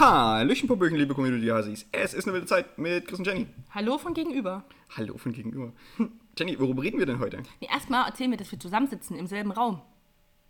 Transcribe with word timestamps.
Hallöchen, 0.00 0.66
Popöchen, 0.66 0.96
liebe 0.96 1.14
Community-Hasis. 1.14 1.84
Es 1.92 2.14
ist 2.14 2.24
eine 2.24 2.32
wilde 2.32 2.46
Zeit 2.46 2.78
mit 2.78 3.06
Chris 3.06 3.18
und 3.18 3.26
Jenny. 3.26 3.46
Hallo 3.68 3.98
von 3.98 4.14
gegenüber. 4.14 4.64
Hallo 4.96 5.18
von 5.18 5.30
gegenüber. 5.30 5.74
Jenny, 6.38 6.58
worüber 6.58 6.82
reden 6.82 6.98
wir 6.98 7.04
denn 7.04 7.18
heute? 7.18 7.42
Nee, 7.60 7.68
erstmal 7.70 8.08
erzählen 8.08 8.30
wir, 8.30 8.38
dass 8.38 8.50
wir 8.50 8.58
zusammensitzen 8.58 9.18
im 9.18 9.26
selben 9.26 9.52
Raum. 9.52 9.82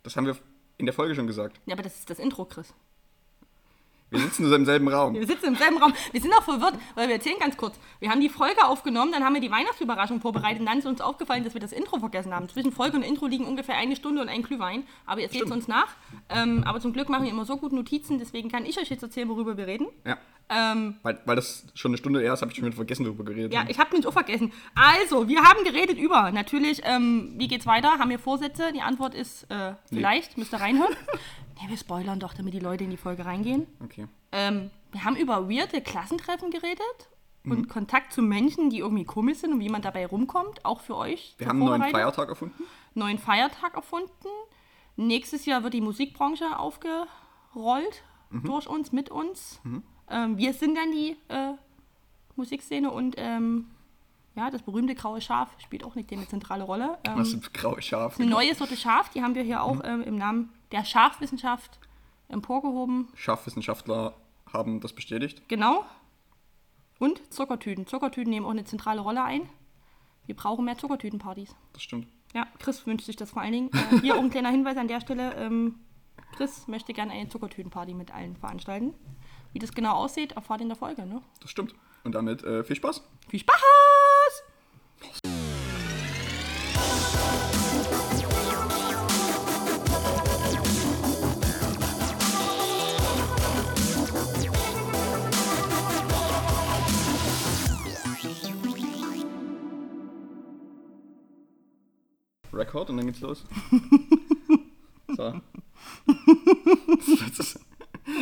Das 0.03 0.15
haben 0.15 0.25
wir 0.25 0.37
in 0.77 0.85
der 0.85 0.93
Folge 0.93 1.15
schon 1.15 1.27
gesagt. 1.27 1.59
Ja, 1.65 1.73
aber 1.73 1.83
das 1.83 1.99
ist 1.99 2.09
das 2.09 2.19
Intro, 2.19 2.45
Chris. 2.45 2.73
Wir 4.11 4.19
sitzen 4.19 4.43
nur 4.43 4.53
im 4.53 4.65
selben 4.65 4.89
Raum. 4.89 5.13
Wir 5.13 5.25
sitzen 5.25 5.45
im 5.45 5.55
selben 5.55 5.77
Raum. 5.77 5.93
Wir 6.11 6.19
sind 6.19 6.33
auch 6.33 6.43
verwirrt, 6.43 6.73
weil 6.95 7.07
wir 7.07 7.15
erzählen 7.15 7.37
ganz 7.39 7.55
kurz. 7.55 7.79
Wir 8.01 8.09
haben 8.09 8.19
die 8.19 8.27
Folge 8.27 8.65
aufgenommen, 8.65 9.13
dann 9.13 9.23
haben 9.23 9.33
wir 9.33 9.41
die 9.41 9.49
Weihnachtsüberraschung 9.49 10.19
vorbereitet 10.19 10.59
und 10.59 10.65
dann 10.65 10.79
ist 10.79 10.85
uns 10.85 10.99
aufgefallen, 10.99 11.45
dass 11.45 11.53
wir 11.53 11.61
das 11.61 11.71
Intro 11.71 11.97
vergessen 11.97 12.33
haben. 12.35 12.49
Zwischen 12.49 12.73
Folge 12.73 12.97
und 12.97 13.03
Intro 13.03 13.27
liegen 13.27 13.45
ungefähr 13.45 13.77
eine 13.77 13.95
Stunde 13.95 14.21
und 14.21 14.27
ein 14.27 14.43
Glühwein. 14.43 14.83
Aber 15.05 15.21
ihr 15.21 15.29
seht 15.29 15.43
es 15.43 15.51
uns 15.51 15.69
nach. 15.69 15.87
Ähm, 16.27 16.63
aber 16.65 16.81
zum 16.81 16.91
Glück 16.91 17.07
machen 17.07 17.23
wir 17.23 17.31
immer 17.31 17.45
so 17.45 17.55
gut 17.55 17.71
Notizen, 17.71 18.19
deswegen 18.19 18.49
kann 18.51 18.65
ich 18.65 18.77
euch 18.77 18.89
jetzt 18.89 19.01
erzählen, 19.01 19.29
worüber 19.29 19.55
wir 19.55 19.65
reden. 19.65 19.87
Ja. 20.05 20.17
Ähm, 20.49 20.95
Weil, 21.03 21.21
weil 21.23 21.37
das 21.37 21.65
schon 21.75 21.91
eine 21.91 21.97
Stunde 21.97 22.19
her 22.19 22.33
ist, 22.33 22.41
habe 22.41 22.51
ich 22.51 22.57
schon 22.57 22.65
wieder 22.65 22.75
vergessen, 22.75 23.05
worüber 23.05 23.23
geredet 23.23 23.53
ja, 23.53 23.63
ich 23.69 23.79
habe 23.79 23.95
mich 23.95 24.05
auch 24.05 24.11
vergessen. 24.11 24.51
Also, 24.75 25.29
wir 25.29 25.41
haben 25.43 25.63
geredet 25.63 25.97
über, 25.97 26.29
natürlich, 26.31 26.81
ähm, 26.83 27.35
wie 27.37 27.47
geht's 27.47 27.65
weiter? 27.65 27.91
Haben 27.99 28.09
wir 28.09 28.19
Vorsätze? 28.19 28.73
Die 28.73 28.81
Antwort 28.81 29.15
ist 29.15 29.49
äh, 29.49 29.75
vielleicht, 29.87 30.37
müsst 30.37 30.53
ihr 30.53 30.59
reinhören. 30.59 30.93
nee, 31.61 31.69
wir 31.69 31.77
spoilern 31.77 32.19
doch, 32.19 32.33
damit 32.33 32.53
die 32.53 32.59
Leute 32.59 32.83
in 32.83 32.89
die 32.89 32.97
Folge 32.97 33.25
reingehen. 33.25 33.67
Okay. 33.83 34.07
Ähm, 34.31 34.69
wir 34.91 35.03
haben 35.03 35.15
über 35.15 35.49
weirde 35.49 35.81
Klassentreffen 35.81 36.51
geredet 36.51 37.09
und 37.43 37.69
Kontakt 37.69 38.13
zu 38.13 38.21
Menschen, 38.21 38.69
die 38.69 38.79
irgendwie 38.79 39.03
komisch 39.03 39.39
sind 39.39 39.53
und 39.53 39.59
wie 39.59 39.69
man 39.69 39.81
dabei 39.81 40.05
rumkommt, 40.05 40.63
auch 40.63 40.81
für 40.81 40.95
euch. 40.95 41.33
Wir 41.37 41.47
haben 41.47 41.61
einen 41.61 41.79
neuen. 41.79 41.91
Feiertag 41.91 42.29
erfunden. 42.29 42.63
Neuen 42.93 43.17
Feiertag 43.17 43.75
erfunden. 43.75 44.27
Nächstes 44.95 45.45
Jahr 45.45 45.63
wird 45.63 45.73
die 45.73 45.81
Musikbranche 45.81 46.59
aufgerollt 46.59 48.03
durch 48.29 48.67
uns, 48.67 48.91
mit 48.91 49.09
uns. 49.09 49.59
Ähm, 50.09 50.37
wir 50.37 50.53
sind 50.53 50.75
dann 50.77 50.91
die 50.91 51.17
äh, 51.29 51.53
Musikszene 52.35 52.91
und 52.91 53.15
ähm, 53.17 53.71
ja, 54.35 54.49
das 54.49 54.61
berühmte 54.61 54.95
graue 54.95 55.19
Schaf 55.19 55.49
spielt 55.59 55.83
auch 55.83 55.95
nicht 55.95 56.11
eine 56.11 56.27
zentrale 56.27 56.63
Rolle. 56.63 56.97
Ähm, 57.05 57.17
Was 57.17 57.31
sind 57.31 57.53
graue 57.53 57.81
Schafe? 57.81 58.21
eine 58.21 58.31
neue 58.31 58.53
Sorte 58.55 58.77
Schaf, 58.77 59.09
die 59.09 59.21
haben 59.21 59.35
wir 59.35 59.43
hier 59.43 59.63
auch 59.63 59.81
ähm, 59.83 60.01
im 60.03 60.15
Namen 60.15 60.49
der 60.71 60.85
Schafwissenschaft 60.85 61.79
emporgehoben. 62.27 63.09
Schafwissenschaftler 63.15 64.15
haben 64.51 64.79
das 64.79 64.93
bestätigt. 64.93 65.43
Genau. 65.47 65.85
Und 66.99 67.21
Zuckertüten. 67.33 67.87
Zuckertüten 67.87 68.29
nehmen 68.29 68.45
auch 68.45 68.51
eine 68.51 68.63
zentrale 68.63 69.01
Rolle 69.01 69.23
ein. 69.23 69.49
Wir 70.25 70.35
brauchen 70.35 70.65
mehr 70.65 70.77
Zuckertütenpartys. 70.77 71.55
Das 71.73 71.81
stimmt. 71.81 72.07
Ja, 72.33 72.47
Chris 72.59 72.85
wünscht 72.85 73.05
sich 73.05 73.15
das 73.15 73.31
vor 73.31 73.41
allen 73.41 73.51
Dingen. 73.51 73.71
Äh, 73.73 73.99
hier 74.01 74.15
auch 74.15 74.19
ein 74.19 74.29
kleiner 74.29 74.49
Hinweis 74.49 74.77
an 74.77 74.87
der 74.87 75.01
Stelle. 75.01 75.33
Ähm, 75.35 75.79
Chris 76.35 76.67
möchte 76.67 76.93
gerne 76.93 77.11
eine 77.11 77.27
Zuckertütenparty 77.27 77.93
mit 77.93 78.13
allen 78.13 78.37
veranstalten. 78.37 78.93
Wie 79.51 79.59
das 79.59 79.73
genau 79.73 79.93
aussieht, 79.95 80.33
erfahrt 80.33 80.61
ihr 80.61 80.63
in 80.63 80.69
der 80.69 80.77
Folge. 80.77 81.05
Ne? 81.05 81.21
Das 81.41 81.51
stimmt. 81.51 81.75
Und 82.03 82.15
damit 82.15 82.43
äh, 82.43 82.63
viel 82.63 82.75
Spaß. 82.77 83.03
Viel 83.27 83.39
Spaß! 83.39 83.61
Record 102.53 102.89
und 102.89 102.97
dann 102.97 103.05
geht's 103.07 103.21
los. 103.21 103.43
so. 105.15 105.33
Das 106.07 107.39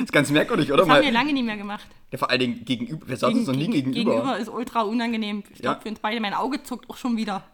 ist, 0.03 0.11
ganz 0.11 0.29
merkwürdig, 0.31 0.71
oder? 0.71 0.83
Das 0.85 0.89
haben 0.95 1.03
wir 1.03 1.11
lange 1.11 1.33
nicht 1.33 1.45
mehr 1.45 1.57
gemacht. 1.57 1.85
ja, 2.11 2.17
vor 2.17 2.29
allen 2.29 2.39
Dingen 2.39 2.65
gegenüber. 2.65 3.07
Wir 3.07 3.17
saßen 3.17 3.37
uns 3.39 3.47
noch 3.47 3.55
nie 3.55 3.67
Gegen- 3.69 3.91
gegenüber. 3.91 4.11
Gegenüber 4.15 4.37
ist 4.37 4.49
ultra 4.49 4.81
unangenehm. 4.81 5.43
Ich 5.53 5.59
glaube, 5.61 5.77
Ja. 5.77 5.81
für 5.81 5.89
uns 5.89 5.99
beide, 5.99 6.19
mein 6.21 6.33
Auge 6.33 6.61
zuckt 6.63 6.89
auch 6.89 6.97
schon 6.97 7.17
wieder. 7.17 7.43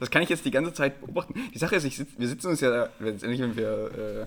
Das 0.00 0.10
kann 0.10 0.22
ich 0.22 0.28
jetzt 0.28 0.44
die 0.44 0.50
ganze 0.50 0.72
Zeit 0.72 1.00
beobachten. 1.00 1.34
Die 1.54 1.58
Sache 1.58 1.76
ist, 1.76 1.84
ich 1.84 1.96
sitz, 1.96 2.10
wir 2.18 2.26
sitzen 2.26 2.48
uns 2.48 2.60
ja, 2.60 2.88
letztendlich, 2.98 3.40
wenn 3.40 3.56
wir 3.56 4.26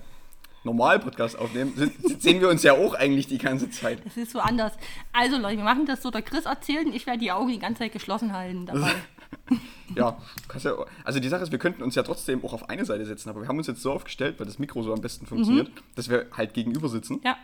normal 0.64 0.98
Podcast 0.98 1.38
aufnehmen, 1.38 1.74
sehen 2.18 2.40
wir 2.40 2.48
uns 2.48 2.62
ja 2.62 2.72
auch 2.72 2.94
eigentlich 2.94 3.26
die 3.26 3.36
ganze 3.36 3.68
Zeit. 3.70 4.00
Das 4.04 4.16
ist 4.16 4.32
so 4.32 4.38
anders. 4.40 4.72
Also 5.12 5.36
Leute, 5.36 5.58
wir 5.58 5.64
machen 5.64 5.84
das 5.84 6.00
so, 6.02 6.10
der 6.10 6.22
Chris 6.22 6.46
erzählt 6.46 6.86
und 6.86 6.94
ich 6.94 7.06
werde 7.06 7.18
die 7.18 7.32
Augen 7.32 7.50
die 7.50 7.58
ganze 7.58 7.80
Zeit 7.80 7.92
geschlossen 7.92 8.32
halten 8.32 8.64
dabei. 8.66 8.92
Ja, 9.94 10.18
ja, 10.58 10.84
also 11.04 11.20
die 11.20 11.28
Sache 11.28 11.44
ist, 11.44 11.52
wir 11.52 11.60
könnten 11.60 11.82
uns 11.82 11.94
ja 11.94 12.02
trotzdem 12.02 12.44
auch 12.44 12.52
auf 12.52 12.68
eine 12.68 12.84
Seite 12.84 13.06
setzen, 13.06 13.30
aber 13.30 13.42
wir 13.42 13.48
haben 13.48 13.58
uns 13.58 13.68
jetzt 13.68 13.82
so 13.82 13.92
aufgestellt, 13.92 14.38
weil 14.38 14.46
das 14.46 14.58
Mikro 14.58 14.82
so 14.82 14.92
am 14.92 15.00
besten 15.00 15.26
funktioniert, 15.26 15.70
dass 15.94 16.10
wir 16.10 16.26
halt 16.32 16.54
gegenüber 16.54 16.88
sitzen. 16.88 17.20
Ja, 17.24 17.36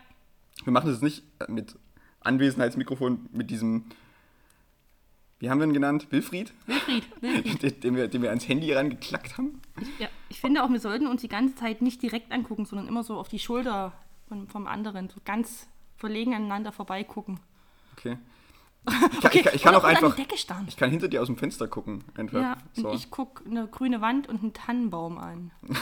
Wir 0.65 0.73
machen 0.73 0.87
das 0.87 0.97
jetzt 0.97 1.03
nicht 1.03 1.23
äh, 1.39 1.51
mit 1.51 1.77
Anwesenheitsmikrofon, 2.21 3.29
mit 3.33 3.51
diesem, 3.51 3.85
wie 5.39 5.51
haben 5.51 5.61
wir 5.61 5.67
ihn 5.67 5.73
genannt? 5.73 6.09
Wilfried? 6.11 6.53
Wilfried, 6.67 7.05
Wilfried. 7.23 7.63
den, 7.63 7.81
den, 7.81 7.97
wir, 7.97 8.09
den 8.09 8.23
wir 8.23 8.31
ans 8.31 8.49
Handy 8.49 8.73
rangeklackt 8.73 9.39
haben. 9.39 9.61
Ja, 10.01 10.09
ich 10.29 10.41
finde 10.41 10.65
auch, 10.65 10.71
wir 10.71 10.81
sollten 10.81 11.07
uns 11.07 11.21
die 11.21 11.29
ganze 11.29 11.55
Zeit 11.55 11.81
nicht 11.81 12.03
direkt 12.03 12.33
angucken, 12.33 12.67
sondern 12.67 12.89
immer 12.89 13.05
so 13.05 13.19
auf 13.19 13.29
die 13.29 13.39
Schulter 13.39 13.93
von, 14.29 14.49
vom 14.49 14.67
anderen, 14.67 15.09
so 15.09 15.21
ganz 15.25 15.69
verlegen 15.97 16.35
aneinander 16.35 16.73
vorbeigucken. 16.73 17.39
Okay. 17.97 18.19
Ich 18.85 19.21
kann, 19.21 19.31
ich 19.33 19.47
ich 19.47 19.63
kann 19.63 19.75
auch 19.77 19.85
einfach, 19.85 20.17
ich 20.67 20.77
kann 20.77 20.91
hinter 20.91 21.07
dir 21.07 21.23
aus 21.23 21.29
dem 21.29 21.37
Fenster 21.37 21.69
gucken. 21.69 22.03
Einfach. 22.17 22.41
Ja, 22.41 22.57
so. 22.73 22.89
und 22.89 22.97
ich 22.97 23.11
gucke 23.11 23.45
eine 23.49 23.69
grüne 23.69 24.01
Wand 24.01 24.29
und 24.29 24.43
einen 24.43 24.53
Tannenbaum 24.53 25.19
an. 25.19 25.51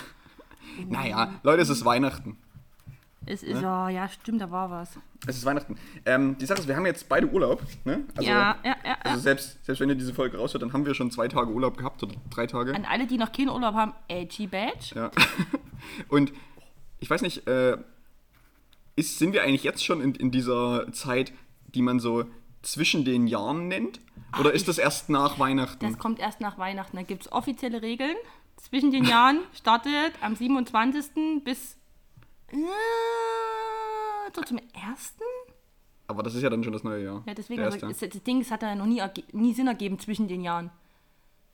Naja, 0.88 1.34
Leute, 1.42 1.62
es 1.62 1.68
ist 1.68 1.84
Weihnachten. 1.84 2.36
Es 3.26 3.42
ist, 3.42 3.60
ja, 3.60 3.90
ja, 3.90 4.08
stimmt, 4.08 4.40
da 4.40 4.50
war 4.50 4.70
was. 4.70 4.98
Es 5.26 5.36
ist 5.36 5.44
Weihnachten. 5.44 5.76
Ähm, 6.06 6.38
die 6.38 6.46
Sache 6.46 6.60
ist, 6.60 6.68
wir 6.68 6.76
haben 6.76 6.86
jetzt 6.86 7.08
beide 7.08 7.26
Urlaub. 7.26 7.62
Ne? 7.84 8.04
Also, 8.16 8.30
ja, 8.30 8.56
ja, 8.64 8.76
ja, 8.84 8.96
also 9.02 9.20
selbst, 9.20 9.62
selbst 9.64 9.80
wenn 9.80 9.90
ihr 9.90 9.94
diese 9.94 10.14
Folge 10.14 10.38
raushört, 10.38 10.62
dann 10.62 10.72
haben 10.72 10.86
wir 10.86 10.94
schon 10.94 11.10
zwei 11.10 11.28
Tage 11.28 11.50
Urlaub 11.50 11.76
gehabt 11.76 12.02
oder 12.02 12.14
drei 12.30 12.46
Tage. 12.46 12.74
An 12.74 12.86
alle, 12.86 13.06
die 13.06 13.18
noch 13.18 13.30
keinen 13.32 13.50
Urlaub 13.50 13.74
haben, 13.74 13.92
AG 14.10 14.46
Badge. 14.50 14.94
Ja. 14.94 15.10
Und 16.08 16.32
ich 16.98 17.10
weiß 17.10 17.20
nicht, 17.20 17.46
äh, 17.46 17.76
ist, 18.96 19.18
sind 19.18 19.32
wir 19.32 19.42
eigentlich 19.42 19.64
jetzt 19.64 19.84
schon 19.84 20.00
in, 20.00 20.14
in 20.14 20.30
dieser 20.30 20.90
Zeit, 20.92 21.32
die 21.74 21.82
man 21.82 22.00
so 22.00 22.24
zwischen 22.62 23.04
den 23.04 23.26
Jahren 23.26 23.68
nennt? 23.68 24.00
Oder 24.38 24.52
ist 24.52 24.68
das 24.68 24.78
erst 24.78 25.08
nach 25.08 25.38
Weihnachten? 25.38 25.84
Das 25.84 25.98
kommt 25.98 26.18
erst 26.20 26.40
nach 26.40 26.58
Weihnachten. 26.58 26.96
Da 26.96 27.02
gibt 27.02 27.22
es 27.22 27.32
offizielle 27.32 27.82
Regeln. 27.82 28.16
Zwischen 28.56 28.90
den 28.90 29.04
Jahren 29.04 29.40
startet 29.54 30.12
am 30.20 30.36
27. 30.36 31.42
bis 31.42 31.76
äh, 32.48 32.56
so 34.34 34.42
zum 34.42 34.58
1. 34.58 35.14
Aber 36.06 36.22
das 36.22 36.34
ist 36.34 36.42
ja 36.42 36.50
dann 36.50 36.62
schon 36.64 36.72
das 36.72 36.84
neue 36.84 37.04
Jahr. 37.04 37.22
Ja, 37.26 37.34
deswegen, 37.34 37.62
Der 37.62 37.72
also, 37.72 37.86
das 37.88 37.98
Ding 38.22 38.40
das 38.40 38.50
hat 38.50 38.62
ja 38.62 38.74
noch 38.74 38.86
nie, 38.86 39.02
nie 39.32 39.54
Sinn 39.54 39.66
ergeben 39.68 39.98
zwischen 39.98 40.28
den 40.28 40.42
Jahren. 40.42 40.70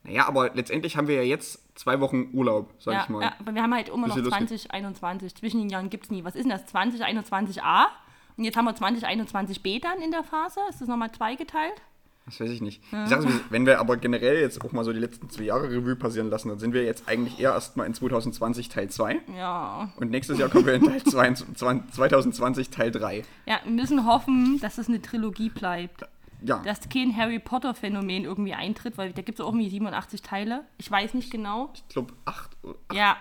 Naja, 0.02 0.26
aber 0.26 0.54
letztendlich 0.54 0.96
haben 0.96 1.08
wir 1.08 1.16
ja 1.16 1.22
jetzt 1.22 1.60
zwei 1.74 2.00
Wochen 2.00 2.30
Urlaub, 2.32 2.72
sag 2.78 2.94
Ja, 2.94 3.02
ich 3.02 3.08
mal. 3.08 3.22
ja, 3.22 3.34
aber 3.40 3.54
wir 3.54 3.62
haben 3.62 3.74
halt 3.74 3.88
immer 3.88 4.06
noch 4.06 4.14
Bisschen 4.14 4.24
lustig. 4.30 4.48
2021. 4.70 5.34
Zwischen 5.34 5.60
den 5.60 5.68
Jahren 5.68 5.90
gibt 5.90 6.04
es 6.04 6.10
nie. 6.10 6.24
Was 6.24 6.36
ist 6.36 6.44
denn 6.44 6.50
das? 6.50 6.64
2021a? 6.72 7.86
Und 8.36 8.44
jetzt 8.44 8.56
haben 8.56 8.66
wir 8.66 8.74
2021b 8.74 9.80
dann 9.80 10.00
in 10.02 10.10
der 10.10 10.22
Phase. 10.22 10.60
Ist 10.68 10.80
das 10.80 10.88
nochmal 10.88 11.10
zweigeteilt? 11.12 11.80
Das 12.26 12.40
weiß 12.40 12.50
ich 12.50 12.60
nicht. 12.60 12.82
Sache 12.90 13.28
ist, 13.28 13.50
wenn 13.50 13.66
wir 13.66 13.78
aber 13.78 13.96
generell 13.96 14.40
jetzt 14.40 14.64
auch 14.64 14.72
mal 14.72 14.84
so 14.84 14.92
die 14.92 14.98
letzten 14.98 15.30
zwei 15.30 15.44
Jahre 15.44 15.70
Revue 15.70 15.94
passieren 15.94 16.28
lassen, 16.28 16.48
dann 16.48 16.58
sind 16.58 16.74
wir 16.74 16.82
jetzt 16.82 17.08
eigentlich 17.08 17.38
eher 17.38 17.52
erstmal 17.52 17.86
in 17.86 17.94
2020 17.94 18.68
Teil 18.68 18.90
2. 18.90 19.20
Ja. 19.36 19.92
Und 19.96 20.10
nächstes 20.10 20.36
Jahr 20.38 20.48
kommen 20.48 20.66
wir 20.66 20.74
in 20.74 20.84
Teil 20.84 21.02
22 21.04 21.56
2020 21.92 22.70
Teil 22.70 22.90
3. 22.90 23.22
Ja, 23.46 23.60
wir 23.62 23.72
müssen 23.72 24.06
hoffen, 24.06 24.58
dass 24.60 24.76
es 24.78 24.88
eine 24.88 25.00
Trilogie 25.00 25.50
bleibt. 25.50 26.02
Ja, 26.42 26.58
Dass 26.58 26.88
kein 26.88 27.16
Harry 27.16 27.38
Potter-Phänomen 27.38 28.24
irgendwie 28.24 28.52
eintritt, 28.52 28.98
weil 28.98 29.12
da 29.12 29.22
gibt 29.22 29.38
es 29.38 29.44
auch 29.44 29.48
irgendwie 29.48 29.70
87 29.70 30.20
Teile. 30.20 30.64
Ich 30.78 30.90
weiß 30.90 31.14
nicht 31.14 31.30
genau. 31.30 31.70
ich 31.74 31.88
glaube 31.88 32.12
8. 32.26 32.50
Ja, 32.92 33.16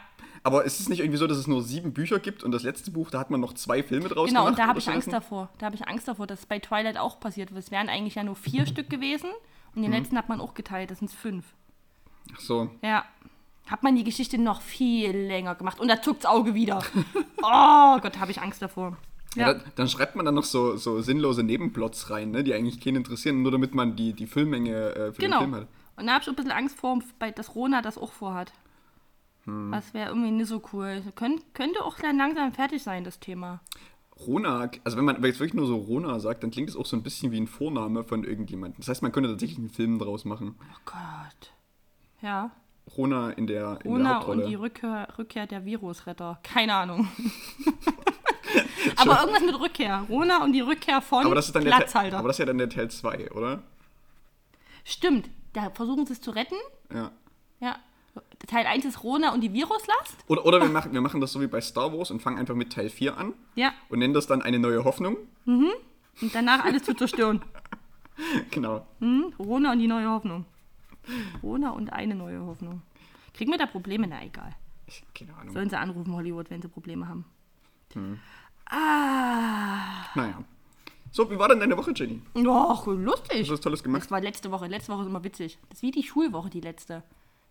Aber 0.45 0.63
ist 0.63 0.79
es 0.79 0.89
nicht 0.89 0.99
irgendwie 0.99 1.17
so, 1.17 1.25
dass 1.25 1.39
es 1.39 1.47
nur 1.47 1.63
sieben 1.63 1.91
Bücher 1.91 2.19
gibt 2.19 2.43
und 2.43 2.51
das 2.51 2.61
letzte 2.61 2.91
Buch, 2.91 3.09
da 3.09 3.17
hat 3.17 3.31
man 3.31 3.41
noch 3.41 3.53
zwei 3.53 3.81
Filme 3.81 4.09
draus 4.09 4.27
genau, 4.27 4.41
gemacht? 4.41 4.51
und 4.51 4.59
da 4.59 4.67
habe 4.67 4.77
ich 4.77 4.87
Angst 4.87 5.11
davor. 5.11 5.49
Da 5.57 5.65
habe 5.65 5.75
ich 5.75 5.87
Angst 5.87 6.07
davor, 6.07 6.27
dass 6.27 6.41
es 6.41 6.45
bei 6.45 6.59
Twilight 6.59 6.97
auch 6.97 7.19
passiert. 7.19 7.49
Es 7.49 7.71
wären 7.71 7.89
eigentlich 7.89 8.13
ja 8.13 8.23
nur 8.23 8.35
vier 8.35 8.67
Stück 8.67 8.87
gewesen 8.87 9.31
und 9.73 9.81
den 9.81 9.91
letzten 9.91 10.15
hat 10.15 10.29
man 10.29 10.39
auch 10.39 10.53
geteilt, 10.53 10.91
das 10.91 10.99
sind 10.99 11.09
fünf. 11.09 11.45
Ach 12.35 12.39
so. 12.39 12.69
Ja. 12.83 13.05
Hat 13.65 13.81
man 13.81 13.95
die 13.95 14.03
Geschichte 14.03 14.37
noch 14.37 14.61
viel 14.61 15.17
länger 15.17 15.55
gemacht 15.55 15.79
und 15.79 15.87
da 15.87 15.99
zuckt's 15.99 16.27
Auge 16.27 16.53
wieder. 16.53 16.77
oh 17.41 17.99
Gott, 17.99 18.15
da 18.15 18.19
habe 18.19 18.29
ich 18.29 18.39
Angst 18.39 18.61
davor. 18.61 18.97
Ja. 19.33 19.47
Ja, 19.47 19.53
da, 19.55 19.63
dann 19.73 19.89
schreibt 19.89 20.15
man 20.15 20.27
dann 20.27 20.35
noch 20.35 20.43
so, 20.43 20.77
so 20.77 21.01
sinnlose 21.01 21.41
Nebenplots 21.41 22.11
rein, 22.11 22.29
ne, 22.29 22.43
die 22.43 22.53
eigentlich 22.53 22.79
keinen 22.79 22.97
interessieren, 22.97 23.41
nur 23.41 23.51
damit 23.51 23.73
man 23.73 23.95
die, 23.95 24.13
die 24.13 24.27
Füllmenge 24.27 24.95
äh, 24.95 25.11
für 25.11 25.21
genau. 25.21 25.39
den 25.39 25.49
Film 25.49 25.55
hat. 25.55 25.67
Und 25.95 26.05
da 26.05 26.13
habe 26.13 26.21
ich 26.21 26.29
ein 26.29 26.35
bisschen 26.35 26.51
Angst 26.51 26.77
vor, 26.77 26.99
dass 27.33 27.55
Rona 27.55 27.81
das 27.81 27.97
auch 27.97 28.11
vorhat. 28.11 28.53
Hm. 29.45 29.71
Das 29.71 29.93
wäre 29.93 30.09
irgendwie 30.09 30.31
nicht 30.31 30.47
so 30.47 30.61
cool. 30.73 31.01
Könnt, 31.15 31.53
könnte 31.53 31.83
auch 31.83 31.97
dann 31.99 32.17
langsam 32.17 32.51
fertig 32.51 32.83
sein, 32.83 33.03
das 33.03 33.19
Thema. 33.19 33.61
Rona, 34.27 34.69
also 34.83 34.97
wenn 34.97 35.05
man 35.05 35.21
jetzt 35.23 35.39
wirklich 35.39 35.53
nur 35.53 35.67
so 35.67 35.75
Rona 35.75 36.19
sagt, 36.19 36.43
dann 36.43 36.51
klingt 36.51 36.69
es 36.69 36.75
auch 36.77 36.85
so 36.85 36.95
ein 36.95 37.03
bisschen 37.03 37.31
wie 37.31 37.39
ein 37.39 37.47
Vorname 37.47 38.03
von 38.03 38.23
irgendjemandem. 38.23 38.79
Das 38.79 38.87
heißt, 38.87 39.01
man 39.01 39.11
könnte 39.11 39.29
tatsächlich 39.29 39.57
einen 39.59 39.69
Film 39.69 39.99
draus 39.99 40.23
machen. 40.25 40.55
Oh 40.61 40.79
Gott. 40.85 41.51
Ja. 42.21 42.51
Rona 42.97 43.31
in 43.31 43.47
der, 43.47 43.79
in 43.83 43.89
der 43.89 43.91
Rona 43.91 44.15
Hauptrolle. 44.15 44.43
und 44.43 44.49
die 44.49 44.55
Rückkehr, 44.55 45.07
Rückkehr 45.17 45.47
der 45.47 45.65
Virusretter. 45.65 46.39
Keine 46.43 46.73
Ahnung. 46.75 47.07
Aber 48.95 49.19
irgendwas 49.19 49.43
mit 49.43 49.59
Rückkehr. 49.59 50.05
Rona 50.07 50.43
und 50.43 50.53
die 50.53 50.61
Rückkehr 50.61 51.01
von 51.01 51.25
Aber 51.25 51.35
das 51.35 51.47
ist 51.47 51.55
dann 51.55 51.65
der 51.65 51.71
Platzhalter. 51.71 52.19
aber 52.19 52.27
das 52.29 52.35
ist 52.35 52.39
ja 52.39 52.45
dann 52.45 52.57
der 52.57 52.69
Teil 52.69 52.89
2, 52.89 53.31
oder? 53.31 53.63
Stimmt. 54.83 55.29
Da 55.53 55.69
versuchen 55.71 56.05
sie 56.05 56.13
es 56.13 56.21
zu 56.21 56.31
retten. 56.31 56.55
Ja. 56.93 57.11
Ja. 57.59 57.77
Teil 58.47 58.65
1 58.67 58.85
ist 58.85 59.03
Rona 59.03 59.33
und 59.33 59.41
die 59.41 59.51
Viruslast. 59.53 60.17
Oder, 60.27 60.45
oder 60.45 60.61
wir, 60.61 60.69
machen, 60.69 60.93
wir 60.93 61.01
machen 61.01 61.19
das 61.21 61.31
so 61.31 61.41
wie 61.41 61.47
bei 61.47 61.61
Star 61.61 61.91
Wars 61.97 62.11
und 62.11 62.21
fangen 62.21 62.37
einfach 62.37 62.55
mit 62.55 62.71
Teil 62.73 62.89
4 62.89 63.17
an 63.17 63.33
Ja. 63.55 63.73
und 63.89 63.99
nennen 63.99 64.13
das 64.13 64.27
dann 64.27 64.41
eine 64.41 64.59
neue 64.59 64.83
Hoffnung. 64.83 65.17
Und 65.45 65.71
danach 66.33 66.63
alles 66.63 66.83
zu 66.83 66.93
zerstören. 66.93 67.41
Genau. 68.49 68.87
Hm? 68.99 69.33
Rona 69.37 69.73
und 69.73 69.79
die 69.79 69.87
neue 69.87 70.09
Hoffnung. 70.09 70.45
Rona 71.43 71.71
und 71.71 71.91
eine 71.91 72.15
neue 72.15 72.39
Hoffnung. 72.45 72.81
Kriegen 73.33 73.51
wir 73.51 73.57
da 73.57 73.65
Probleme? 73.65 74.07
Na 74.07 74.23
egal. 74.23 74.55
Keine 75.13 75.35
Ahnung. 75.35 75.53
Sollen 75.53 75.69
sie 75.69 75.77
anrufen, 75.77 76.13
Hollywood, 76.13 76.49
wenn 76.49 76.61
sie 76.61 76.69
Probleme 76.69 77.09
haben. 77.09 77.25
Hm. 77.93 78.17
Ah. 78.69 80.05
Naja. 80.15 80.43
So, 81.11 81.29
wie 81.29 81.37
war 81.37 81.47
denn 81.49 81.59
deine 81.59 81.77
Woche, 81.77 81.91
Jenny? 81.95 82.21
Och, 82.35 82.87
lustig. 82.87 83.39
Hast 83.41 83.49
du 83.49 83.53
was 83.53 83.61
Tolles 83.61 83.83
gemacht? 83.83 84.03
Das 84.03 84.11
war 84.11 84.21
letzte 84.21 84.51
Woche. 84.51 84.67
Letzte 84.67 84.91
Woche 84.93 85.01
ist 85.01 85.07
immer 85.07 85.23
witzig. 85.23 85.57
Das 85.69 85.79
ist 85.79 85.81
wie 85.83 85.91
die 85.91 86.03
Schulwoche, 86.03 86.49
die 86.49 86.61
letzte. 86.61 87.03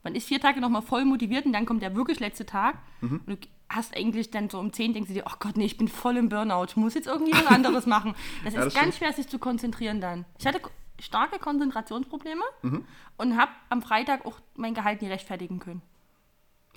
Man 0.05 0.15
ist 0.15 0.29
vier 0.29 0.41
Tage 0.41 0.61
nochmal 0.61 0.83
voll 0.83 1.05
motiviert 1.05 1.47
und 1.47 1.53
dann 1.53 1.67
kommt 1.67 1.83
der 1.83 1.97
wirklich 1.97 2.21
letzte 2.21 2.47
Tag. 2.47 2.77
Mhm. 3.01 3.23
Und 3.27 3.45
du 3.45 3.49
hast 3.71 3.97
eigentlich 3.97 4.31
dann 4.31 4.49
so 4.51 4.59
um 4.61 4.73
10 4.73 4.93
denkst 4.93 5.09
du 5.09 5.15
dir, 5.15 5.25
oh 5.27 5.35
Gott, 5.41 5.57
nee, 5.57 5.65
ich 5.65 5.77
bin 5.79 5.89
voll 5.89 6.17
im 6.19 6.29
Burnout. 6.29 6.67
Ich 6.69 6.77
muss 6.77 6.95
jetzt 6.95 7.07
irgendwie 7.09 7.33
was 7.33 7.47
anderes 7.47 7.87
machen. 7.87 8.15
Das 8.45 8.53
ist 8.55 8.59
Ja, 8.59 8.65
das 8.67 8.75
ganz 8.75 8.97
schwer, 8.99 9.13
sich 9.13 9.27
zu 9.29 9.39
konzentrieren 9.39 10.01
dann. 10.01 10.25
Ich 10.39 10.47
hatte 10.47 10.61
starke 11.01 11.39
Konzentrationsprobleme 11.41 12.43
Mhm. 12.63 12.85
und 13.17 13.37
habe 13.37 13.51
am 13.71 13.83
Freitag 13.83 14.25
auch 14.27 14.39
mein 14.55 14.75
Gehalt 14.75 15.03
nie 15.03 15.09
rechtfertigen 15.09 15.59
können. 15.59 15.83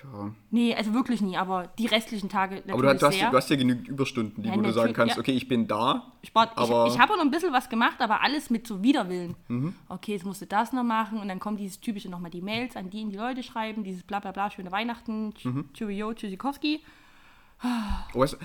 Ja. 0.04 0.32
Nee, 0.52 0.76
also 0.76 0.94
wirklich 0.94 1.22
nie, 1.22 1.38
aber 1.38 1.68
die 1.80 1.88
restlichen 1.88 2.30
Tage 2.30 2.64
Aber 2.68 2.82
du, 2.82 2.88
hast- 2.90 3.02
du, 3.02 3.08
hast, 3.08 3.20
ja- 3.20 3.30
du 3.32 3.38
hast 3.38 3.50
ja 3.50 3.56
genügend 3.56 3.88
Überstunden, 3.88 4.44
die 4.44 4.50
Ja, 4.50 4.56
wo 4.56 4.62
du 4.62 4.72
sagen 4.72 4.94
kannst, 4.94 5.16
ja. 5.16 5.20
okay, 5.20 5.32
ich 5.32 5.48
bin 5.48 5.68
da. 5.68 6.14
Aber- 6.56 6.88
ich 6.88 6.94
ich 6.94 7.00
habe 7.00 7.14
auch 7.14 7.18
noch 7.18 7.24
ein 7.26 7.32
bisschen 7.32 7.52
was 7.52 7.68
gemacht, 7.70 8.00
aber 8.00 8.22
alles 8.22 8.50
mit 8.50 8.68
so 8.68 8.84
Widerwillen. 8.84 9.36
Mhm. 9.48 9.74
Okay, 9.90 10.14
jetzt 10.14 10.26
musst 10.26 10.42
du 10.42 10.46
das 10.46 10.72
noch 10.74 10.84
machen 10.84 11.20
und 11.20 11.28
dann 11.28 11.40
kommt 11.40 11.60
dieses 11.60 11.80
typische 11.82 12.10
nochmal 12.10 12.30
die 12.32 12.42
Mails, 12.42 12.76
an 12.76 12.90
die 12.90 13.06
die 13.10 13.18
Leute 13.18 13.42
schreiben, 13.44 13.84
dieses 13.84 14.04
bla 14.04 14.20
bla 14.20 14.32
bla, 14.32 14.52
schöne 14.52 14.72
Weihnachten, 14.72 15.34
Mhm. 15.44 15.70
Cheerio, 15.74 16.14
Tschüssikowski. 16.14 16.82
Oh, 17.64 17.68
du, 18.14 18.24
äh, 18.24 18.38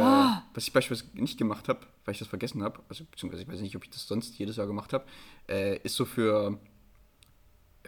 Ah. 0.00 0.42
Was 0.54 0.66
ich 0.66 0.72
beispielsweise 0.72 1.10
nicht 1.20 1.38
gemacht 1.38 1.68
habe, 1.68 1.80
weil 2.04 2.12
ich 2.12 2.18
das 2.18 2.28
vergessen 2.28 2.62
habe, 2.62 2.80
also 2.88 3.04
beziehungsweise 3.10 3.42
ich 3.42 3.48
weiß 3.48 3.60
nicht, 3.60 3.76
ob 3.76 3.84
ich 3.84 3.90
das 3.90 4.06
sonst 4.08 4.36
jedes 4.38 4.56
Jahr 4.56 4.66
gemacht 4.66 4.92
habe, 4.92 5.04
äh, 5.48 5.78
ist 5.84 5.94
so 5.94 6.04
für, 6.04 6.58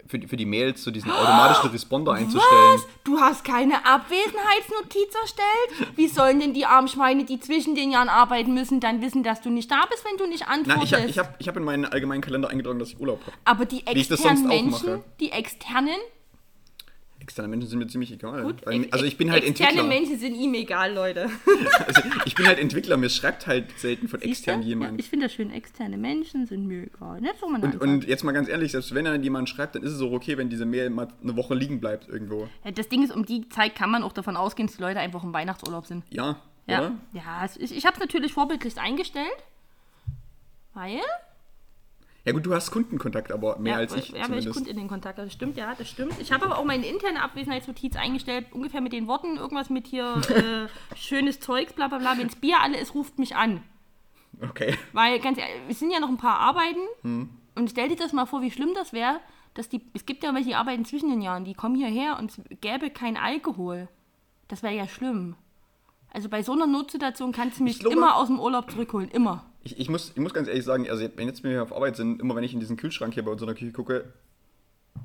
für, 0.06 0.18
die- 0.18 0.26
für 0.26 0.36
die 0.36 0.46
Mails 0.46 0.82
so 0.84 0.90
diesen 0.90 1.10
automatischen 1.10 1.70
Responder 1.72 2.12
einzustellen. 2.12 2.74
Was? 2.74 2.86
Du 3.04 3.18
hast 3.20 3.44
keine 3.44 3.84
Abwesenheitsnotiz 3.84 5.14
erstellt? 5.22 5.96
Wie 5.96 6.08
sollen 6.08 6.40
denn 6.40 6.54
die 6.54 6.66
Armschweine, 6.66 7.24
die 7.24 7.40
zwischen 7.40 7.74
den 7.74 7.90
Jahren 7.90 8.08
arbeiten 8.08 8.54
müssen, 8.54 8.80
dann 8.80 9.00
wissen, 9.02 9.22
dass 9.22 9.40
du 9.40 9.50
nicht 9.50 9.70
da 9.70 9.84
bist, 9.90 10.04
wenn 10.04 10.16
du 10.16 10.26
nicht 10.26 10.46
Nein, 10.48 10.60
antwortest? 10.60 10.84
ich 10.92 10.98
habe 10.98 11.08
ich 11.10 11.18
hab, 11.18 11.40
ich 11.40 11.48
hab 11.48 11.56
in 11.56 11.64
meinen 11.64 11.84
allgemeinen 11.84 12.20
Kalender 12.20 12.50
eingetragen, 12.50 12.78
dass 12.78 12.90
ich 12.90 13.00
Urlaub 13.00 13.20
habe. 13.22 13.32
aber 13.44 13.64
die 13.64 13.86
externen 13.86 14.46
Menschen, 14.46 15.02
die 15.20 15.30
externen, 15.32 15.96
Externe 17.28 17.48
Menschen 17.48 17.68
sind 17.68 17.78
mir 17.78 17.86
ziemlich 17.88 18.10
egal. 18.10 18.42
gut, 18.42 18.64
weil, 18.64 18.84
ex- 18.84 18.92
also 18.94 19.04
ich 19.04 19.18
bin 19.18 19.30
halt 19.30 19.44
externe 19.44 19.68
Entwickler. 19.80 19.88
Menschen 20.00 20.18
sind 20.18 20.34
ihm 20.34 20.54
egal, 20.54 20.94
Leute. 20.94 21.28
Also 21.86 22.02
ich 22.24 22.34
bin 22.34 22.46
halt 22.46 22.58
Entwickler, 22.58 22.96
mir 22.96 23.10
schreibt 23.10 23.46
halt 23.46 23.78
selten 23.78 24.08
von 24.08 24.22
extern? 24.22 24.62
Ja, 24.62 24.68
jemand. 24.68 24.98
ich 24.98 25.10
finde 25.10 25.26
das 25.26 25.34
schön, 25.34 25.50
externe 25.50 25.98
Menschen 25.98 26.46
sind 26.46 26.66
mir 26.66 26.84
egal. 26.84 27.20
Nicht 27.20 27.34
man 27.42 27.62
und, 27.62 27.80
und 27.80 28.06
jetzt 28.08 28.24
mal 28.24 28.32
ganz 28.32 28.48
ehrlich, 28.48 28.72
selbst 28.72 28.94
wenn 28.94 29.04
dann 29.04 29.22
jemand 29.22 29.48
schreibt, 29.50 29.74
dann 29.74 29.82
ist 29.82 29.92
es 29.92 30.00
auch 30.00 30.10
okay, 30.12 30.38
wenn 30.38 30.48
diese 30.48 30.64
Mail 30.64 30.88
mal 30.88 31.08
eine 31.22 31.36
Woche 31.36 31.54
liegen 31.54 31.80
bleibt 31.80 32.08
irgendwo. 32.08 32.48
Ja, 32.64 32.70
Das 32.70 32.88
Ding 32.88 33.02
ist, 33.04 33.14
um 33.14 33.26
die 33.26 33.46
Zeit 33.50 33.74
kann 33.74 33.90
man 33.90 34.02
auch 34.02 34.12
davon 34.12 34.36
ausgehen, 34.36 34.66
dass 34.68 34.76
die 34.76 34.82
Leute 34.82 34.98
einfach 35.00 35.22
im 35.22 35.32
Weihnachtsurlaub 35.34 35.84
sind. 35.86 36.04
Ja, 36.10 36.36
Ja, 36.66 36.78
oder? 36.78 36.92
ja 37.12 37.46
ich, 37.58 37.76
ich 37.76 37.84
habe 37.84 37.94
es 37.94 38.00
natürlich 38.00 38.32
vorbildlich 38.32 38.78
eingestellt, 38.78 39.26
weil... 40.72 41.00
Ja 42.24 42.32
gut, 42.32 42.44
du 42.44 42.54
hast 42.54 42.70
Kundenkontakt, 42.70 43.32
aber 43.32 43.58
mehr 43.58 43.74
ja, 43.74 43.78
als 43.78 43.94
ich 43.94 44.10
ja, 44.10 44.28
weil 44.28 44.38
ich. 44.40 44.50
Kundinnenkontakt, 44.52 45.18
das 45.18 45.32
stimmt, 45.32 45.56
ja, 45.56 45.74
das 45.74 45.88
stimmt. 45.88 46.14
Ich 46.20 46.30
habe 46.32 46.44
aber 46.46 46.58
auch 46.58 46.64
meine 46.64 46.84
interne 46.86 47.22
Abwesenheitsnotiz 47.22 47.96
eingestellt, 47.96 48.46
ungefähr 48.52 48.80
mit 48.82 48.92
den 48.92 49.06
Worten, 49.06 49.36
irgendwas 49.36 49.70
mit 49.70 49.86
hier, 49.86 50.20
äh, 50.28 50.96
schönes 50.96 51.40
Zeugs, 51.40 51.72
bla 51.72 51.88
bla 51.88 51.98
bla, 51.98 52.18
wenn 52.18 52.26
es 52.26 52.36
Bier 52.36 52.60
alle 52.60 52.78
ist, 52.78 52.94
ruft 52.94 53.18
mich 53.18 53.34
an. 53.36 53.62
Okay. 54.42 54.76
Weil, 54.92 55.18
ganz 55.20 55.38
ehrlich, 55.38 55.54
es 55.68 55.78
sind 55.78 55.90
ja 55.90 56.00
noch 56.00 56.08
ein 56.10 56.18
paar 56.18 56.38
Arbeiten 56.38 56.80
Hm. 57.02 57.30
und 57.54 57.70
stell 57.70 57.88
dir 57.88 57.96
das 57.96 58.12
mal 58.12 58.26
vor, 58.26 58.42
wie 58.42 58.50
schlimm 58.50 58.74
das 58.74 58.92
wäre, 58.92 59.20
dass 59.54 59.68
die, 59.68 59.80
es 59.94 60.04
gibt 60.04 60.22
ja 60.22 60.34
welche, 60.34 60.50
die 60.50 60.54
arbeiten 60.54 60.84
zwischen 60.84 61.08
den 61.08 61.22
Jahren, 61.22 61.44
die 61.44 61.54
kommen 61.54 61.74
hierher 61.76 62.18
und 62.18 62.30
es 62.30 62.40
gäbe 62.60 62.90
kein 62.90 63.16
Alkohol. 63.16 63.88
Das 64.48 64.62
wäre 64.62 64.74
ja 64.74 64.86
schlimm. 64.86 65.34
Also 66.12 66.28
bei 66.28 66.42
so 66.42 66.52
einer 66.52 66.66
Notsituation 66.66 67.32
kannst 67.32 67.58
du 67.58 67.64
mich 67.64 67.74
Ich 67.74 67.80
glaube- 67.80 67.96
immer 67.96 68.16
aus 68.16 68.28
dem 68.28 68.38
Urlaub 68.38 68.70
zurückholen, 68.70 69.10
immer. 69.10 69.44
Ich, 69.64 69.78
ich, 69.78 69.88
muss, 69.88 70.10
ich 70.14 70.20
muss 70.20 70.32
ganz 70.32 70.48
ehrlich 70.48 70.64
sagen, 70.64 70.88
also 70.88 71.06
wenn 71.16 71.26
jetzt 71.28 71.42
wir 71.42 71.50
hier 71.50 71.62
auf 71.62 71.72
Arbeit 71.74 71.96
sind, 71.96 72.20
immer 72.20 72.34
wenn 72.36 72.44
ich 72.44 72.54
in 72.54 72.60
diesen 72.60 72.76
Kühlschrank 72.76 73.14
hier 73.14 73.24
bei 73.24 73.30
uns 73.30 73.40
in 73.42 73.46
der 73.48 73.56
Küche 73.56 73.72
gucke, 73.72 74.12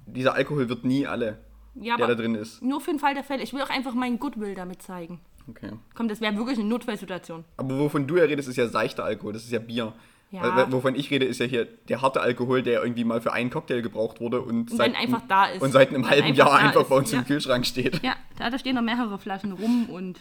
dieser 0.05 0.35
Alkohol 0.35 0.69
wird 0.69 0.83
nie 0.85 1.05
alle, 1.07 1.37
Ja, 1.75 1.97
der 1.97 2.07
da 2.07 2.15
drin 2.15 2.35
ist. 2.35 2.61
nur 2.61 2.79
für 2.81 2.91
den 2.91 2.99
Fall 2.99 3.13
der 3.13 3.23
Fälle. 3.23 3.43
Ich 3.43 3.53
will 3.53 3.61
auch 3.61 3.69
einfach 3.69 3.93
meinen 3.93 4.19
Goodwill 4.19 4.55
damit 4.55 4.81
zeigen. 4.81 5.19
Okay. 5.49 5.71
Komm, 5.95 6.07
das 6.07 6.21
wäre 6.21 6.35
wirklich 6.37 6.57
eine 6.57 6.67
Notfallsituation. 6.69 7.43
Aber 7.57 7.77
wovon 7.79 8.07
du 8.07 8.15
ja 8.17 8.23
redest, 8.23 8.47
ist 8.47 8.55
ja 8.55 8.67
seichter 8.67 9.03
Alkohol, 9.03 9.33
das 9.33 9.43
ist 9.43 9.51
ja 9.51 9.59
Bier. 9.59 9.93
Ja. 10.31 10.55
Weil- 10.55 10.71
Wovon 10.71 10.95
ich 10.95 11.11
rede, 11.11 11.25
ist 11.25 11.39
ja 11.39 11.45
hier 11.45 11.65
der 11.89 12.01
harte 12.01 12.21
Alkohol, 12.21 12.63
der 12.63 12.81
irgendwie 12.81 13.03
mal 13.03 13.21
für 13.21 13.33
einen 13.33 13.49
Cocktail 13.51 13.81
gebraucht 13.81 14.19
wurde 14.19 14.41
und, 14.41 14.71
Und 14.71 14.77
seit, 14.77 14.95
einfach 14.95 15.21
da 15.27 15.45
ist. 15.45 15.61
und 15.61 15.71
seit 15.71 15.89
einem 15.89 16.09
halben 16.09 16.29
einfach 16.29 16.37
Jahr 16.47 16.53
einfach 16.59 16.85
bei 16.85 16.95
uns 16.95 17.11
ja. 17.11 17.19
im 17.19 17.25
Kühlschrank 17.25 17.65
steht. 17.67 18.01
Ja, 18.03 18.15
da 18.39 18.57
stehen 18.57 18.75
noch 18.75 18.81
mehrere 18.81 19.19
Flaschen 19.19 19.51
rum 19.51 19.89
und 19.89 20.19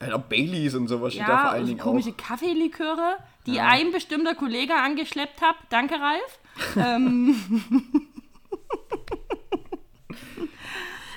Ja, 0.00 0.14
auch 0.14 0.22
Baileys 0.22 0.74
und 0.74 0.88
sowas 0.88 1.12
steht 1.12 1.28
da 1.28 1.36
vor 1.36 1.36
ja, 1.36 1.50
allen 1.50 1.66
Dingen 1.66 1.78
komische 1.78 2.10
auch. 2.10 2.16
Kaffeeliköre, 2.16 3.18
die 3.46 3.60
ein 3.60 3.92
bestimmter 3.92 4.34
Kollege 4.34 4.74
angeschleppt 4.74 5.42
hat. 5.42 5.56
Danke, 5.68 5.96
Ralf. 6.00 6.38
ähm. 6.76 7.36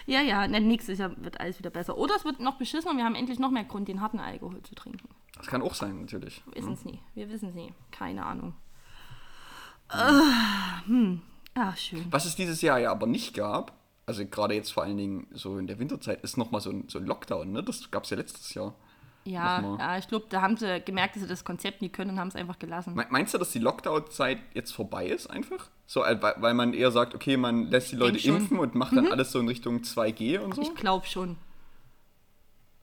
ja, 0.05 0.21
ja, 0.21 0.47
ne, 0.47 0.59
Jahr 0.99 1.11
wird 1.23 1.39
alles 1.39 1.59
wieder 1.59 1.69
besser. 1.69 1.97
Oder 1.97 2.15
es 2.15 2.25
wird 2.25 2.41
noch 2.41 2.57
beschissen 2.57 2.91
und 2.91 2.97
wir 2.97 3.05
haben 3.05 3.15
endlich 3.15 3.39
noch 3.39 3.51
mehr 3.51 3.63
Grund, 3.63 3.87
den 3.87 4.01
harten 4.01 4.19
Alkohol 4.19 4.61
zu 4.63 4.75
trinken. 4.75 5.07
Das 5.37 5.47
kann 5.47 5.61
auch 5.61 5.75
sein, 5.75 6.01
natürlich. 6.01 6.41
Wir 6.45 6.55
wissen 6.55 6.73
es 6.73 6.85
nie. 6.85 6.99
Wir 7.15 7.29
wissen 7.29 7.49
es 7.49 7.55
nie. 7.55 7.73
Keine 7.91 8.25
Ahnung. 8.25 8.53
Ah, 9.87 10.81
hm. 10.85 11.21
Ach, 11.55 11.77
schön. 11.77 12.05
Was 12.09 12.25
es 12.25 12.35
dieses 12.35 12.61
Jahr 12.61 12.79
ja 12.79 12.91
aber 12.91 13.07
nicht 13.07 13.33
gab, 13.33 13.73
also 14.05 14.25
gerade 14.25 14.53
jetzt 14.55 14.71
vor 14.73 14.83
allen 14.83 14.97
Dingen 14.97 15.27
so 15.31 15.57
in 15.57 15.67
der 15.67 15.79
Winterzeit, 15.79 16.21
ist 16.23 16.37
nochmal 16.37 16.61
so 16.61 16.69
ein, 16.71 16.89
so 16.89 16.99
ein 16.99 17.05
Lockdown, 17.05 17.51
ne? 17.51 17.63
Das 17.63 17.89
gab 17.91 18.03
es 18.03 18.09
ja 18.09 18.17
letztes 18.17 18.53
Jahr. 18.53 18.73
Ja, 19.25 19.77
ja 19.79 19.97
ich 19.97 20.07
glaube, 20.09 20.25
da 20.29 20.41
haben 20.41 20.57
sie 20.57 20.81
gemerkt, 20.81 21.15
dass 21.15 21.21
sie 21.23 21.29
das 21.29 21.45
Konzept 21.45 21.81
nie 21.81 21.87
können 21.87 22.11
und 22.11 22.19
haben 22.19 22.27
es 22.27 22.35
einfach 22.35 22.59
gelassen. 22.59 22.93
Me- 22.93 23.07
Meinst 23.09 23.33
du, 23.33 23.37
dass 23.37 23.51
die 23.51 23.59
Lockdown-Zeit 23.59 24.37
jetzt 24.53 24.71
vorbei 24.73 25.07
ist 25.07 25.27
einfach? 25.27 25.69
So, 25.87 26.03
äh, 26.03 26.21
weil, 26.21 26.33
weil 26.39 26.53
man 26.53 26.73
eher 26.73 26.91
sagt, 26.91 27.15
okay, 27.15 27.37
man 27.37 27.67
lässt 27.67 27.93
die 27.93 27.95
Leute. 27.95 28.17
Mhm. 28.29 28.35
impfen 28.37 28.59
und 28.59 28.75
macht 28.75 28.97
dann 28.97 29.07
alles 29.07 29.31
so 29.31 29.39
in 29.39 29.47
Richtung 29.47 29.77
2G 29.77 30.39
und 30.39 30.55
so? 30.55 30.61
Ich 30.61 30.75
glaube 30.75 31.05
schon. 31.05 31.37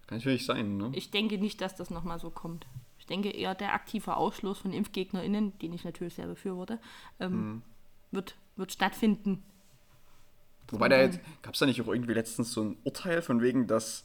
Kann 0.06 0.18
natürlich 0.18 0.46
sein, 0.46 0.76
ne? 0.78 0.90
Ich 0.94 1.10
denke 1.10 1.36
nicht, 1.38 1.60
dass 1.60 1.76
das 1.76 1.90
nochmal 1.90 2.18
so 2.18 2.30
kommt. 2.30 2.66
Ich 2.98 3.06
denke 3.06 3.30
eher, 3.30 3.54
der 3.54 3.74
aktive 3.74 4.16
Ausschluss 4.16 4.58
von 4.60 4.72
ImpfgegnerInnen, 4.72 5.58
den 5.58 5.72
ich 5.72 5.84
natürlich 5.84 6.14
sehr 6.14 6.26
befürworte, 6.26 6.78
ähm, 7.18 7.32
Mhm. 7.32 7.62
wird, 8.12 8.34
wird 8.56 8.72
stattfinden. 8.72 9.42
Wobei 10.72 10.88
da 10.88 11.00
jetzt, 11.00 11.20
gab 11.42 11.54
es 11.54 11.60
da 11.60 11.66
nicht 11.66 11.80
auch 11.82 11.88
irgendwie 11.88 12.14
letztens 12.14 12.52
so 12.52 12.62
ein 12.62 12.76
Urteil 12.84 13.22
von 13.22 13.40
wegen, 13.40 13.66
dass 13.66 14.04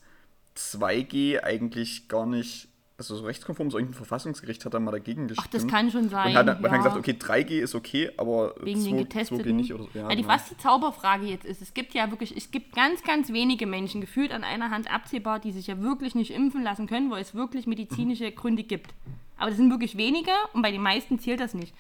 2G 0.58 1.44
eigentlich 1.44 2.08
gar 2.08 2.26
nicht, 2.26 2.68
also 2.98 3.16
so 3.16 3.26
rechtskonform, 3.26 3.70
so 3.70 3.78
irgendein 3.78 3.98
Verfassungsgericht 3.98 4.64
hat 4.64 4.74
da 4.74 4.80
mal 4.80 4.92
dagegen 4.92 5.28
gestimmt. 5.28 5.48
Ach, 5.48 5.52
das 5.52 5.68
kann 5.68 5.92
schon 5.92 6.10
sein. 6.10 6.30
Und 6.30 6.36
hat, 6.36 6.46
man 6.62 6.64
ja. 6.64 6.72
hat 6.72 6.78
gesagt, 6.78 6.98
okay, 6.98 7.12
3G 7.12 7.60
ist 7.60 7.76
okay, 7.76 8.12
aber 8.18 8.56
Wegen 8.62 8.82
2, 8.82 8.90
den 8.90 8.96
2G 8.96 9.04
Getesteten. 9.04 9.56
nicht 9.56 9.74
oder 9.74 9.84
so. 9.84 9.90
Ja, 9.94 10.10
die, 10.10 10.16
genau. 10.16 10.28
was 10.30 10.50
die 10.50 10.58
Zauberfrage 10.58 11.26
jetzt 11.26 11.46
ist, 11.46 11.62
es 11.62 11.74
gibt 11.74 11.94
ja 11.94 12.10
wirklich, 12.10 12.36
es 12.36 12.52
gibt 12.52 12.76
ganz, 12.76 13.04
ganz 13.04 13.32
wenige 13.34 13.66
Menschen, 13.68 14.02
gefühlt 14.02 14.32
an 14.32 14.44
einer 14.44 14.70
Hand 14.70 14.92
absehbar, 14.92 15.40
die 15.40 15.52
sich 15.52 15.68
ja 15.68 15.82
wirklich 15.82 16.16
nicht 16.16 16.32
impfen 16.32 16.64
lassen 16.64 16.88
können, 16.88 17.12
weil 17.12 17.22
es 17.22 17.36
wirklich 17.36 17.68
medizinische 17.68 18.32
Gründe 18.32 18.64
gibt. 18.64 18.94
Aber 19.38 19.50
das 19.50 19.58
sind 19.58 19.70
wirklich 19.70 19.98
wenige 19.98 20.32
und 20.54 20.62
bei 20.62 20.72
den 20.72 20.82
meisten 20.82 21.20
zählt 21.20 21.42
das 21.42 21.54
nicht. 21.54 21.74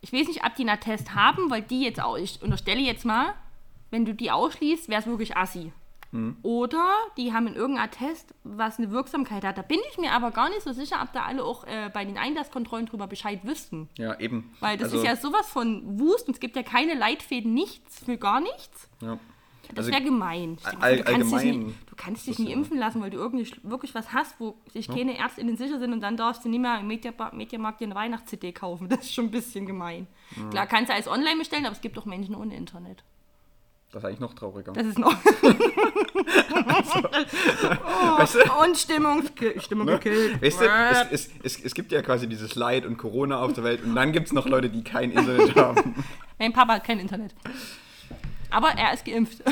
Ich 0.00 0.12
weiß 0.12 0.28
nicht, 0.28 0.44
ob 0.44 0.54
die 0.54 0.62
einen 0.62 0.70
Attest 0.70 1.14
haben, 1.14 1.50
weil 1.50 1.62
die 1.62 1.82
jetzt 1.82 2.00
auch, 2.00 2.16
ich 2.16 2.40
unterstelle 2.42 2.80
jetzt 2.80 3.04
mal, 3.04 3.34
wenn 3.90 4.04
du 4.04 4.14
die 4.14 4.30
ausschließt, 4.30 4.88
wäre 4.88 5.00
es 5.00 5.06
wirklich 5.06 5.36
assi. 5.36 5.72
Oder 6.42 6.88
die 7.18 7.34
haben 7.34 7.48
in 7.48 7.54
irgendeinem 7.54 7.84
Attest, 7.84 8.34
was 8.42 8.78
eine 8.78 8.90
Wirksamkeit 8.90 9.44
hat. 9.44 9.58
Da 9.58 9.62
bin 9.62 9.78
ich 9.92 9.98
mir 9.98 10.12
aber 10.12 10.30
gar 10.30 10.48
nicht 10.48 10.62
so 10.62 10.72
sicher, 10.72 11.00
ob 11.02 11.12
da 11.12 11.24
alle 11.24 11.44
auch 11.44 11.64
äh, 11.64 11.90
bei 11.92 12.06
den 12.06 12.16
Einlasskontrollen 12.16 12.86
drüber 12.86 13.06
Bescheid 13.06 13.40
wüssten. 13.44 13.90
Ja, 13.98 14.18
eben. 14.18 14.50
Weil 14.60 14.78
das 14.78 14.84
also, 14.86 14.98
ist 14.98 15.04
ja 15.04 15.16
sowas 15.16 15.46
von 15.50 16.00
Wust 16.00 16.26
und 16.28 16.32
es 16.34 16.40
gibt 16.40 16.56
ja 16.56 16.62
keine 16.62 16.94
Leitfäden, 16.94 17.52
nichts 17.52 18.02
für 18.04 18.16
gar 18.16 18.40
nichts. 18.40 18.88
Ja. 19.02 19.18
Das 19.68 19.80
Also, 19.84 19.90
wäre 19.90 20.02
gemein. 20.02 20.56
All- 20.80 20.96
du 20.96 21.04
kannst 21.04 21.30
dich 21.30 21.38
allgemein 21.38 21.58
nie, 21.66 21.74
du 21.90 21.94
kannst 21.94 22.26
dich 22.26 22.38
nie 22.38 22.46
ja- 22.48 22.52
impfen 22.54 22.78
lassen, 22.78 23.02
weil 23.02 23.10
du 23.10 23.18
irgendwie 23.18 23.46
wirklich 23.62 23.94
was 23.94 24.10
hast, 24.14 24.40
wo 24.40 24.54
sich 24.72 24.88
keine 24.88 25.18
Ärztinnen 25.18 25.58
sicher 25.58 25.78
sind 25.78 25.92
und 25.92 26.00
dann 26.00 26.16
darfst 26.16 26.42
du 26.42 26.48
nicht 26.48 26.60
mehr 26.60 26.80
im 26.80 26.86
Mediamarkt, 26.86 27.80
dir 27.82 27.84
eine 27.84 27.94
Weihnachts-CD 27.94 28.52
kaufen. 28.52 28.88
Das 28.98 29.00
ist 29.00 29.12
schon 29.12 29.26
ein 29.26 29.30
bisschen 29.30 29.66
gemein. 29.66 30.06
Klar, 30.50 30.66
kannst 30.66 30.88
du 30.88 30.94
alles 30.94 31.06
online 31.06 31.36
bestellen, 31.36 31.66
aber 31.66 31.74
es 31.74 31.82
gibt 31.82 31.98
auch 31.98 32.06
Menschen 32.06 32.34
ohne 32.34 32.56
Internet. 32.56 33.04
Das 33.90 34.02
ist 34.02 34.06
eigentlich 34.06 34.20
noch 34.20 34.34
trauriger. 34.34 34.72
Das 34.72 34.86
ist 34.86 34.98
noch. 34.98 35.14
weißt 38.18 38.34
du? 38.44 38.52
Und 38.62 38.76
Stimmung, 38.76 39.22
Stimmung 39.58 39.86
gekillt. 39.86 40.42
Weißt 40.42 40.60
du, 40.60 40.66
es, 40.66 41.06
es, 41.10 41.30
es, 41.42 41.64
es 41.64 41.74
gibt 41.74 41.90
ja 41.92 42.02
quasi 42.02 42.28
dieses 42.28 42.54
Leid 42.54 42.84
und 42.84 42.98
Corona 42.98 43.40
auf 43.40 43.54
der 43.54 43.64
Welt 43.64 43.82
und 43.82 43.94
dann 43.94 44.12
gibt 44.12 44.26
es 44.26 44.34
noch 44.34 44.46
Leute, 44.46 44.68
die 44.68 44.84
kein 44.84 45.10
Internet 45.12 45.56
haben. 45.56 46.04
Mein 46.38 46.52
Papa 46.52 46.74
hat 46.74 46.84
kein 46.84 46.98
Internet. 46.98 47.34
Aber 48.50 48.68
er 48.72 48.92
ist 48.92 49.06
geimpft. 49.06 49.42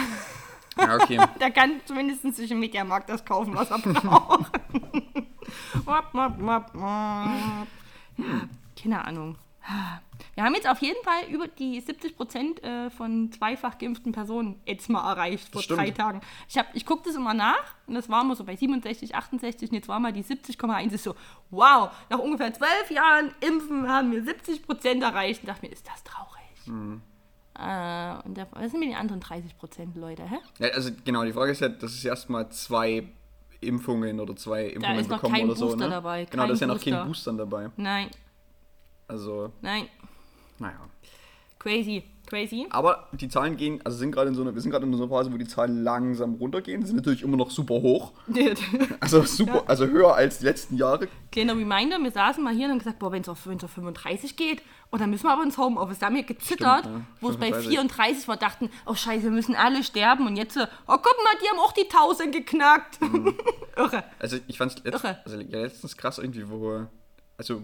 Ja, 0.78 0.97
okay. 0.97 1.19
Der 1.40 1.50
kann 1.50 1.81
zumindest 1.87 2.23
sich 2.37 2.50
im 2.50 2.61
Mediamarkt 2.61 3.09
das 3.09 3.25
kaufen, 3.25 3.55
was 3.55 3.71
er 3.71 3.78
braucht. 3.78 4.50
Ja, 8.19 8.49
keine 8.83 9.05
Ahnung. 9.05 9.38
Wir 10.35 10.44
haben 10.44 10.54
jetzt 10.54 10.68
auf 10.68 10.80
jeden 10.80 11.02
Fall 11.02 11.25
über 11.32 11.49
die 11.49 11.80
70 11.80 12.16
Prozent 12.16 12.62
äh, 12.62 12.90
von 12.90 13.32
zweifach 13.32 13.78
geimpften 13.78 14.12
Personen 14.12 14.61
jetzt 14.66 14.88
mal 14.88 15.08
erreicht 15.11 15.50
vor 15.50 15.62
stimmt. 15.62 15.80
drei 15.80 15.90
Tagen. 15.90 16.20
Ich, 16.49 16.56
hab- 16.58 16.75
ich 16.75 16.85
gucke 16.87 17.02
das 17.06 17.16
immer 17.16 17.35
nach 17.35 17.75
und 17.87 17.94
das 17.94 18.08
war 18.08 18.23
immer 18.23 18.37
so 18.37 18.44
bei 18.44 18.54
67, 18.56 19.14
68 19.14 19.70
und 19.70 19.75
jetzt 19.76 19.88
war 19.88 19.99
mal 19.99 20.12
die 20.12 20.23
70,1. 20.23 20.92
Ist 20.92 21.04
so, 21.04 21.14
wow, 21.50 21.90
nach 22.11 22.18
ungefähr 22.18 22.52
zwölf 22.52 22.90
Jahren 22.90 23.32
Impfen 23.40 23.88
haben 23.88 24.12
wir 24.12 24.23
70 24.25 24.62
Prozent 24.64 25.02
erreicht. 25.02 25.40
Und 25.42 25.49
dachte 25.49 25.66
mir, 25.66 25.73
ist 25.73 25.87
das 25.87 26.02
traurig. 26.04 26.42
Mhm. 26.66 27.02
Äh, 27.58 28.14
und 28.26 28.37
der, 28.37 28.46
was 28.52 28.70
sind 28.70 28.80
mit 28.80 28.90
den 28.90 28.96
anderen 28.96 29.20
30 29.20 29.56
Prozent, 29.56 29.96
Leute? 29.96 30.23
Hä? 30.28 30.37
Ja, 30.58 30.68
also 30.75 30.90
genau, 31.04 31.25
die 31.25 31.32
Frage 31.32 31.52
ist 31.52 31.61
ja, 31.61 31.68
das 31.68 31.92
ist 31.94 32.04
erstmal 32.04 32.50
zwei 32.50 33.08
Impfungen 33.61 34.20
oder 34.20 34.37
zwei 34.37 34.66
Impfungen 34.66 34.99
ist 34.99 35.08
noch 35.08 35.16
bekommen 35.16 35.35
kein 35.35 35.46
oder 35.46 35.56
so. 35.56 35.66
Booster 35.68 35.85
ne? 35.85 35.90
dabei, 35.90 36.25
Genau, 36.26 36.46
da 36.46 36.52
ist 36.52 36.61
ja 36.61 36.66
noch 36.66 36.75
Booster. 36.75 36.90
kein 36.90 37.06
Booster 37.06 37.32
dabei. 37.32 37.70
Nein, 37.76 38.11
Also, 39.08 39.52
nein, 39.62 39.88
naja. 40.58 40.78
crazy, 41.58 42.02
crazy. 42.26 42.66
Aber 42.70 43.08
die 43.12 43.28
Zahlen 43.28 43.56
gehen, 43.56 43.80
also 43.84 43.96
sind 43.98 44.10
gerade 44.10 44.28
in 44.28 44.34
so 44.34 44.42
einer, 44.42 44.54
wir 44.54 44.60
sind 44.60 44.70
gerade 44.70 44.84
in 44.84 44.92
so 44.92 45.04
einer 45.04 45.10
Phase, 45.10 45.32
wo 45.32 45.36
die 45.36 45.46
Zahlen 45.46 45.84
langsam 45.84 46.34
runtergehen. 46.34 46.82
Sie 46.82 46.88
sind 46.88 46.96
natürlich 46.96 47.22
immer 47.22 47.36
noch 47.36 47.50
super 47.50 47.75
hoch. 47.75 48.12
Also 49.00 49.22
super, 49.22 49.64
also 49.66 49.86
höher 49.86 50.14
als 50.14 50.38
die 50.38 50.44
letzten 50.46 50.76
Jahre. 50.76 51.08
Kleiner 51.30 51.56
Reminder, 51.56 51.98
wir 52.02 52.10
saßen 52.10 52.42
mal 52.42 52.54
hier 52.54 52.64
und 52.64 52.72
haben 52.72 52.78
gesagt, 52.78 52.98
boah, 52.98 53.12
wenn 53.12 53.22
es 53.22 53.28
auf, 53.28 53.46
wenn's 53.46 53.62
auf 53.62 53.70
35 53.70 54.36
geht, 54.36 54.62
und 54.90 55.00
dann 55.00 55.10
müssen 55.10 55.25
wir 55.25 55.32
aber 55.32 55.42
ins 55.42 55.58
Homeoffice. 55.58 55.98
Da 55.98 56.06
haben 56.06 56.14
wir 56.14 56.22
gezittert, 56.22 56.84
Stimmt, 56.84 56.98
ja. 56.98 57.06
wo 57.20 57.30
es 57.30 57.36
bei 57.36 57.46
35. 57.46 57.70
34 57.70 58.28
war, 58.28 58.36
dachten, 58.36 58.70
oh 58.86 58.94
scheiße, 58.94 59.25
wir 59.25 59.30
müssen 59.30 59.54
alle 59.54 59.82
sterben. 59.82 60.26
Und 60.26 60.36
jetzt, 60.36 60.56
oh 60.56 60.66
guck 60.86 61.04
mal, 61.04 61.34
die 61.42 61.48
haben 61.50 61.58
auch 61.58 61.72
die 61.72 61.82
1000 61.82 62.32
geknackt. 62.32 62.98
Irre. 63.76 64.04
Also 64.18 64.38
ich 64.46 64.56
fand 64.56 64.72
es 64.72 64.84
letzt, 64.84 65.04
also, 65.04 65.40
ja, 65.40 65.60
letztens 65.62 65.96
krass 65.96 66.18
irgendwie, 66.18 66.48
wo, 66.48 66.86
also 67.36 67.62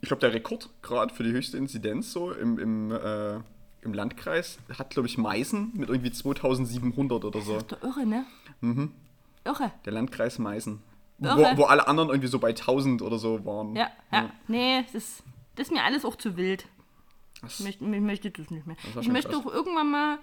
ich 0.00 0.08
glaube 0.08 0.20
der 0.20 0.32
Rekordgrad 0.34 1.12
für 1.12 1.22
die 1.22 1.32
höchste 1.32 1.56
Inzidenz 1.56 2.12
so 2.12 2.32
im, 2.32 2.58
im, 2.58 2.90
äh, 2.92 3.36
im 3.82 3.92
Landkreis 3.94 4.58
hat, 4.78 4.90
glaube 4.90 5.08
ich, 5.08 5.18
Meißen 5.18 5.72
mit 5.74 5.88
irgendwie 5.88 6.10
2700 6.12 7.24
oder 7.24 7.40
so. 7.40 7.60
Doch 7.60 7.82
irre, 7.82 8.06
ne? 8.06 8.26
Irre. 9.44 9.70
Der 9.84 9.92
Landkreis 9.92 10.38
Meißen. 10.38 10.80
Wo, 11.18 11.28
Irre. 11.28 11.56
wo 11.56 11.64
alle 11.64 11.86
anderen 11.86 12.08
irgendwie 12.08 12.28
so 12.28 12.38
bei 12.38 12.48
1000 12.50 13.02
oder 13.02 13.18
so 13.18 13.44
waren. 13.44 13.76
Ja, 13.76 13.88
ja. 14.12 14.30
Nee, 14.48 14.82
das 14.82 14.94
ist, 14.94 15.22
das 15.54 15.68
ist 15.68 15.72
mir 15.72 15.84
alles 15.84 16.04
auch 16.04 16.16
zu 16.16 16.36
wild. 16.36 16.66
Das- 17.40 17.60
Ich 17.60 17.64
möchte, 17.64 17.84
ich 17.84 18.00
möchte 18.00 18.30
das 18.30 18.50
nicht 18.50 18.66
mehr. 18.66 18.76
war 18.94 19.02
Ich 19.02 19.08
möchte 19.08 19.30
krass. 19.32 19.46
auch 19.46 19.52
irgendwann 19.52 19.90
mal 19.90 20.18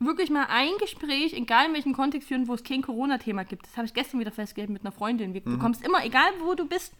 wirklich 0.00 0.30
mal 0.30 0.46
ein 0.48 0.70
Gespräch, 0.78 1.32
egal 1.32 1.66
in 1.66 1.74
welchem 1.74 1.92
Kontext 1.92 2.28
führen, 2.28 2.46
wo 2.46 2.54
es 2.54 2.62
kein 2.62 2.82
Corona-Thema 2.82 3.44
gibt. 3.44 3.66
Das 3.66 3.76
habe 3.76 3.86
ich 3.86 3.94
gestern 3.94 4.20
wieder 4.20 4.30
festgestellt 4.30 4.70
mit 4.70 4.82
einer 4.82 4.92
Freundin. 4.92 5.30
Mhm. 5.30 5.34
Du 5.34 5.40
bekommst 5.56 5.84
immer, 5.84 6.04
egal 6.04 6.28
wo 6.44 6.54
du 6.54 6.66
bist, 6.66 6.92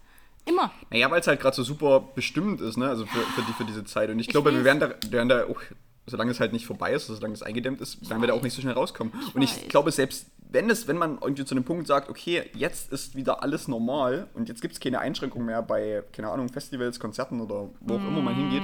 immer. 0.49 0.73
Naja, 0.91 1.11
weil 1.11 1.21
es 1.21 1.27
halt 1.27 1.41
gerade 1.41 1.55
so 1.57 1.63
super 1.63 2.01
bestimmt 2.15 2.61
ist, 2.61 2.77
ne? 2.77 2.89
Also 2.89 3.07
für, 3.07 3.21
für, 3.21 3.43
die, 3.43 3.53
für 3.53 3.65
diese 3.65 3.85
Zeit. 3.85 4.11
Und 4.11 4.19
ich 4.19 4.29
glaube, 4.29 4.53
wir 4.53 4.65
werden 4.65 4.81
da, 4.81 4.91
werden 5.11 5.29
da 5.29 5.45
auch, 5.45 5.61
solange 6.07 6.31
es 6.31 6.41
halt 6.41 6.53
nicht 6.53 6.67
vorbei 6.67 6.93
ist, 6.93 7.07
solange 7.07 7.35
es 7.35 7.43
eingedämmt 7.43 7.81
ist, 7.81 8.09
werden 8.09 8.21
wir 8.23 8.29
da 8.29 8.35
auch 8.35 8.43
nicht 8.43 8.55
so 8.55 8.63
schnell 8.63 8.75
rauskommen. 8.75 9.13
Und 9.35 9.43
ich 9.43 9.55
weiß. 9.57 9.69
glaube, 9.69 9.93
selbst 9.93 10.27
wenn 10.51 10.71
es, 10.71 10.89
wenn 10.89 10.97
man 10.97 11.19
irgendwie 11.21 11.45
zu 11.45 11.55
einem 11.55 11.65
Punkt 11.65 11.87
sagt, 11.87 12.09
okay, 12.09 12.45
jetzt 12.55 12.91
ist 12.91 13.15
wieder 13.15 13.43
alles 13.43 13.69
normal 13.69 14.29
und 14.33 14.49
jetzt 14.49 14.63
gibt 14.63 14.73
es 14.73 14.81
keine 14.81 14.99
Einschränkung 14.99 15.45
mehr 15.45 15.61
bei, 15.63 16.03
keine 16.13 16.31
Ahnung, 16.31 16.49
Festivals, 16.49 16.99
Konzerten 16.99 17.41
oder 17.43 17.69
wo 17.81 17.97
auch 17.97 18.07
immer 18.07 18.23
man 18.23 18.35
hingeht, 18.35 18.63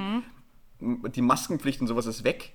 m- 0.81 1.03
die 1.11 1.21
Maskenpflicht 1.21 1.81
und 1.81 1.87
sowas 1.87 2.07
ist 2.07 2.23
weg, 2.23 2.53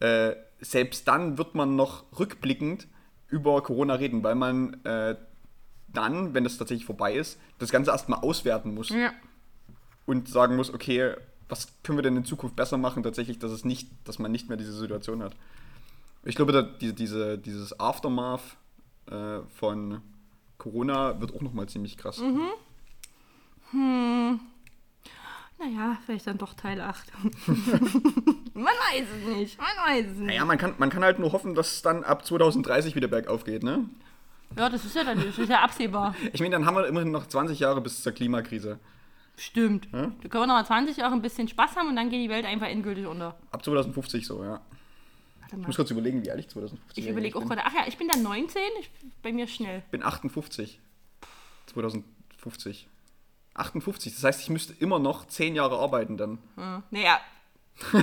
äh, 0.00 0.32
selbst 0.60 1.08
dann 1.08 1.38
wird 1.38 1.54
man 1.54 1.74
noch 1.74 2.04
rückblickend 2.18 2.86
über 3.28 3.62
Corona 3.62 3.94
reden, 3.94 4.22
weil 4.22 4.34
man 4.34 4.74
äh, 4.84 5.16
dann, 5.96 6.34
wenn 6.34 6.44
das 6.44 6.58
tatsächlich 6.58 6.84
vorbei 6.86 7.14
ist, 7.14 7.38
das 7.58 7.70
Ganze 7.70 7.90
erstmal 7.90 8.20
auswerten 8.20 8.74
muss 8.74 8.90
Ja. 8.90 9.12
und 10.06 10.28
sagen 10.28 10.56
muss, 10.56 10.72
okay, 10.72 11.14
was 11.48 11.68
können 11.82 11.98
wir 11.98 12.02
denn 12.02 12.16
in 12.16 12.24
Zukunft 12.24 12.56
besser 12.56 12.76
machen, 12.76 13.02
tatsächlich, 13.02 13.38
dass 13.38 13.50
es 13.52 13.64
nicht, 13.64 13.88
dass 14.04 14.18
man 14.18 14.32
nicht 14.32 14.48
mehr 14.48 14.56
diese 14.58 14.72
Situation 14.72 15.22
hat. 15.22 15.34
Ich 16.24 16.34
glaube, 16.34 16.52
da, 16.52 16.62
die, 16.62 16.92
diese, 16.92 17.38
dieses 17.38 17.78
Aftermath 17.78 18.42
äh, 19.10 19.40
von 19.56 20.00
Corona 20.58 21.20
wird 21.20 21.34
auch 21.34 21.42
nochmal 21.42 21.68
ziemlich 21.68 21.96
krass. 21.96 22.20
Naja, 25.58 25.98
vielleicht 26.04 26.26
dann 26.26 26.36
doch 26.38 26.54
Teil 26.54 26.80
8. 26.80 27.12
man 28.54 28.64
weiß 28.64 29.06
es 29.22 29.36
nicht. 29.36 29.58
Man 29.58 29.66
weiß 29.86 30.06
es 30.06 30.18
nicht. 30.18 30.26
Naja, 30.26 30.44
man 30.44 30.58
kann, 30.58 30.74
man 30.78 30.90
kann 30.90 31.02
halt 31.02 31.18
nur 31.18 31.32
hoffen, 31.32 31.54
dass 31.54 31.74
es 31.76 31.82
dann 31.82 32.04
ab 32.04 32.26
2030 32.26 32.94
wieder 32.94 33.08
bergauf 33.08 33.44
geht, 33.44 33.62
ne? 33.62 33.88
Ja, 34.56 34.68
das 34.68 34.84
ist 34.84 34.94
ja 34.96 35.04
dann 35.04 35.22
das 35.24 35.38
ist 35.38 35.48
ja 35.48 35.60
absehbar. 35.62 36.14
Ich 36.32 36.40
meine, 36.40 36.52
dann 36.52 36.66
haben 36.66 36.76
wir 36.76 36.86
immerhin 36.86 37.10
noch 37.10 37.26
20 37.26 37.58
Jahre 37.58 37.80
bis 37.80 38.02
zur 38.02 38.12
Klimakrise. 38.12 38.78
Stimmt. 39.36 39.88
Da 39.92 39.98
können 39.98 40.14
wir 40.32 40.46
noch 40.46 40.54
mal 40.54 40.64
20 40.64 40.96
Jahre 40.96 41.12
ein 41.12 41.20
bisschen 41.20 41.46
Spaß 41.46 41.76
haben 41.76 41.88
und 41.88 41.96
dann 41.96 42.08
geht 42.08 42.24
die 42.24 42.30
Welt 42.30 42.46
einfach 42.46 42.68
endgültig 42.68 43.06
unter. 43.06 43.36
Ab 43.50 43.62
2050 43.64 44.26
so, 44.26 44.42
ja. 44.42 44.60
Ich 45.48 45.66
muss 45.66 45.76
kurz 45.76 45.90
überlegen, 45.90 46.24
wie 46.24 46.30
alt 46.30 46.40
ich 46.40 46.48
2050 46.48 47.04
Ich 47.04 47.10
überlege 47.10 47.36
auch 47.36 47.40
bin. 47.40 47.50
gerade, 47.50 47.62
ach 47.64 47.72
ja, 47.74 47.84
ich 47.86 47.96
bin 47.98 48.08
dann 48.08 48.22
19, 48.22 48.60
ich, 48.80 48.90
bei 49.22 49.32
mir 49.32 49.46
schnell. 49.46 49.82
Ich 49.84 49.90
bin 49.90 50.02
58. 50.02 50.80
2050. 51.66 52.88
58, 53.54 54.14
das 54.14 54.24
heißt, 54.24 54.40
ich 54.42 54.50
müsste 54.50 54.72
immer 54.74 54.98
noch 54.98 55.26
10 55.26 55.54
Jahre 55.54 55.78
arbeiten 55.78 56.16
dann. 56.16 56.38
Hm. 56.56 56.82
Naja. 56.90 57.20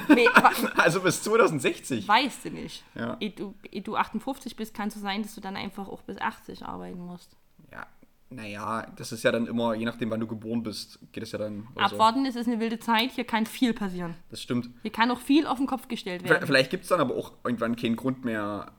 Nee, 0.09 0.27
Also 0.77 1.01
bis 1.01 1.23
2060. 1.23 2.07
weißt 2.07 2.45
du 2.45 2.49
nicht. 2.51 2.83
Ja. 2.95 3.17
Ehe 3.19 3.31
du, 3.31 3.55
ehe 3.71 3.81
du 3.81 3.95
58 3.95 4.55
bist, 4.55 4.73
kann 4.73 4.87
es 4.89 4.93
so 4.93 4.99
sein, 4.99 5.23
dass 5.23 5.35
du 5.35 5.41
dann 5.41 5.55
einfach 5.55 5.87
auch 5.87 6.01
bis 6.01 6.17
80 6.19 6.63
arbeiten 6.63 6.99
musst. 6.99 7.35
Ja, 7.71 7.87
naja, 8.29 8.87
das 8.95 9.11
ist 9.11 9.23
ja 9.23 9.31
dann 9.31 9.47
immer, 9.47 9.73
je 9.73 9.85
nachdem, 9.85 10.09
wann 10.11 10.19
du 10.19 10.27
geboren 10.27 10.63
bist, 10.63 10.99
geht 11.11 11.23
es 11.23 11.31
ja 11.31 11.39
dann. 11.39 11.67
oder 11.75 11.89
so. 11.89 11.95
Abwarten, 11.95 12.25
es 12.25 12.35
ist 12.35 12.47
eine 12.47 12.59
wilde 12.59 12.79
Zeit, 12.79 13.11
hier 13.11 13.23
kann 13.25 13.45
viel 13.45 13.73
passieren. 13.73 14.15
Das 14.29 14.41
stimmt. 14.41 14.69
Hier 14.81 14.91
kann 14.91 15.11
auch 15.11 15.19
viel 15.19 15.45
auf 15.47 15.57
den 15.57 15.67
Kopf 15.67 15.87
gestellt 15.87 16.27
werden, 16.27 16.45
Vielleicht 16.45 16.71
gibt 16.71 16.83
es 16.83 16.89
dann 16.89 16.99
aber 16.99 17.15
auch 17.15 17.33
irgendwann 17.43 17.75
keinen 17.75 17.95
Grund 17.95 18.25
mehr, 18.25 18.71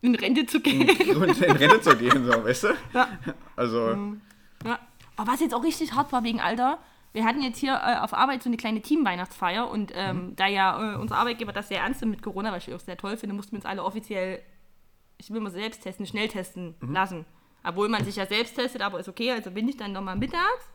in 0.00 0.14
Rente 0.16 0.46
zu 0.46 0.60
gehen. 0.60 0.86
Grund 1.14 1.40
in 1.40 1.52
Rente 1.56 1.80
zu 1.80 1.96
gehen, 1.96 2.24
so, 2.24 2.44
weißt 2.44 2.64
du? 2.64 2.68
Ja. 2.92 3.08
Also, 3.56 3.90
Ja. 4.64 4.78
Aber 5.16 5.32
was 5.32 5.40
jetzt 5.40 5.54
auch 5.54 5.62
richtig 5.62 5.92
hart 5.94 6.10
war 6.10 6.24
wegen 6.24 6.40
Alter, 6.40 6.78
wir 7.12 7.24
hatten 7.24 7.42
jetzt 7.42 7.58
hier 7.58 7.74
äh, 7.74 7.98
auf 7.98 8.14
Arbeit 8.14 8.42
so 8.42 8.48
eine 8.48 8.56
kleine 8.56 8.80
Team-Weihnachtsfeier 8.80 9.70
und 9.70 9.92
ähm, 9.94 10.34
da 10.36 10.46
ja 10.46 10.94
äh, 10.94 10.96
unser 10.96 11.18
Arbeitgeber 11.18 11.52
das 11.52 11.68
sehr 11.68 11.80
ernst 11.80 12.00
nimmt 12.00 12.12
mit 12.12 12.22
Corona, 12.22 12.52
was 12.52 12.66
ich 12.66 12.74
auch 12.74 12.80
sehr 12.80 12.96
toll 12.96 13.16
finde, 13.16 13.34
mussten 13.34 13.52
wir 13.52 13.58
uns 13.58 13.66
alle 13.66 13.84
offiziell, 13.84 14.40
ich 15.18 15.30
will 15.30 15.40
mal 15.40 15.50
selbst 15.50 15.82
testen, 15.82 16.06
schnell 16.06 16.28
testen 16.28 16.74
lassen. 16.80 17.26
Obwohl 17.64 17.88
man 17.88 18.04
sich 18.04 18.16
ja 18.16 18.26
selbst 18.26 18.56
testet, 18.56 18.82
aber 18.82 18.98
ist 18.98 19.08
okay. 19.08 19.30
Also 19.30 19.50
bin 19.50 19.68
ich 19.68 19.76
dann 19.76 19.92
nochmal 19.92 20.16
mittags 20.16 20.68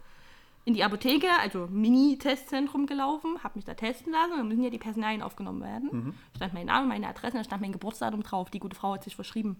in 0.63 0.73
die 0.73 0.83
Apotheke, 0.83 1.27
also 1.41 1.67
Mini-Testzentrum 1.67 2.87
gelaufen, 2.87 3.41
habe 3.43 3.55
mich 3.55 3.65
da 3.65 3.73
testen 3.73 4.11
lassen 4.11 4.33
und 4.33 4.39
dann 4.39 4.47
müssen 4.49 4.63
ja 4.63 4.69
die 4.69 4.77
Personalien 4.77 5.21
aufgenommen 5.21 5.61
werden. 5.61 6.13
Stand 6.35 6.53
mein 6.53 6.65
Name, 6.65 6.87
meine 6.87 7.07
Adresse, 7.07 7.37
da 7.37 7.43
stand 7.45 7.61
mein 7.61 7.71
Geburtsdatum 7.71 8.21
drauf. 8.21 8.49
Die 8.49 8.59
gute 8.59 8.75
Frau 8.75 8.93
hat 8.93 9.03
sich 9.03 9.15
verschrieben. 9.15 9.55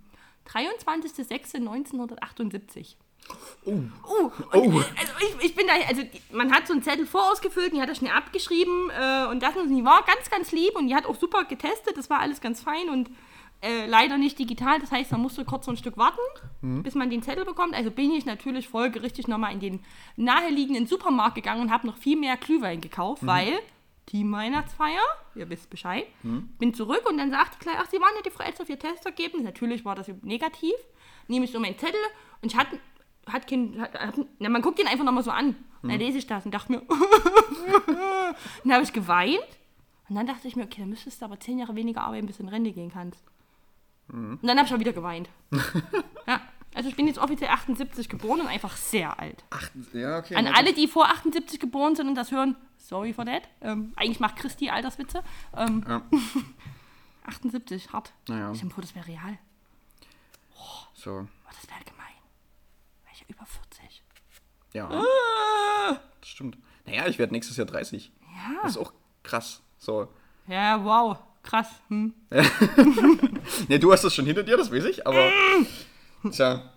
23.06.1978. 0.48 2.96
Uh, 3.66 3.72
und, 3.72 3.92
Oh. 4.06 4.32
Also 4.54 5.14
ich, 5.20 5.46
ich 5.46 5.56
bin 5.56 5.68
da, 5.68 5.74
also 5.90 6.02
man 6.32 6.54
hat 6.54 6.68
so 6.68 6.74
einen 6.74 6.84
Zettel 6.84 7.06
vorausgefüllt, 7.06 7.74
die 7.74 7.82
hat 7.82 7.90
das 7.90 7.98
schnell 7.98 8.14
abgeschrieben 8.14 8.90
äh, 8.90 9.26
und 9.26 9.44
das 9.44 9.58
und 9.58 9.76
die 9.76 9.84
war 9.84 10.04
ganz, 10.06 10.30
ganz 10.30 10.54
lieb 10.54 10.76
und 10.78 10.88
die 10.88 10.96
hat 10.96 11.06
auch 11.06 11.16
super 11.16 11.44
getestet, 11.44 11.98
das 11.98 12.10
war 12.10 12.20
alles 12.20 12.40
ganz 12.40 12.62
fein 12.62 12.90
und 12.90 13.10
äh, 13.62 13.86
leider 13.88 14.18
nicht 14.18 14.40
digital, 14.40 14.80
das 14.80 14.92
heißt, 14.92 15.12
man 15.12 15.22
musste 15.22 15.44
kurz 15.44 15.66
so 15.66 15.72
ein 15.72 15.78
Stück 15.78 15.98
warten, 15.98 16.20
bis 16.84 16.94
man 16.94 17.10
den 17.10 17.24
Zettel 17.24 17.44
bekommt. 17.44 17.74
Also 17.74 17.90
bin 17.90 18.12
ich 18.12 18.26
natürlich 18.26 18.70
folgerichtig 18.70 19.28
nochmal 19.28 19.52
in 19.52 19.60
den 19.60 19.80
naheliegenden 20.16 20.86
Supermarkt 20.86 21.36
gegangen 21.36 21.62
und 21.62 21.72
habe 21.72 21.88
noch 21.88 21.98
viel 21.98 22.18
mehr 22.18 22.38
Glühwein 22.38 22.82
gekauft, 22.82 23.26
weil 23.26 23.60
Team 24.06 24.32
Weihnachtsfeier, 24.32 25.02
ihr 25.36 25.50
wisst 25.50 25.72
Bescheid. 25.72 26.06
Bin 26.60 26.74
zurück 26.74 27.10
und 27.10 27.18
dann 27.18 27.32
sagt 27.32 27.56
die 27.56 27.60
gleich, 27.66 27.78
ach, 27.80 27.90
Sie 27.90 28.00
waren 28.00 28.14
ja 28.16 28.22
die 28.22 28.30
Frau 28.30 28.44
Elster 28.44 28.66
für 28.66 28.78
Testergebnis. 28.78 29.44
Natürlich 29.44 29.84
war 29.84 29.96
das 29.96 30.08
negativ. 30.22 30.76
Nehme 31.28 31.46
ich 31.46 31.52
so 31.52 31.60
meinen 31.60 31.78
Zettel 31.80 32.00
und 32.42 32.52
ich 32.52 32.58
hatte 32.58 32.80
hat 33.32 33.48
kein, 33.48 33.80
hat, 33.80 33.94
hat, 34.00 34.16
na, 34.40 34.50
man 34.50 34.62
guckt 34.62 34.80
ihn 34.80 34.88
einfach 34.88 35.06
nochmal 35.06 35.24
so 35.24 35.32
an. 35.32 35.56
Und 35.82 35.90
dann 35.90 36.00
lese 36.00 36.18
ich 36.18 36.28
das 36.28 36.46
und 36.46 36.54
dachte 36.54 36.72
mir, 36.72 36.82
dann 38.64 38.74
habe 38.74 38.84
ich 38.84 38.94
geweint. 38.94 39.40
Und 40.10 40.16
dann 40.16 40.26
dachte 40.26 40.48
ich 40.48 40.56
mir, 40.56 40.64
okay, 40.64 40.82
dann 40.82 40.90
müsstest 40.90 41.22
du 41.22 41.26
aber 41.26 41.40
zehn 41.40 41.60
Jahre 41.60 41.76
weniger 41.76 42.02
arbeiten, 42.02 42.28
bis 42.28 42.38
du 42.38 42.44
in 42.44 42.50
Rente 42.50 42.72
gehen 42.72 42.92
kannst. 42.92 43.24
Und 44.10 44.40
dann 44.42 44.58
habe 44.58 44.68
ich 44.68 44.74
auch 44.74 44.80
wieder 44.80 44.94
geweint. 44.94 45.30
ja, 46.28 46.40
also 46.74 46.88
ich 46.88 46.96
bin 46.96 47.08
jetzt 47.08 47.20
offiziell 47.20 47.50
78 47.50 48.08
geboren 48.08 48.40
und 48.40 48.48
einfach 48.48 48.78
sehr 48.78 49.20
alt. 49.20 49.44
ach, 49.50 49.70
ja, 49.94 50.18
okay. 50.20 50.36
An 50.36 50.48
alle, 50.48 50.74
die 50.74 50.88
vor 50.88 51.10
78 51.10 51.60
geboren 51.60 51.96
sind 51.96 52.08
und 52.08 52.16
das 52.16 52.32
hören, 52.32 52.56
sorry 52.78 53.12
for 53.12 53.26
that. 53.26 53.44
Ähm, 53.62 53.92
eigentlich 53.98 54.22
macht 54.22 54.38
Christi 54.38 54.70
Alterswitze. 54.70 55.24
Ähm, 55.56 55.84
Ja. 55.88 56.02
78, 57.26 57.92
hart. 57.92 58.14
Naja. 58.30 58.52
Ich 58.54 58.62
empfehle, 58.62 58.84
das 58.88 58.96
wäre 58.96 59.08
real. 59.08 59.38
So, 60.94 61.12
Oh, 61.12 61.50
das 61.52 61.70
wäre 61.70 61.84
gemein. 61.84 62.06
Wäre 63.04 63.14
ich 63.14 63.17
ja 63.17 63.17
über 63.28 63.46
40. 63.46 64.04
ja, 64.74 64.90
Ah. 64.90 66.00
das 66.20 66.30
stimmt. 66.30 66.58
Naja, 66.86 67.08
ich 67.08 67.18
werde 67.20 67.34
nächstes 67.34 67.58
Jahr 67.58 67.68
30. 67.68 68.12
Ja. 68.22 68.62
Das 68.64 68.72
ist 68.72 68.78
auch 68.78 68.94
krass. 69.24 69.62
So. 69.78 70.08
Ja, 70.48 70.84
wow. 70.84 71.18
Krass. 71.44 71.70
Hm. 71.90 72.14
Ne, 73.70 73.80
du 73.80 73.92
hast 73.92 74.04
das 74.04 74.14
schon 74.14 74.26
hinter 74.26 74.44
dir, 74.44 74.58
das 74.58 74.72
weiß 74.72 74.84
ich, 74.86 75.06
aber. 75.08 75.30
Tja, 76.32 76.72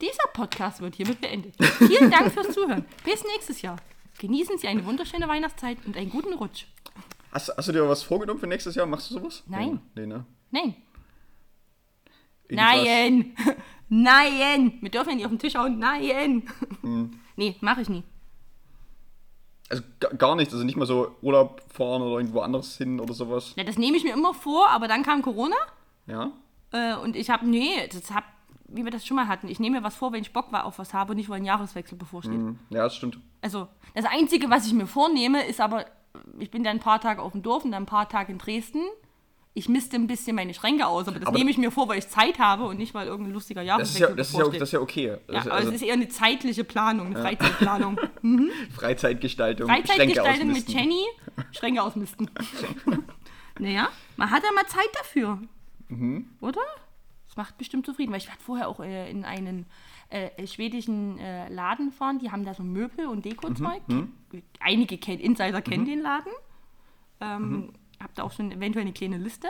Dieser 0.00 0.28
Podcast 0.34 0.80
wird 0.80 0.94
hiermit 0.96 1.20
beendet. 1.20 1.54
Vielen 1.78 2.10
Dank 2.10 2.32
fürs 2.32 2.50
Zuhören. 2.52 2.84
Bis 3.04 3.24
nächstes 3.24 3.62
Jahr. 3.62 3.76
Genießen 4.18 4.58
Sie 4.58 4.68
eine 4.68 4.84
wunderschöne 4.84 5.26
Weihnachtszeit 5.28 5.78
und 5.86 5.96
einen 5.96 6.10
guten 6.10 6.34
Rutsch. 6.34 6.66
hast, 7.32 7.48
hast 7.56 7.68
du 7.68 7.72
dir 7.72 7.88
was 7.88 8.02
vorgenommen 8.02 8.38
für 8.40 8.46
nächstes 8.46 8.74
Jahr? 8.74 8.84
Machst 8.86 9.10
du 9.10 9.14
sowas? 9.14 9.42
Nein. 9.46 9.80
Nee, 9.94 10.06
ne? 10.06 10.26
Nein. 10.50 10.74
Irgendwas- 12.48 12.84
Nein. 12.84 13.36
Nein. 13.90 14.78
Wir 14.80 14.90
dürfen 14.90 15.10
ja 15.10 15.14
nicht 15.16 15.24
auf 15.26 15.32
den 15.32 15.38
Tisch 15.38 15.54
hauen. 15.56 15.78
Nein. 15.78 16.44
Hm. 16.80 17.10
Nee, 17.36 17.56
mache 17.60 17.82
ich 17.82 17.88
nie. 17.88 18.02
Also 19.68 19.82
ga- 20.00 20.08
gar 20.16 20.34
nichts, 20.36 20.52
also 20.52 20.64
nicht 20.64 20.76
mal 20.76 20.86
so 20.86 21.14
Urlaub 21.22 21.62
fahren 21.72 22.02
oder 22.02 22.16
irgendwo 22.18 22.40
anders 22.40 22.76
hin 22.76 22.98
oder 22.98 23.14
sowas. 23.14 23.52
Ja, 23.56 23.64
das 23.64 23.78
nehme 23.78 23.96
ich 23.96 24.02
mir 24.04 24.12
immer 24.14 24.34
vor, 24.34 24.68
aber 24.70 24.88
dann 24.88 25.02
kam 25.04 25.22
Corona 25.22 25.54
Ja? 26.06 26.32
äh, 26.72 26.94
und 26.96 27.14
ich 27.14 27.30
habe, 27.30 27.46
nee, 27.46 27.86
das 27.92 28.12
hab, 28.12 28.24
wie 28.66 28.84
wir 28.84 28.90
das 28.90 29.06
schon 29.06 29.14
mal 29.16 29.28
hatten, 29.28 29.46
ich 29.48 29.60
nehme 29.60 29.78
mir 29.78 29.84
was 29.84 29.94
vor, 29.96 30.12
wenn 30.12 30.22
ich 30.22 30.32
Bock 30.32 30.50
war 30.50 30.64
auf 30.64 30.78
was 30.80 30.92
habe 30.92 31.12
und 31.12 31.18
nicht, 31.18 31.28
weil 31.28 31.36
ein 31.38 31.44
Jahreswechsel 31.44 31.96
bevorsteht. 31.96 32.34
Hm, 32.34 32.58
Ja, 32.70 32.82
das 32.84 32.96
stimmt. 32.96 33.18
Also, 33.42 33.68
das 33.94 34.06
Einzige, 34.06 34.50
was 34.50 34.66
ich 34.66 34.72
mir 34.72 34.86
vornehme, 34.88 35.44
ist 35.46 35.60
aber, 35.60 35.84
ich 36.40 36.50
bin 36.50 36.64
dann 36.64 36.78
ein 36.78 36.80
paar 36.82 37.00
Tage 37.00 37.22
auf 37.22 37.32
dem 37.32 37.42
Dorf 37.42 37.64
und 37.64 37.70
dann 37.70 37.84
ein 37.84 37.86
paar 37.86 38.08
Tage 38.08 38.32
in 38.32 38.38
Dresden. 38.38 38.82
Ich 39.52 39.68
misste 39.68 39.96
ein 39.96 40.06
bisschen 40.06 40.36
meine 40.36 40.54
Schränke 40.54 40.86
aus, 40.86 41.08
aber 41.08 41.18
das 41.18 41.26
Aber- 41.28 41.36
nehme 41.36 41.50
ich 41.50 41.58
mir 41.58 41.72
vor, 41.72 41.88
weil 41.88 41.98
ich 41.98 42.08
Zeit 42.08 42.38
habe 42.38 42.64
und 42.64 42.78
nicht, 42.78 42.94
weil 42.94 43.08
irgendein 43.08 43.32
lustiger 43.34 43.64
Das 43.64 43.90
ist 43.90 43.98
Jahreswechsel 43.98 44.10
ja, 44.10 44.14
das 44.16 44.28
ist 44.28 44.38
ja, 44.38 44.44
das 44.44 44.68
ist 44.68 44.72
ja 44.72 44.80
okay. 44.80 45.06
ja, 45.06 45.14
ist 45.14 45.46
aber 45.46 45.52
also 45.54 45.68
es 45.70 45.74
ist 45.76 45.82
eher 45.82 45.94
eine 45.94 46.08
zeitliche 46.08 46.62
Planung, 46.62 47.06
eine 47.08 47.20
Freizeitplanung. 47.20 47.98
Freizeitgestaltung, 48.74 49.68
Freizeitgestaltung 49.68 50.52
mit. 50.52 50.68
Jenny, 50.68 51.04
Schränke 51.50 51.82
ausmisten. 51.82 52.30
naja, 53.58 53.88
man 54.16 54.30
hat 54.30 54.44
ja 54.44 54.52
mal 54.52 54.66
Zeit 54.66 54.88
dafür. 54.94 55.40
Mhm. 55.88 56.26
Oder? 56.40 56.60
Das 57.26 57.36
macht 57.36 57.58
bestimmt 57.58 57.86
zufrieden, 57.86 58.12
weil 58.12 58.18
ich 58.18 58.28
werde 58.28 58.40
vorher 58.40 58.68
auch 58.68 58.80
äh, 58.80 59.10
in 59.10 59.24
einen 59.24 59.66
äh, 60.10 60.46
schwedischen 60.46 61.18
äh, 61.18 61.48
Laden 61.48 61.90
fahren. 61.92 62.18
Die 62.18 62.30
haben 62.30 62.44
da 62.44 62.54
so 62.54 62.62
Möbel 62.62 63.06
und 63.06 63.24
Dekozeug. 63.24 63.82
Mhm. 63.88 64.12
Einige 64.60 64.98
kennen, 64.98 65.20
Insider 65.20 65.60
kennen 65.60 65.84
den 65.86 66.00
Laden. 66.02 66.32
Ähm, 67.20 67.72
Mhm. 68.00 68.04
Hab 68.04 68.14
da 68.14 68.22
auch 68.22 68.32
schon 68.32 68.50
eventuell 68.52 68.82
eine 68.84 68.92
kleine 68.92 69.18
Liste. 69.18 69.48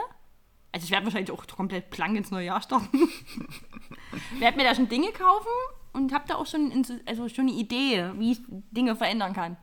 Also 0.73 0.85
ich 0.85 0.91
werde 0.91 1.05
wahrscheinlich 1.05 1.31
auch 1.31 1.45
komplett 1.47 1.89
blank 1.89 2.15
ins 2.17 2.31
neue 2.31 2.45
Jahr 2.45 2.61
starten. 2.61 2.87
werde 4.39 4.57
mir 4.57 4.63
da 4.63 4.75
schon 4.75 4.87
Dinge 4.89 5.11
kaufen 5.11 5.47
und 5.93 6.13
habe 6.13 6.25
da 6.27 6.35
auch 6.35 6.45
schon, 6.47 6.71
also 7.05 7.27
schon 7.27 7.47
eine 7.47 7.57
Idee, 7.57 8.11
wie 8.17 8.33
ich 8.33 8.41
Dinge 8.71 8.95
verändern 8.95 9.33
kann. 9.33 9.57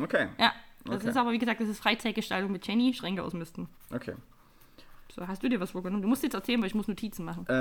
Okay, 0.00 0.28
Ja, 0.38 0.52
das 0.84 0.96
Okay. 0.98 1.08
ist 1.08 1.16
aber, 1.16 1.32
wie 1.32 1.38
gesagt, 1.38 1.60
das 1.60 1.68
ist 1.68 1.80
Freizeitgestaltung 1.80 2.52
mit 2.52 2.66
Jenny, 2.66 2.94
Schränke 2.94 3.22
ausmisten. 3.22 3.68
okay. 3.92 4.14
So, 5.14 5.26
hast 5.26 5.42
du 5.42 5.48
dir 5.48 5.58
was 5.58 5.70
vorgenommen? 5.72 6.02
Du 6.02 6.06
musst 6.08 6.22
jetzt 6.22 6.34
erzählen, 6.34 6.60
weil 6.60 6.68
ich 6.68 6.74
muss 6.74 6.86
Notizen 6.86 7.24
machen. 7.24 7.44
Äh, 7.48 7.52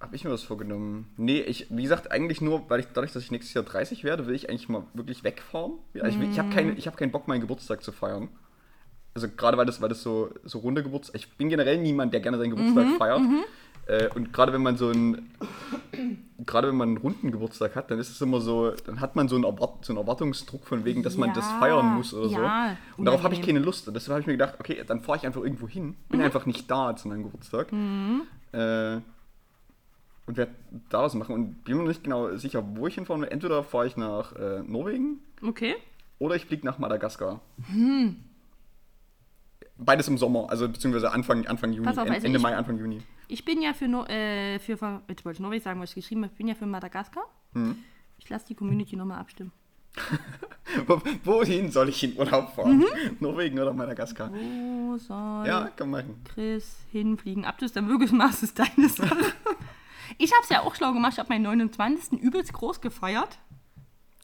habe 0.00 0.16
ich 0.16 0.24
mir 0.24 0.30
was 0.30 0.42
vorgenommen? 0.42 1.12
Nee, 1.16 1.40
ich, 1.42 1.66
wie 1.70 1.82
gesagt, 1.82 2.10
eigentlich 2.10 2.40
nur, 2.40 2.68
weil 2.70 2.80
ich 2.80 2.86
dadurch, 2.86 3.12
dass 3.12 3.22
ich 3.22 3.30
nächstes 3.30 3.54
Jahr 3.54 3.62
30 3.62 4.02
werde, 4.04 4.26
will 4.26 4.34
ich 4.34 4.48
eigentlich 4.48 4.68
mal 4.68 4.84
wirklich 4.94 5.22
wegfahren. 5.22 5.74
Ich 5.92 6.02
will- 6.18 6.30
ich 6.30 6.38
habe 6.38 6.48
keine, 6.48 6.72
ich 6.72 6.86
hab 6.88 6.96
keinen 6.96 7.12
Bock, 7.12 7.28
meinen 7.28 7.42
Geburtstag 7.42 7.82
zu 7.84 7.92
feiern. 7.92 8.30
Also 9.14 9.28
gerade 9.28 9.56
weil 9.58 9.66
das, 9.66 9.80
weil 9.80 9.88
das 9.88 10.02
so, 10.02 10.30
so 10.44 10.58
runde 10.58 10.82
Geburtstag. 10.82 11.16
Ich 11.16 11.28
bin 11.36 11.48
generell 11.48 11.78
niemand, 11.78 12.12
der 12.12 12.20
gerne 12.20 12.38
seinen 12.38 12.50
Geburtstag 12.50 12.96
feiert. 12.98 13.20
Äh, 13.86 14.08
und 14.14 14.32
gerade 14.32 14.52
wenn 14.52 14.62
man 14.62 14.76
so 14.76 14.88
einen, 14.88 15.30
gerade 16.46 16.68
wenn 16.68 16.76
man 16.76 16.90
einen 16.90 16.98
runden 16.98 17.32
Geburtstag 17.32 17.74
hat, 17.74 17.90
dann 17.90 17.98
ist 17.98 18.08
es 18.10 18.20
immer 18.20 18.40
so, 18.40 18.70
dann 18.70 19.00
hat 19.00 19.16
man 19.16 19.26
so 19.28 19.34
einen, 19.34 19.44
Erwart 19.44 19.84
so 19.84 19.92
einen 19.92 19.98
Erwartungsdruck 20.00 20.64
von 20.64 20.84
wegen, 20.84 21.02
dass 21.02 21.16
man 21.16 21.32
das 21.34 21.50
Ja, 21.50 21.58
feiern 21.58 21.86
muss 21.96 22.14
oder 22.14 22.28
ja, 22.28 22.76
so. 22.94 22.98
Und 22.98 23.04
darauf 23.06 23.24
habe 23.24 23.34
ich 23.34 23.42
keine 23.42 23.58
Lust. 23.58 23.88
Und 23.88 23.94
deshalb 23.94 24.12
habe 24.12 24.20
ich 24.20 24.26
mir 24.28 24.34
gedacht, 24.34 24.54
okay, 24.60 24.84
dann 24.86 25.00
fahre 25.00 25.18
ich 25.18 25.26
einfach 25.26 25.42
irgendwo 25.42 25.66
hin. 25.66 25.96
Bin 26.08 26.20
einfach 26.20 26.46
nicht 26.46 26.70
da 26.70 26.94
zu 26.94 27.08
meinem 27.08 27.24
Geburtstag. 27.24 27.72
Äh, 28.52 29.00
und 30.26 30.36
werde 30.36 30.52
da 30.90 31.02
was 31.02 31.14
machen. 31.14 31.34
Und 31.34 31.64
bin 31.64 31.76
mir 31.78 31.82
nicht 31.88 32.04
genau 32.04 32.36
sicher, 32.36 32.62
wo 32.76 32.86
ich 32.86 32.94
hinfahren 32.94 33.22
will. 33.22 33.28
Entweder 33.30 33.64
fahre 33.64 33.88
ich 33.88 33.96
nach 33.96 34.36
äh, 34.36 34.62
Norwegen 34.62 35.18
Okay. 35.42 35.74
oder 36.20 36.36
ich 36.36 36.44
fliege 36.46 36.64
nach 36.64 36.78
Madagaskar. 36.78 37.40
Beides 39.84 40.08
im 40.08 40.18
Sommer, 40.18 40.48
also 40.50 40.68
beziehungsweise 40.68 41.10
Anfang, 41.12 41.46
Anfang 41.46 41.72
Juni, 41.72 41.86
Pass 41.86 41.98
auf, 41.98 42.08
also 42.08 42.26
Ende 42.26 42.36
ich- 42.38 42.42
Mai, 42.42 42.56
Anfang 42.56 42.78
Juni. 42.78 43.02
Ich 43.28 43.44
bin 43.44 43.62
ja 43.62 43.72
für, 43.72 43.86
no 43.88 44.04
äh, 44.06 44.58
für, 44.58 44.72
jetzt 45.08 45.24
wollte 45.24 45.36
ich 45.36 45.40
Norwegen 45.40 45.62
sagen, 45.62 45.80
was 45.80 45.90
ich 45.90 45.94
geschrieben 45.96 46.22
habe, 46.22 46.32
ich 46.32 46.38
bin 46.38 46.48
ja 46.48 46.54
für 46.54 46.66
Madagaskar. 46.66 47.24
Hm. 47.54 47.76
Ich 48.18 48.28
lasse 48.28 48.46
die 48.48 48.54
Community 48.54 48.96
nochmal 48.96 49.18
abstimmen. 49.18 49.52
Wo- 50.86 51.00
Wohin 51.24 51.70
soll 51.72 51.88
ich 51.88 52.02
in 52.04 52.16
Urlaub 52.16 52.54
fahren? 52.54 52.78
Mhm. 52.78 52.86
Norwegen 53.20 53.58
oder 53.58 53.72
Madagaskar? 53.72 54.30
Wo 54.32 54.96
soll 54.98 55.46
Ja, 55.46 55.68
kann 55.74 55.90
machen. 55.90 56.22
Chris 56.24 56.76
hinfliegen? 56.92 57.44
Ab 57.44 57.58
das 57.58 57.72
dann 57.72 57.88
wirklich 57.88 58.12
machst, 58.12 58.42
ist 58.42 58.58
deine 58.58 58.88
Sache. 58.88 59.16
ich 60.18 60.32
habe 60.32 60.42
es 60.44 60.48
ja 60.48 60.60
auch 60.62 60.74
schlau 60.74 60.92
gemacht, 60.92 61.14
ich 61.14 61.18
habe 61.18 61.28
meinen 61.30 61.42
29. 61.42 62.20
übelst 62.20 62.52
groß 62.52 62.80
gefeiert. 62.80 63.38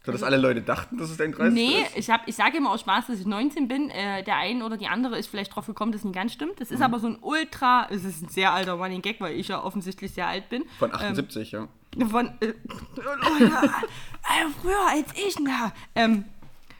So, 0.07 0.12
dass 0.12 0.23
alle 0.23 0.37
Leute 0.37 0.62
dachten, 0.62 0.99
dass 0.99 1.11
es 1.11 1.16
dein 1.16 1.33
30. 1.33 1.53
Nee, 1.53 1.83
ist? 1.83 1.97
ich, 1.97 2.11
hab, 2.11 2.27
ich 2.29 2.37
sage 2.37 2.57
immer 2.59 2.71
aus 2.71 2.81
Spaß, 2.81 3.09
dass 3.09 3.19
ich 3.19 3.27
19 3.27 3.66
bin. 3.66 3.90
Äh, 3.90 4.23
der 4.23 4.37
eine 4.37 4.64
oder 4.64 4.77
die 4.77 4.87
andere 4.87 5.19
ist 5.19 5.27
vielleicht 5.27 5.55
drauf 5.55 5.66
gekommen, 5.66 5.90
dass 5.90 6.03
es 6.03 6.05
nicht 6.05 6.14
ganz 6.14 6.33
stimmt. 6.33 6.53
Mhm. 6.53 6.59
Das 6.61 6.71
ist 6.71 6.81
aber 6.81 7.01
so 7.01 7.09
ein 7.09 7.19
ultra, 7.21 7.88
es 7.90 8.05
ist 8.05 8.23
ein 8.23 8.29
sehr 8.29 8.53
alter 8.53 8.75
Running 8.75 9.03
Gag, 9.03 9.21
weil 9.21 9.35
ich 9.35 9.49
ja 9.49 9.62
offensichtlich 9.62 10.12
sehr 10.12 10.29
alt 10.29 10.49
bin. 10.49 10.64
Von 10.79 10.95
78, 10.95 11.51
ja. 11.51 11.66
Ähm, 11.99 12.09
von, 12.09 12.29
äh, 12.40 12.55
Leute, 12.97 13.45
äh, 13.66 14.51
früher 14.62 14.87
als 14.88 15.12
ich, 15.14 15.37
na. 15.40 15.73
Ähm, 15.97 16.25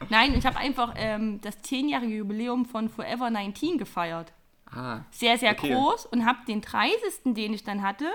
nein, 0.09 0.33
ich 0.33 0.45
habe 0.45 0.57
einfach 0.57 0.93
ähm, 0.95 1.41
das 1.41 1.57
10-jährige 1.63 2.15
Jubiläum 2.15 2.65
von 2.65 2.87
Forever 2.87 3.29
19 3.29 3.77
gefeiert. 3.77 4.31
Ah, 4.71 5.01
Sehr, 5.11 5.37
sehr 5.37 5.51
Okay. 5.51 5.73
groß 5.73 6.05
und 6.07 6.25
habe 6.25 6.39
den 6.47 6.61
30., 6.61 7.33
den 7.33 7.53
ich 7.53 7.63
dann 7.63 7.81
hatte, 7.81 8.05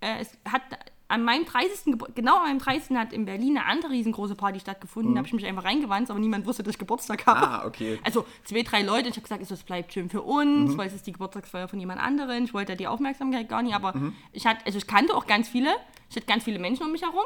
äh, 0.00 0.20
es 0.20 0.36
hat 0.50 0.62
an 1.10 1.24
meinem 1.24 1.44
30. 1.44 1.92
Gebur 1.92 2.08
genau 2.14 2.36
an 2.38 2.44
meinem 2.44 2.58
30. 2.60 2.96
hat 2.96 3.12
in 3.12 3.24
Berlin 3.24 3.58
eine 3.58 3.66
andere 3.66 3.92
riesengroße 3.92 4.34
Party 4.34 4.60
stattgefunden. 4.60 5.14
Da 5.14 5.18
habe 5.18 5.26
ich 5.28 5.34
mich 5.34 5.44
einfach 5.46 5.64
reingewandt, 5.64 6.10
aber 6.10 6.18
niemand 6.18 6.46
wusste, 6.46 6.62
dass 6.62 6.72
ich 6.74 6.78
Geburtstag 6.78 7.26
habe. 7.26 7.40
Mhm. 7.46 7.52
Ah, 7.52 7.66
okay. 7.66 7.94
Mhm. 7.96 8.00
Also 8.04 8.24
zwei, 8.44 8.62
drei 8.62 8.82
Leute. 8.82 9.08
Ich 9.08 9.16
habe 9.16 9.22
gesagt, 9.22 9.42
es 9.50 9.62
bleibt 9.64 9.92
schön 9.92 10.08
für 10.08 10.22
uns, 10.22 10.76
weil 10.78 10.86
es 10.86 10.94
ist 10.94 11.06
die 11.06 11.12
Geburtstagsfeier 11.12 11.68
von 11.68 11.78
jemand 11.80 12.00
anderen. 12.00 12.44
Ich 12.44 12.54
wollte 12.54 12.72
ja 12.72 12.76
die 12.76 12.86
Aufmerksamkeit 12.86 13.48
gar 13.48 13.62
nicht, 13.62 13.74
aber 13.74 13.94
Mhm. 13.96 14.14
ich 14.32 14.46
hatte, 14.46 14.64
also 14.64 14.78
ich 14.78 14.86
kannte 14.86 15.14
auch 15.14 15.26
ganz 15.26 15.48
viele. 15.48 15.70
Ich 16.08 16.16
hatte 16.16 16.26
ganz 16.26 16.44
viele 16.44 16.58
Menschen 16.58 16.84
um 16.86 16.92
mich 16.92 17.02
herum. 17.02 17.24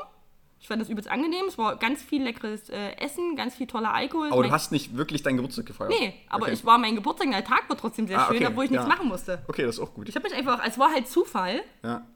Ich 0.60 0.68
fand 0.68 0.80
das 0.80 0.88
übelst 0.88 1.10
angenehm. 1.10 1.44
Es 1.46 1.58
war 1.58 1.76
ganz 1.76 2.02
viel 2.02 2.22
leckeres 2.22 2.70
äh, 2.70 2.92
Essen, 2.96 3.36
ganz 3.36 3.54
viel 3.54 3.66
toller 3.66 3.92
Alkohol. 3.92 4.32
aber 4.32 4.42
du 4.44 4.50
hast 4.50 4.72
nicht 4.72 4.96
wirklich 4.96 5.22
deinen 5.22 5.36
Geburtstag 5.36 5.66
gefeiert? 5.66 5.92
Nee, 6.00 6.14
aber 6.30 6.44
okay. 6.44 6.54
ich 6.54 6.64
war 6.64 6.78
mein 6.78 6.94
Geburtstag, 6.94 7.30
der 7.30 7.44
Tag 7.44 7.68
war 7.68 7.76
trotzdem 7.76 8.06
sehr 8.06 8.18
Ah, 8.18 8.28
schön, 8.28 8.36
okay, 8.36 8.46
obwohl 8.46 8.64
ich 8.64 8.70
nichts 8.70 8.86
ja. 8.86 8.88
machen 8.88 9.06
musste. 9.08 9.44
Okay, 9.46 9.62
das 9.62 9.74
ist 9.76 9.80
auch 9.82 9.92
gut. 9.92 10.08
Ich 10.08 10.16
habe 10.16 10.26
mich 10.26 10.34
einfach, 10.38 10.62
es 10.66 10.78
war 10.78 10.90
halt 10.90 11.06
Zufall. 11.06 11.60
Ja. 11.82 12.06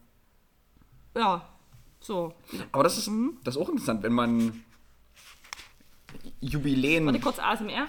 Ja, 1.16 1.46
so. 2.00 2.34
Aber 2.72 2.82
das 2.82 2.96
ist, 2.98 3.08
Mhm. 3.08 3.36
das 3.44 3.56
ist 3.56 3.60
auch 3.62 3.68
interessant, 3.68 4.02
wenn 4.02 4.12
man 4.12 4.64
Jubiläen. 6.40 7.06
Warte 7.06 7.20
kurz 7.20 7.38
ASMR. 7.38 7.86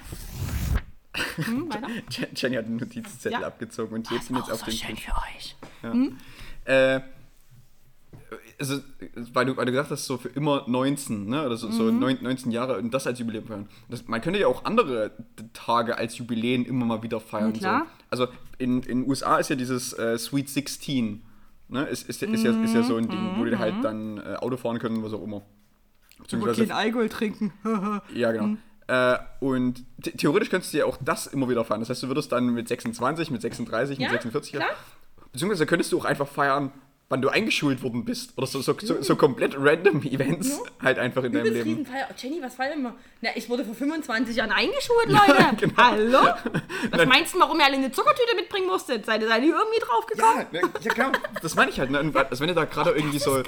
Hm, 1.36 1.70
weiter. 1.70 1.88
Jenny 2.36 2.56
hat 2.56 2.66
einen 2.66 2.78
Notizzettel 2.78 3.40
Ja. 3.42 3.48
abgezogen 3.48 3.94
und 3.96 4.10
hebt 4.12 4.30
ihn 4.30 4.36
jetzt 4.38 4.52
auf 4.52 4.60
so 4.60 4.66
den 4.66 4.74
schön 4.74 4.96
Tisch. 4.96 5.06
für 5.82 5.92
euch. 5.92 6.16
Äh, 6.66 7.02
also, 8.60 8.80
weil 9.34 9.46
du, 9.46 9.58
weil 9.58 9.66
du 9.66 9.72
gesagt 9.72 9.90
hast, 9.92 10.06
so 10.06 10.18
für 10.18 10.30
immer 10.30 10.64
19, 10.68 11.28
ne? 11.28 11.46
Oder 11.46 11.58
so, 11.58 11.72
so 11.72 11.84
Mhm. 11.84 12.00
neun- 12.00 12.22
19 12.22 12.52
Jahre 12.52 12.78
und 12.78 12.94
das 12.94 13.08
als 13.08 13.18
Jubiläum 13.20 13.46
feiern. 13.48 13.70
Das, 13.90 14.08
man 14.08 14.22
könnte 14.22 14.40
ja 14.40 14.48
auch 14.48 14.66
andere 14.66 15.12
Tage 15.54 15.98
als 15.98 16.18
Jubiläen 16.18 16.66
immer 16.66 16.86
mal 16.86 17.02
wieder 17.04 17.20
feiern. 17.20 17.54
Klar. 17.54 17.84
So. 17.86 17.88
Also 18.12 18.28
in 18.58 18.82
den 18.82 19.08
USA 19.08 19.38
ist 19.38 19.50
ja 19.50 19.56
dieses 19.56 19.94
äh, 19.94 20.18
Sweet 20.18 20.50
16. 20.50 21.24
Ne? 21.70 21.84
Ist, 21.86 22.10
ist, 22.10 22.22
ja- 22.22 22.28
ist, 22.30 22.44
ja, 22.44 22.52
ist 22.64 22.74
ja 22.74 22.84
so 22.84 22.96
ein 22.98 23.08
Ding, 23.08 23.20
wo 23.38 23.46
die 23.46 23.56
halt 23.58 23.76
dann 23.84 24.18
äh, 24.18 24.36
Auto 24.36 24.58
fahren 24.58 24.80
können, 24.80 25.04
was 25.04 25.14
auch 25.14 25.24
immer. 25.24 25.42
Beziehungsweise 26.20 26.66
kein 26.68 26.76
Alkohol 26.76 27.10
trinken. 27.10 27.54
Ja, 28.14 28.32
genau. 28.32 28.48
Mhm. 28.48 28.58
Äh, 28.88 29.18
und 29.40 29.84
the- 30.04 30.12
theoretisch 30.12 30.50
könntest 30.50 30.74
du 30.74 30.80
ja 30.80 30.86
auch 30.86 30.98
das 31.00 31.28
immer 31.28 31.48
wieder 31.48 31.64
feiern. 31.64 31.80
Das 31.80 31.90
heißt, 31.90 32.02
du 32.04 32.08
würdest 32.08 32.32
dann 32.32 32.48
mit 32.54 32.68
26, 32.68 33.30
mit 33.30 33.42
36, 33.42 34.00
Ja, 34.00 34.12
mit 34.12 34.22
46. 34.22 34.54
klar. 34.54 34.68
Beziehungsweise 35.32 35.66
könntest 35.68 35.92
du 35.92 36.00
auch 36.00 36.06
einfach 36.06 36.28
feiern, 36.28 36.72
wann 37.10 37.24
du 37.24 37.30
eingeschult 37.30 37.82
worden 37.82 38.06
bist. 38.06 38.38
Oder 38.38 38.46
so, 38.46 38.62
so, 38.62 38.76
so, 38.80 39.02
so 39.02 39.16
komplett 39.16 39.56
random 39.58 40.04
Events 40.04 40.62
halt 40.82 41.00
einfach 41.00 41.24
in 41.24 41.34
deinem 41.34 41.52
Leben. 41.52 41.70
Riesenfeier. 41.70 42.08
Oh, 42.10 42.14
Jenny, 42.16 42.40
was 42.42 42.54
feiern 42.54 42.84
wir? 42.84 42.96
Na, 43.22 43.30
ich 43.36 43.50
wurde 43.50 43.66
vor 43.66 43.74
25 43.74 44.36
Jahren 44.36 44.52
eingeschult, 44.52 45.08
Leute. 45.08 45.56
genau. 45.60 45.74
Hallo? 45.76 46.20
Was 46.92 47.06
meinst 47.06 47.34
du, 47.34 47.40
warum 47.40 47.60
ihr 47.60 47.66
alle 47.66 47.78
eine 47.78 47.92
Zuckertüte 47.92 48.36
mitbringen 48.36 48.68
musstet? 48.68 49.06
Seid 49.06 49.22
ihr 49.22 49.28
da 49.28 49.38
irgendwie 49.38 49.80
drauf 49.80 50.06
gekommen? 50.06 50.46
Ja, 50.52 50.62
ne, 50.62 50.70
ja, 50.82 50.94
klar. 50.94 51.12
Das 51.42 51.56
meine 51.56 51.72
ich 51.72 51.80
halt. 51.80 51.90
Ne? 51.90 52.00
Also 52.30 52.42
wenn 52.42 52.48
du 52.48 52.54
da 52.54 52.66
gerade 52.66 52.92
irgendwie 52.92 53.20
so, 53.20 53.44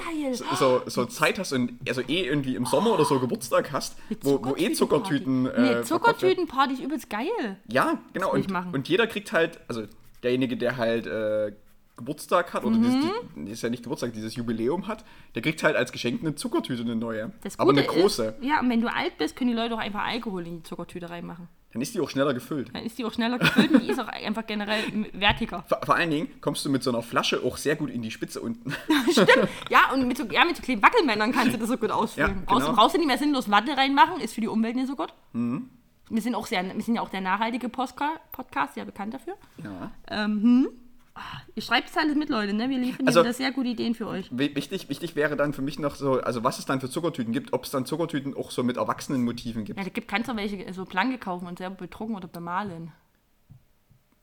so, 0.58 0.82
so, 0.86 1.04
Zeit 1.06 1.38
hast 1.38 1.52
und 1.52 1.78
also 1.88 2.02
eh 2.02 2.24
irgendwie 2.24 2.56
im 2.56 2.66
Sommer 2.66 2.92
oder 2.92 3.04
so 3.04 3.18
Geburtstag 3.18 3.72
hast, 3.72 3.96
wo, 4.20 4.44
wo 4.44 4.56
eh 4.56 4.72
Zuckertüten. 4.72 5.44
Nee, 5.44 5.48
äh, 5.48 5.56
werden. 5.56 5.84
Zuckertütenparty 5.84 6.74
ist 6.74 6.80
übelst 6.80 7.08
geil. 7.08 7.56
Ja, 7.68 7.98
genau. 8.12 8.32
Und, 8.32 8.46
und 8.72 8.88
jeder 8.88 9.06
kriegt 9.06 9.32
halt, 9.32 9.60
also 9.68 9.84
derjenige, 10.22 10.56
der 10.56 10.76
halt 10.76 11.06
äh, 11.06 11.52
Geburtstag 11.96 12.54
hat, 12.54 12.64
oder 12.64 12.76
Mhm. 12.76 12.82
dieses, 12.82 13.04
die, 13.36 13.50
ist 13.50 13.62
ja 13.62 13.68
nicht 13.70 13.82
Geburtstag, 13.82 14.12
dieses 14.12 14.34
Jubiläum 14.34 14.88
hat, 14.88 15.04
der 15.34 15.42
kriegt 15.42 15.62
halt 15.62 15.76
als 15.76 15.92
Geschenk 15.92 16.20
eine 16.22 16.34
Zuckertüte, 16.34 16.82
eine 16.82 16.96
neue. 16.96 17.32
Aber 17.58 17.70
eine 17.72 17.84
große. 17.84 18.36
Ist, 18.40 18.44
ja, 18.44 18.60
und 18.60 18.70
wenn 18.70 18.80
du 18.80 18.92
alt 18.92 19.18
bist, 19.18 19.36
können 19.36 19.50
die 19.50 19.56
Leute 19.56 19.74
auch 19.74 19.78
einfach 19.78 20.04
Alkohol 20.04 20.46
in 20.46 20.56
die 20.58 20.62
Zuckertüte 20.62 21.10
reinmachen. 21.10 21.48
Dann 21.72 21.80
ist 21.80 21.94
die 21.94 22.00
auch 22.00 22.10
schneller 22.10 22.34
gefüllt. 22.34 22.68
Dann 22.74 22.84
ist 22.84 22.98
die 22.98 23.04
auch 23.04 23.12
schneller 23.12 23.38
gefüllt 23.38 23.72
und 23.72 23.82
die 23.82 23.88
ist 23.90 23.98
auch 23.98 24.08
einfach 24.08 24.46
generell 24.46 24.82
wertiger. 25.14 25.64
Vor, 25.66 25.80
vor 25.82 25.94
allen 25.94 26.10
Dingen 26.10 26.28
kommst 26.42 26.64
du 26.66 26.70
mit 26.70 26.82
so 26.82 26.90
einer 26.90 27.02
Flasche 27.02 27.42
auch 27.42 27.56
sehr 27.56 27.76
gut 27.76 27.88
in 27.88 28.02
die 28.02 28.10
Spitze 28.10 28.40
unten. 28.42 28.74
Stimmt. 29.10 29.48
Ja, 29.70 29.90
und 29.92 30.06
mit 30.06 30.18
so, 30.18 30.24
ja, 30.24 30.44
mit 30.44 30.56
so 30.56 30.62
kleinen 30.62 30.82
Wackelmännern 30.82 31.32
kannst 31.32 31.54
du 31.54 31.58
das 31.58 31.68
so 31.68 31.78
gut 31.78 31.90
ausfüllen. 31.90 32.30
Ja, 32.30 32.42
brauchst, 32.44 32.66
genau. 32.66 32.76
brauchst 32.76 32.94
du 32.94 32.98
nicht 32.98 33.06
mehr 33.06 33.16
sinnlos 33.18 33.50
Watte 33.50 33.74
reinmachen, 33.74 34.20
ist 34.20 34.34
für 34.34 34.42
die 34.42 34.48
Umwelt 34.48 34.76
nicht 34.76 34.88
so 34.88 34.96
gut. 34.96 35.14
Wir 35.32 36.20
sind 36.20 36.34
auch 36.34 36.46
sehr, 36.46 36.62
wir 36.62 36.82
sind 36.82 36.96
ja 36.96 37.00
auch 37.00 37.08
der 37.08 37.22
nachhaltige 37.22 37.70
Postka 37.70 38.10
Podcast, 38.32 38.74
sehr 38.74 38.84
bekannt 38.84 39.14
dafür. 39.14 39.34
Ja. 39.64 39.90
Ähm, 40.10 40.42
hm. 40.42 40.68
Ah, 41.14 41.20
Ihr 41.54 41.62
schreibt 41.62 41.90
es 41.90 41.96
alles 41.96 42.16
mit, 42.16 42.30
Leute, 42.30 42.54
ne? 42.54 42.70
Wir 42.70 42.78
liefern 42.78 43.06
Also- 43.06 43.20
also, 43.20 43.28
da 43.28 43.34
sehr 43.34 43.52
gute 43.52 43.68
Ideen 43.68 43.94
für 43.94 44.06
euch. 44.06 44.30
Wi- 44.30 44.54
Wichtig, 44.56 44.88
wichtig 44.88 45.14
wäre 45.14 45.36
dann 45.36 45.52
für 45.52 45.60
mich 45.60 45.78
noch 45.78 45.94
so, 45.94 46.20
also 46.20 46.42
was 46.42 46.58
es 46.58 46.64
dann 46.64 46.80
für 46.80 46.88
Zuckertüten 46.88 47.32
gibt, 47.34 47.52
ob 47.52 47.64
es 47.64 47.70
dann 47.70 47.84
Zuckertüten 47.84 48.34
auch 48.34 48.50
so 48.50 48.62
mit 48.62 48.78
erwachsenen 48.78 49.22
Motiven 49.24 49.64
gibt. 49.64 49.78
Ja, 49.78 49.84
da 49.84 49.90
gibt 49.90 50.08
kannst 50.08 50.30
du 50.30 50.36
welche 50.36 50.72
so 50.72 50.84
blanke 50.86 51.18
kaufen 51.18 51.46
und 51.46 51.58
selber 51.58 51.76
bedrucken 51.76 52.16
oder 52.16 52.28
bemalen. 52.28 52.92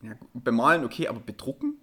Ja, 0.01 0.13
bemalen, 0.33 0.83
okay, 0.85 1.07
aber 1.07 1.19
bedrucken? 1.19 1.75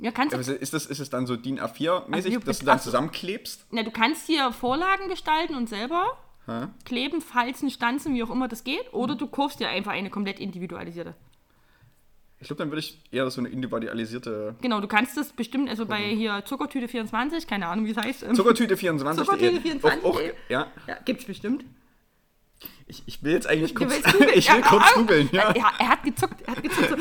Ja, 0.00 0.10
kannst 0.12 0.32
du. 0.32 0.38
Also 0.38 0.52
ist, 0.52 0.72
das, 0.72 0.86
ist 0.86 0.98
es 1.00 1.10
dann 1.10 1.26
so 1.26 1.36
DIN 1.36 1.60
A4-mäßig, 1.60 2.12
Also, 2.12 2.38
dass 2.40 2.58
du 2.60 2.64
dann 2.66 2.78
so. 2.78 2.84
zusammenklebst? 2.84 3.66
Na, 3.70 3.82
du 3.82 3.90
kannst 3.90 4.26
hier 4.26 4.50
Vorlagen 4.52 5.08
gestalten 5.08 5.54
und 5.56 5.68
selber 5.68 6.16
Hä? 6.46 6.68
kleben, 6.84 7.20
falzen, 7.20 7.70
stanzen, 7.70 8.14
wie 8.14 8.22
auch 8.22 8.30
immer 8.30 8.48
das 8.48 8.64
geht. 8.64 8.92
Oder 8.92 9.14
du 9.14 9.26
kaufst 9.26 9.60
dir 9.60 9.68
einfach 9.68 9.92
eine 9.92 10.10
komplett 10.10 10.40
individualisierte. 10.40 11.14
Ich 12.44 12.48
glaube, 12.48 12.58
dann 12.62 12.70
würde 12.70 12.80
ich 12.80 13.00
eher 13.10 13.30
so 13.30 13.40
eine 13.40 13.48
individualisierte 13.48 14.54
Genau, 14.60 14.78
du 14.82 14.86
kannst 14.86 15.16
das 15.16 15.32
bestimmt, 15.32 15.70
also 15.70 15.86
bei 15.86 16.02
hier 16.14 16.44
Zuckertüte 16.44 16.88
24, 16.88 17.46
keine 17.46 17.68
Ahnung, 17.68 17.86
wie 17.86 17.92
es 17.92 17.96
heißt. 17.96 18.22
ähm, 18.22 18.34
Zuckertüte 18.34 18.76
24. 18.76 19.24
Zuckertüte 19.24 19.60
24. 19.62 20.04
Auch, 20.04 20.16
auch, 20.16 20.20
ja, 20.50 20.66
Ja, 20.86 20.98
gibt's 21.06 21.24
bestimmt. 21.24 21.64
ich, 22.86 23.02
ich 23.06 23.22
will 23.22 23.32
jetzt 23.32 23.46
eigentlich 23.46 23.74
kurz, 23.74 23.96
ich 24.06 24.12
will 24.20 24.58
Ja, 24.58 24.60
kurz 24.60 24.82
ah, 24.84 24.90
googeln, 24.94 25.30
ja. 25.32 25.54
ja. 25.56 25.72
Er 25.78 25.88
hat 25.88 26.02
gezuckt, 26.02 26.42
er 26.42 26.54
hat 26.54 26.62
gezuckt. 26.62 26.90
So. 26.90 26.96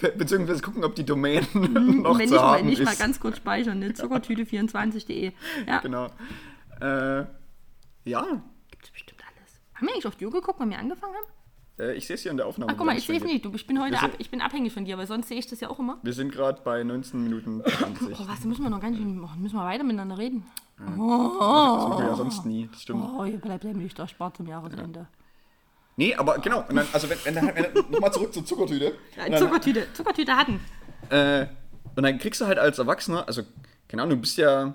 Be 0.00 0.12
beziehungsweise 0.18 0.62
gucken, 0.62 0.82
ob 0.82 0.96
die 0.96 1.04
Domain 1.04 1.46
noch 2.02 2.18
Wenn 2.18 2.28
zu 2.28 2.34
mal, 2.34 2.58
haben 2.58 2.66
nicht 2.66 2.80
ist. 2.80 2.86
mal 2.86 2.96
ganz 2.96 3.20
kurz 3.20 3.36
speichern, 3.36 3.78
ne? 3.78 3.90
Zuckertüte24.de. 3.92 5.30
Ja, 5.68 5.78
Genau. 5.78 6.06
Äh, 6.80 7.24
ja, 8.04 8.42
gibt's 8.72 8.90
bestimmt 8.90 9.22
alles. 9.22 9.60
Haben 9.74 9.86
wir 9.86 9.94
eigentlich 9.94 10.06
auf 10.08 10.16
die 10.16 10.26
Uhr 10.26 10.32
geguckt, 10.32 10.58
wann 10.58 10.70
wir 10.70 10.78
angefangen 10.80 11.14
haben? 11.14 11.32
Äh, 11.78 11.94
ich 11.94 12.06
sehe 12.06 12.14
es 12.14 12.22
hier 12.22 12.30
in 12.30 12.36
der 12.36 12.46
Aufnahme. 12.46 12.72
Ach, 12.72 12.76
guck 12.76 12.86
mal, 12.86 12.96
ich 12.96 13.06
sehe 13.06 13.16
es 13.16 13.24
nicht. 13.24 13.44
Du, 13.44 13.52
ich 13.54 13.66
bin 13.66 13.80
heute 13.80 14.00
ab, 14.00 14.12
ich 14.18 14.30
bin 14.30 14.40
abhängig 14.40 14.72
von 14.72 14.84
dir, 14.84 14.96
weil 14.98 15.06
sonst 15.06 15.28
sehe 15.28 15.38
ich 15.38 15.46
das 15.46 15.60
ja 15.60 15.70
auch 15.70 15.78
immer. 15.78 15.98
Wir 16.02 16.12
sind 16.12 16.32
gerade 16.32 16.60
bei 16.62 16.82
19 16.82 17.22
Minuten 17.22 17.62
20. 17.64 18.08
Oh, 18.20 18.28
was, 18.28 18.40
da 18.40 18.48
müssen 18.48 18.62
wir 18.62 18.70
noch 18.70 18.80
ganz 18.80 18.96
schön, 18.96 19.22
oh, 19.22 19.28
müssen 19.38 19.56
wir 19.56 19.64
weiter 19.64 19.84
miteinander 19.84 20.18
reden. 20.18 20.46
Das 20.76 20.88
machen 20.88 21.98
wir 21.98 22.06
ja 22.06 22.16
sonst 22.16 22.46
nie, 22.46 22.68
das 22.70 22.82
stimmt. 22.82 23.08
Oh, 23.16 23.24
ihr 23.24 23.38
bleibt 23.38 23.64
nämlich 23.64 23.94
da 23.94 24.08
spart 24.08 24.36
zum 24.36 24.46
Jahresende. 24.46 25.06
Nee, 25.96 26.14
aber 26.14 26.38
genau, 26.38 26.64
und 26.68 26.74
dann, 26.74 26.86
also 26.92 27.08
wenn, 27.08 27.18
wenn, 27.24 27.34
wenn 27.54 27.90
nochmal 27.90 28.12
zurück 28.12 28.32
zur 28.34 28.44
Zuckertüte. 28.44 28.94
Ja, 29.16 29.28
dann, 29.28 29.38
Zuckertüte, 29.38 29.86
Zuckertüte 29.92 30.36
hatten. 30.36 30.60
Äh, 31.10 31.46
und 31.94 32.02
dann 32.02 32.18
kriegst 32.18 32.40
du 32.40 32.46
halt 32.46 32.58
als 32.58 32.78
Erwachsener, 32.78 33.26
also, 33.28 33.42
keine 33.88 34.02
Ahnung, 34.02 34.16
du 34.16 34.20
bist 34.22 34.36
ja. 34.36 34.74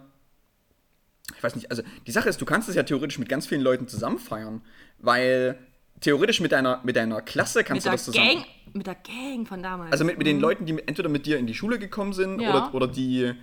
Ich 1.36 1.44
weiß 1.44 1.56
nicht, 1.56 1.70
also 1.70 1.84
die 2.08 2.12
Sache 2.12 2.28
ist, 2.28 2.42
du 2.42 2.46
kannst 2.46 2.70
es 2.70 2.76
ja 2.76 2.84
theoretisch 2.84 3.20
mit 3.20 3.30
ganz 3.30 3.46
vielen 3.46 3.62
Leuten 3.62 3.88
zusammen 3.88 4.18
feiern, 4.18 4.62
weil 4.98 5.60
theoretisch 6.02 6.40
mit 6.42 6.52
deiner, 6.52 6.80
mit 6.84 6.96
deiner 6.96 7.22
Klasse 7.22 7.60
Mit 7.60 7.68
kannst 7.68 7.86
du 7.86 7.90
der 7.90 7.94
das 7.98 8.06
zusammen. 8.06 8.28
Gang, 8.28 8.46
mit 8.74 8.88
der 8.88 8.96
Gang 8.96 9.48
von 9.48 9.62
damals. 9.64 9.92
Also 9.92 10.06
mit, 10.06 10.18
mit 10.18 10.28
den 10.28 10.40
Leuten, 10.40 10.66
die 10.66 10.74
mit- 10.74 10.88
entweder 10.88 11.10
mit 11.10 11.26
dir 11.26 11.38
in 11.38 11.48
die 11.48 11.54
Schule 11.54 11.80
gekommen 11.80 12.14
sind 12.14 12.40
Ja. 12.40 12.50
oder, 12.50 12.74
oder 12.76 12.88
die 12.88 13.34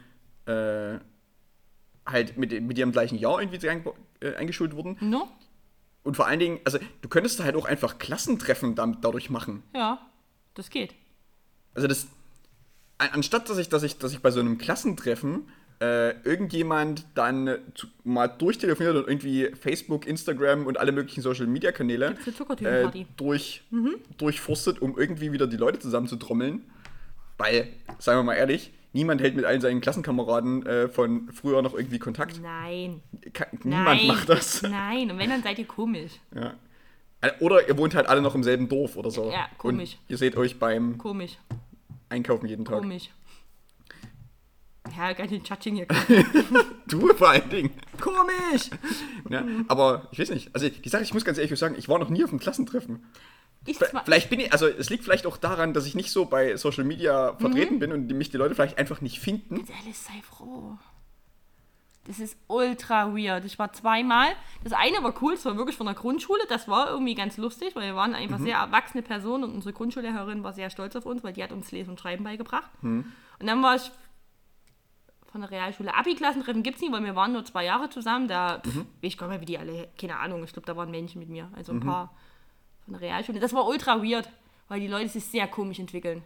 äh, 0.46 0.98
halt 2.06 2.36
mit, 2.38 2.52
mit 2.62 2.76
dir 2.78 2.82
im 2.84 2.92
gleichen 2.92 3.18
Jahr 3.18 3.40
irgendwie 3.40 3.58
einge- 3.68 3.94
äh, 4.20 4.34
eingeschult 4.36 4.74
wurden. 4.74 4.96
no? 5.00 5.28
Und 6.02 6.14
vor 6.16 6.28
allen 6.28 6.38
Dingen, 6.38 6.60
also 6.64 6.78
du 7.02 7.08
könntest 7.08 7.42
halt 7.42 7.56
auch 7.56 7.64
einfach 7.64 7.98
Klassentreffen 7.98 8.76
damit, 8.76 8.98
dadurch 9.02 9.28
machen. 9.28 9.64
Ja, 9.74 9.98
das 10.54 10.70
geht. 10.70 10.94
Also 11.74 11.88
das, 11.88 12.06
an- 12.98 13.08
anstatt 13.12 13.50
dass 13.50 13.58
ich, 13.58 13.68
dass 13.68 13.82
ich, 13.82 13.98
dass 13.98 14.12
ich 14.12 14.20
bei 14.20 14.30
so 14.30 14.38
einem 14.40 14.56
Klassentreffen 14.56 15.48
äh, 15.80 16.10
irgendjemand 16.22 17.04
dann 17.14 17.58
zu, 17.74 17.86
mal 18.04 18.28
durchtelefoniert 18.28 18.96
und 18.96 19.08
irgendwie 19.08 19.50
Facebook, 19.60 20.06
Instagram 20.06 20.66
und 20.66 20.78
alle 20.78 20.92
möglichen 20.92 21.20
Social 21.20 21.46
Media 21.46 21.72
Kanäle 21.72 22.16
äh, 22.60 23.04
durch, 23.16 23.62
durchforstet, 24.16 24.80
um 24.80 24.98
irgendwie 24.98 25.32
wieder 25.32 25.46
die 25.46 25.56
Leute 25.56 25.78
zusammenzutrommeln. 25.78 26.62
Weil, 27.38 27.68
sagen 27.98 28.20
wir 28.20 28.22
mal 28.22 28.34
ehrlich, 28.34 28.72
niemand 28.94 29.20
hält 29.20 29.36
mit 29.36 29.44
allen 29.44 29.60
seinen 29.60 29.82
Klassenkameraden 29.82 30.64
äh, 30.64 30.88
von 30.88 31.30
früher 31.30 31.60
noch 31.60 31.74
irgendwie 31.74 31.98
Kontakt. 31.98 32.40
Nein. 32.42 33.02
Ka 33.34 33.46
niemand 33.62 33.84
Nein. 33.84 34.06
macht 34.06 34.28
das. 34.30 34.62
Nein, 34.62 35.10
und 35.10 35.18
wenn, 35.18 35.28
dann 35.28 35.42
seid 35.42 35.58
ihr 35.58 35.66
komisch. 35.66 36.12
Ja. 36.34 36.54
Äh, 37.20 37.32
Oder 37.40 37.68
ihr 37.68 37.76
wohnt 37.76 37.94
halt 37.94 38.08
alle 38.08 38.22
noch 38.22 38.34
im 38.34 38.42
selben 38.42 38.68
Dorf 38.68 38.96
oder 38.96 39.10
so. 39.10 39.30
Ja, 39.30 39.48
komisch. 39.58 39.94
Und 39.94 40.10
ihr 40.10 40.16
seht 40.18 40.36
euch 40.36 40.58
beim 40.58 40.96
Komisch, 40.98 41.38
Einkaufen 42.08 42.46
jeden 42.46 42.64
Tag. 42.64 42.80
komisch. 42.80 43.10
Ja, 44.96 45.12
ganz 45.12 45.30
schön 45.30 45.42
Tschatsching 45.42 45.74
hier. 45.76 45.86
Du 46.86 47.08
vor 47.14 47.30
allen 47.30 47.50
Dingen. 47.50 47.70
komisch! 48.00 48.70
Ja, 49.28 49.42
aber 49.68 50.06
ich 50.12 50.18
weiß 50.20 50.30
nicht. 50.30 50.54
Also 50.54 50.68
die 50.68 50.88
Sache, 50.88 51.02
ich 51.02 51.12
muss 51.12 51.24
ganz 51.24 51.36
ehrlich 51.38 51.58
sagen, 51.58 51.74
ich 51.76 51.88
war 51.88 51.98
noch 51.98 52.08
nie 52.10 52.22
auf 52.22 52.30
einem 52.30 52.38
Klassentreffen. 52.38 53.04
Ich 53.66 53.78
Vielleicht 54.04 54.30
bin 54.30 54.38
ich, 54.38 54.52
also 54.52 54.68
es 54.68 54.88
liegt 54.90 55.02
vielleicht 55.02 55.26
auch 55.26 55.36
daran, 55.36 55.74
dass 55.74 55.86
ich 55.86 55.96
nicht 55.96 56.12
so 56.12 56.26
bei 56.26 56.56
Social 56.56 56.84
Media 56.84 57.32
Mhm. 57.32 57.38
vertreten 57.40 57.78
bin 57.80 57.90
und 57.90 58.06
mich 58.12 58.30
die 58.30 58.36
Leute 58.36 58.54
vielleicht 58.54 58.78
einfach 58.78 59.00
nicht 59.00 59.18
finden. 59.18 59.56
Ganz 59.56 59.70
ehrlich, 59.70 59.98
sei 59.98 60.22
froh. 60.22 60.78
Das 62.04 62.20
ist 62.20 62.36
ultra 62.46 63.12
weird. 63.16 63.44
Ich 63.44 63.58
war 63.58 63.72
zweimal. 63.72 64.28
Das 64.62 64.72
eine 64.72 65.02
war 65.02 65.12
cool, 65.20 65.34
das 65.34 65.44
war 65.44 65.56
wirklich 65.56 65.76
von 65.76 65.86
der 65.86 65.96
Grundschule. 65.96 66.40
Das 66.48 66.68
war 66.68 66.88
irgendwie 66.90 67.16
ganz 67.16 67.36
lustig, 67.36 67.74
weil 67.74 67.82
wir 67.88 67.96
waren 67.96 68.14
einfach 68.14 68.38
sehr 68.38 68.58
erwachsene 68.58 69.02
Personen 69.02 69.42
und 69.42 69.54
unsere 69.54 69.72
Grundschullehrerin 69.72 70.44
war 70.44 70.52
sehr 70.52 70.70
stolz 70.70 70.94
auf 70.94 71.04
uns, 71.04 71.24
weil 71.24 71.32
die 71.32 71.42
hat 71.42 71.50
uns 71.50 71.72
Lesen 71.72 71.90
und 71.90 71.98
Schreiben 72.00 72.22
beigebracht. 72.22 72.70
Und 72.82 73.04
dann 73.40 73.60
war 73.64 73.74
ich 73.74 73.90
von 75.36 75.42
der 75.42 75.50
Realschule. 75.50 75.94
Abi-Klassentreffen 75.94 76.62
gibt 76.62 76.76
es 76.76 76.82
nicht, 76.82 76.92
weil 76.92 77.04
wir 77.04 77.14
waren 77.14 77.32
nur 77.32 77.44
zwei 77.44 77.64
Jahre 77.64 77.90
zusammen. 77.90 78.26
Da, 78.26 78.60
pff, 78.60 78.84
ich 79.02 79.18
komme 79.18 79.38
wie 79.40 79.44
die 79.44 79.58
alle, 79.58 79.88
keine 80.00 80.16
Ahnung, 80.18 80.42
ich 80.44 80.52
glaube, 80.52 80.64
da 80.66 80.76
waren 80.76 80.90
Menschen 80.90 81.18
mit 81.18 81.28
mir. 81.28 81.50
Also 81.54 81.72
ein 81.72 81.80
paar 81.80 82.14
von 82.84 82.94
der 82.94 83.02
Realschule. 83.02 83.38
Das 83.38 83.52
war 83.52 83.66
ultra 83.66 84.02
weird, 84.02 84.28
weil 84.68 84.80
die 84.80 84.86
Leute 84.86 85.08
sich 85.10 85.24
sehr 85.24 85.46
komisch 85.46 85.78
entwickeln. 85.78 86.22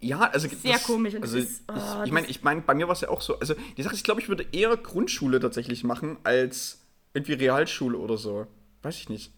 Ja, 0.00 0.20
also 0.20 0.48
Sehr 0.48 0.78
komisch 0.78 1.14
und 1.14 1.22
Also 1.22 1.38
das 1.38 1.46
ist- 1.46 1.62
ich, 1.68 1.74
oh, 1.74 2.02
ich 2.04 2.12
meine, 2.12 2.26
ich 2.26 2.42
mein, 2.42 2.64
bei 2.64 2.74
mir 2.74 2.86
war 2.86 2.92
es 2.92 3.00
ja 3.02 3.08
auch 3.08 3.20
so. 3.22 3.38
Also 3.38 3.54
die 3.76 3.82
Sache 3.82 3.92
ist, 3.94 4.00
ich 4.00 4.04
glaube, 4.04 4.20
ich 4.22 4.28
würde 4.28 4.46
eher 4.52 4.74
Grundschule 4.76 5.40
tatsächlich 5.40 5.84
machen 5.84 6.16
als 6.24 6.80
irgendwie 7.14 7.32
Realschule 7.34 7.96
oder 7.98 8.16
so. 8.18 8.46
Weiß 8.82 8.96
ich 8.98 9.08
nicht. 9.08 9.32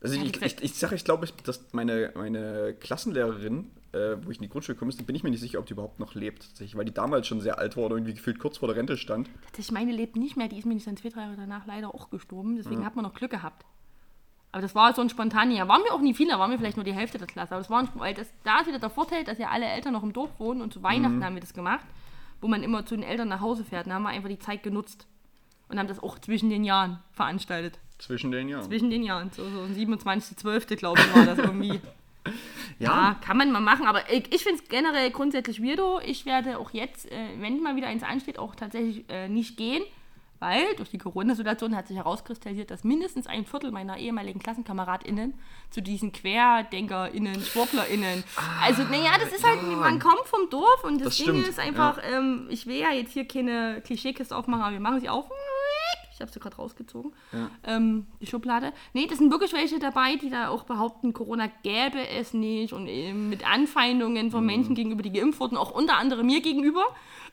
Also 0.00 0.16
Ja, 0.16 0.22
ich, 0.24 0.42
ich, 0.42 0.62
ich 0.62 0.74
sage, 0.74 0.94
ich 0.94 1.04
glaube, 1.04 1.26
dass 1.44 1.72
meine, 1.72 2.12
meine 2.14 2.74
Klassenlehrerin, 2.80 3.70
äh, 3.92 4.16
wo 4.24 4.30
ich 4.30 4.38
in 4.38 4.42
die 4.42 4.48
Grundschule 4.48 4.74
gekommen 4.74 4.94
bin, 4.96 5.06
bin 5.06 5.16
ich 5.16 5.22
mir 5.22 5.30
nicht 5.30 5.40
sicher, 5.40 5.58
ob 5.58 5.66
die 5.66 5.72
überhaupt 5.74 6.00
noch 6.00 6.14
lebt. 6.14 6.42
Tatsächlich, 6.42 6.76
weil 6.76 6.84
die 6.84 6.94
damals 6.94 7.26
schon 7.26 7.40
sehr 7.40 7.58
alt 7.58 7.76
war 7.76 7.84
oder 7.84 7.96
irgendwie 7.96 8.14
gefühlt 8.14 8.38
kurz 8.38 8.58
vor 8.58 8.68
der 8.68 8.76
Rente 8.76 8.96
stand. 8.96 9.28
Tatsächlich, 9.44 9.72
meine 9.72 9.92
lebt 9.92 10.16
nicht 10.16 10.36
mehr. 10.36 10.48
Die 10.48 10.58
ist 10.58 10.64
mir 10.64 10.74
nicht 10.74 10.86
dann 10.86 10.96
zwei, 10.96 11.10
drei 11.10 11.22
Jahre 11.22 11.36
danach 11.36 11.66
leider 11.66 11.94
auch 11.94 12.10
gestorben. 12.10 12.56
Deswegen 12.56 12.84
hat 12.84 12.96
man 12.96 13.04
noch 13.04 13.14
Glück 13.14 13.30
gehabt. 13.30 13.64
Aber 14.50 14.60
das 14.60 14.74
war 14.74 14.94
so 14.94 15.00
ein 15.00 15.08
spontaner. 15.08 15.66
Waren 15.68 15.82
wir 15.84 15.94
auch 15.94 16.00
nie 16.00 16.12
viele, 16.12 16.38
waren 16.38 16.50
wir 16.50 16.58
vielleicht 16.58 16.76
nur 16.76 16.84
die 16.84 16.92
Hälfte 16.92 17.18
der 17.18 17.26
Klasse. 17.26 17.52
Aber 17.52 17.62
das 17.62 17.70
war 17.70 17.80
ein, 17.80 17.88
weil 17.94 18.14
das, 18.14 18.28
da 18.44 18.60
ist 18.60 18.66
wieder 18.66 18.78
der 18.78 18.90
Vorteil, 18.90 19.24
dass 19.24 19.38
ja 19.38 19.48
alle 19.48 19.64
Eltern 19.64 19.94
noch 19.94 20.02
im 20.02 20.12
Dorf 20.12 20.38
wohnen 20.38 20.60
und 20.60 20.72
zu 20.72 20.82
Weihnachten 20.82 21.24
haben 21.24 21.34
wir 21.34 21.40
das 21.40 21.54
gemacht, 21.54 21.86
wo 22.40 22.48
man 22.48 22.62
immer 22.62 22.84
zu 22.84 22.94
den 22.94 23.02
Eltern 23.02 23.28
nach 23.28 23.40
Hause 23.40 23.64
fährt. 23.64 23.86
Da 23.86 23.94
haben 23.94 24.02
wir 24.02 24.10
einfach 24.10 24.28
die 24.28 24.38
Zeit 24.38 24.62
genutzt 24.62 25.06
und 25.68 25.78
haben 25.78 25.88
das 25.88 26.02
auch 26.02 26.18
zwischen 26.18 26.50
den 26.50 26.64
Jahren 26.64 26.98
veranstaltet. 27.12 27.78
Zwischen 27.98 28.30
den 28.30 28.48
Jahren. 28.48 28.64
Zwischen 28.64 28.90
den 28.90 29.04
Jahren. 29.04 29.30
So, 29.30 29.44
so 29.44 29.62
27.12. 29.62 30.76
glaube 30.76 31.00
ich 31.00 31.16
war 31.16 31.24
das 31.24 31.38
irgendwie. 31.38 31.80
Ja, 32.78 33.16
kann 33.24 33.36
man 33.36 33.52
mal 33.52 33.60
machen, 33.60 33.86
aber 33.86 34.10
ich, 34.12 34.32
ich 34.32 34.42
finde 34.42 34.60
es 34.62 34.68
generell 34.68 35.10
grundsätzlich 35.10 35.62
weirdo. 35.62 36.00
Ich 36.04 36.26
werde 36.26 36.58
auch 36.58 36.70
jetzt, 36.70 37.10
äh, 37.10 37.28
wenn 37.38 37.62
mal 37.62 37.76
wieder 37.76 37.86
eins 37.86 38.02
ansteht, 38.02 38.38
auch 38.38 38.54
tatsächlich 38.54 39.04
äh, 39.08 39.28
nicht 39.28 39.56
gehen, 39.56 39.82
weil 40.40 40.74
durch 40.76 40.90
die 40.90 40.98
Corona-Situation 40.98 41.76
hat 41.76 41.86
sich 41.86 41.96
herauskristallisiert, 41.96 42.72
dass 42.72 42.82
mindestens 42.82 43.28
ein 43.28 43.44
Viertel 43.44 43.70
meiner 43.70 43.96
ehemaligen 43.98 44.40
KlassenkameradInnen 44.40 45.34
zu 45.70 45.80
diesen 45.80 46.10
QuerdenkerInnen, 46.10 47.40
SchwurblerInnen, 47.40 48.24
also 48.60 48.82
naja, 48.82 49.12
das 49.20 49.32
ist 49.32 49.46
halt, 49.46 49.62
man 49.62 50.00
kommt 50.00 50.24
vom 50.24 50.50
Dorf 50.50 50.82
und 50.82 50.94
das, 51.00 51.08
Das 51.08 51.16
Ding 51.18 51.26
stimmt, 51.26 51.46
ist 51.48 51.60
einfach, 51.60 51.98
ähm, 52.02 52.48
ich 52.50 52.66
will 52.66 52.76
ja 52.76 52.90
jetzt 52.90 53.12
hier 53.12 53.26
keine 53.28 53.80
Klischeekiste 53.84 54.34
aufmachen, 54.36 54.62
aber 54.62 54.72
wir 54.72 54.80
machen 54.80 55.00
sie 55.00 55.08
auf. 55.08 55.30
Ich 56.12 56.20
habe 56.20 56.30
sie 56.30 56.40
gerade 56.40 56.56
rausgezogen. 56.56 57.12
Ähm, 57.64 58.06
die 58.20 58.26
Schublade. 58.26 58.72
Nee, 58.92 59.06
das 59.06 59.18
sind 59.18 59.30
wirklich 59.30 59.52
welche 59.52 59.78
dabei, 59.78 60.16
die 60.16 60.30
da 60.30 60.48
auch 60.48 60.64
behaupten, 60.64 61.12
Corona 61.12 61.48
gäbe 61.62 62.06
es 62.08 62.34
nicht 62.34 62.72
und 62.72 62.86
eben 62.86 63.28
mit 63.28 63.48
Anfeindungen 63.48 64.30
von 64.30 64.44
Menschen 64.44 64.74
gegenüber, 64.74 65.02
die 65.02 65.12
geimpft 65.12 65.40
wurden, 65.40 65.56
auch 65.56 65.70
unter 65.70 65.96
anderem 65.96 66.26
mir 66.26 66.40
gegenüber. 66.40 66.84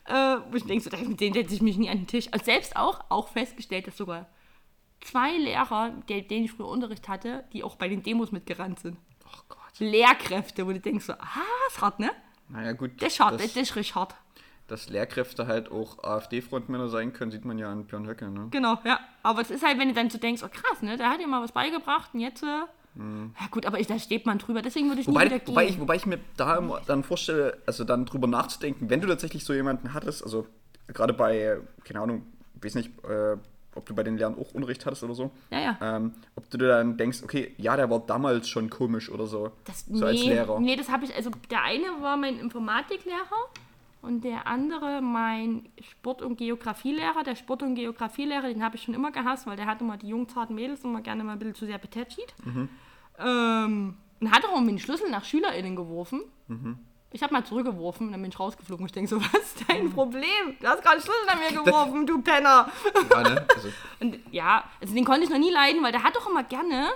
Äh, 0.06 0.38
wo 0.50 0.56
ich 0.56 0.64
denke, 0.64 0.88
so, 0.88 0.96
mit 0.96 1.20
denen 1.20 1.34
setze 1.34 1.54
ich 1.54 1.62
mich 1.62 1.76
nie 1.76 1.90
an 1.90 1.98
den 1.98 2.06
Tisch. 2.06 2.28
Und 2.32 2.44
selbst 2.44 2.76
auch, 2.76 3.00
auch 3.10 3.28
festgestellt, 3.28 3.86
dass 3.86 3.96
sogar 3.96 4.26
zwei 5.00 5.36
Lehrer, 5.36 5.92
der, 6.08 6.22
denen 6.22 6.46
ich 6.46 6.52
früher 6.52 6.68
Unterricht 6.68 7.08
hatte, 7.08 7.44
die 7.52 7.62
auch 7.62 7.76
bei 7.76 7.88
den 7.88 8.02
Demos 8.02 8.32
mitgerannt 8.32 8.80
sind. 8.80 8.96
Oh. 9.24 9.54
Lehrkräfte, 9.78 10.66
wo 10.66 10.72
du 10.72 10.80
denkst 10.80 11.06
so, 11.06 11.12
ah, 11.14 11.66
ist 11.68 11.80
hart, 11.80 12.00
ne? 12.00 12.10
Naja, 12.48 12.72
gut. 12.72 12.92
Das 13.00 13.14
ist 13.14 13.20
hart, 13.20 13.34
das, 13.34 13.54
das 13.54 13.56
ist 13.56 13.76
richtig 13.76 13.94
hart. 13.94 14.14
Dass 14.70 14.88
Lehrkräfte 14.88 15.46
halt 15.46 15.70
auch 15.70 16.02
AfD-Frontmänner 16.04 16.88
sein 16.88 17.12
können, 17.12 17.30
sieht 17.30 17.44
man 17.44 17.58
ja 17.58 17.70
an 17.70 17.84
Björn 17.84 18.06
Höcke, 18.06 18.30
ne? 18.30 18.48
Genau, 18.50 18.78
ja. 18.84 19.00
Aber 19.22 19.40
es 19.40 19.50
ist 19.50 19.64
halt, 19.64 19.78
wenn 19.78 19.88
du 19.88 19.94
dann 19.94 20.10
so 20.10 20.18
denkst, 20.18 20.42
oh 20.44 20.48
krass, 20.48 20.82
ne, 20.82 20.96
der 20.96 21.10
hat 21.10 21.20
dir 21.20 21.26
mal 21.26 21.42
was 21.42 21.52
beigebracht 21.52 22.10
und 22.14 22.20
jetzt, 22.20 22.42
äh, 22.42 22.46
ja 22.96 23.46
gut, 23.50 23.66
aber 23.66 23.78
ich, 23.78 23.86
da 23.86 23.98
steht 23.98 24.26
man 24.26 24.38
drüber, 24.38 24.62
deswegen 24.62 24.88
würde 24.88 25.00
ich 25.00 25.06
nie 25.06 25.14
Wobei, 25.14 25.26
wieder 25.26 25.38
gehen. 25.38 25.48
wobei, 25.48 25.66
ich, 25.66 25.80
wobei 25.80 25.96
ich 25.96 26.06
mir 26.06 26.18
da 26.36 26.56
immer 26.56 26.80
dann 26.86 27.04
vorstelle, 27.04 27.58
also 27.66 27.84
dann 27.84 28.04
drüber 28.04 28.26
nachzudenken, 28.26 28.90
wenn 28.90 29.00
du 29.00 29.06
tatsächlich 29.06 29.44
so 29.44 29.52
jemanden 29.52 29.94
hattest, 29.94 30.22
also 30.24 30.46
gerade 30.88 31.12
bei, 31.12 31.58
keine 31.84 32.00
Ahnung, 32.00 32.26
weiß 32.60 32.74
nicht, 32.74 32.90
äh, 33.04 33.36
ob 33.76 33.86
du 33.86 33.94
bei 33.94 34.02
den 34.02 34.18
Lehrern 34.18 34.36
auch 34.36 34.52
Unrecht 34.54 34.84
hattest 34.86 35.04
oder 35.04 35.14
so, 35.14 35.30
ja, 35.50 35.60
ja. 35.60 35.78
ähm, 35.80 36.14
ob 36.34 36.50
du 36.50 36.58
dir 36.58 36.68
dann 36.68 36.96
denkst, 36.96 37.22
okay, 37.22 37.54
ja, 37.58 37.76
der 37.76 37.88
war 37.90 38.00
damals 38.00 38.48
schon 38.48 38.68
komisch 38.68 39.08
oder 39.08 39.26
so, 39.26 39.52
Das, 39.64 39.86
so 39.86 40.04
als 40.04 40.20
nee, 40.20 40.30
Lehrer. 40.30 40.58
Nee, 40.58 40.76
das 40.76 40.90
habe 40.90 41.04
ich, 41.04 41.14
also 41.14 41.30
der 41.48 41.62
eine 41.62 41.86
war 42.00 42.16
mein 42.16 42.38
Informatiklehrer 42.38 43.50
und 44.02 44.24
der 44.24 44.46
andere 44.46 45.02
mein 45.02 45.68
Sport- 45.80 46.22
und 46.22 46.36
Geografielehrer. 46.36 47.22
Der 47.22 47.34
Sport- 47.34 47.62
und 47.62 47.74
Geografielehrer, 47.74 48.48
den 48.48 48.64
habe 48.64 48.76
ich 48.76 48.82
schon 48.82 48.94
immer 48.94 49.10
gehasst, 49.10 49.46
weil 49.46 49.56
der 49.56 49.66
hat 49.66 49.80
immer 49.80 49.96
die 49.96 50.08
jungen, 50.08 50.28
zarten 50.28 50.54
Mädels 50.54 50.84
immer 50.84 51.02
gerne 51.02 51.22
mal 51.22 51.32
ein 51.32 51.38
bisschen 51.38 51.54
zu 51.54 51.66
sehr 51.66 51.78
betätschigt. 51.78 52.34
Mhm. 52.44 52.68
Ähm, 53.18 53.96
und 54.20 54.30
hat 54.30 54.44
auch 54.44 54.56
immer 54.56 54.66
den 54.66 54.78
Schlüssel 54.78 55.10
nach 55.10 55.24
SchülerInnen 55.24 55.76
geworfen. 55.76 56.22
Mhm. 56.48 56.78
Ich 57.12 57.22
habe 57.22 57.32
mal 57.32 57.44
zurückgeworfen 57.44 58.06
und 58.06 58.12
dann 58.12 58.22
bin 58.22 58.30
ich 58.30 58.38
rausgeflogen. 58.38 58.86
Ich 58.86 58.92
denke 58.92 59.08
so, 59.08 59.20
was 59.20 59.34
ist 59.34 59.64
dein 59.68 59.90
Problem? 59.92 60.56
Du 60.60 60.66
hast 60.66 60.82
gerade 60.82 61.00
Schlüssel 61.00 61.26
nach 61.26 61.38
mir 61.38 61.62
geworfen, 61.62 62.06
du 62.06 62.22
Penner. 62.22 62.70
Ja, 63.10 63.22
ne? 63.22 63.46
also, 63.54 63.68
Und 64.00 64.18
ja, 64.30 64.64
also 64.80 64.94
den 64.94 65.04
konnte 65.04 65.24
ich 65.24 65.30
noch 65.30 65.38
nie 65.38 65.50
leiden, 65.50 65.82
weil 65.82 65.92
der 65.92 66.04
hat 66.04 66.16
doch 66.16 66.28
immer 66.28 66.44
gerne 66.44 66.88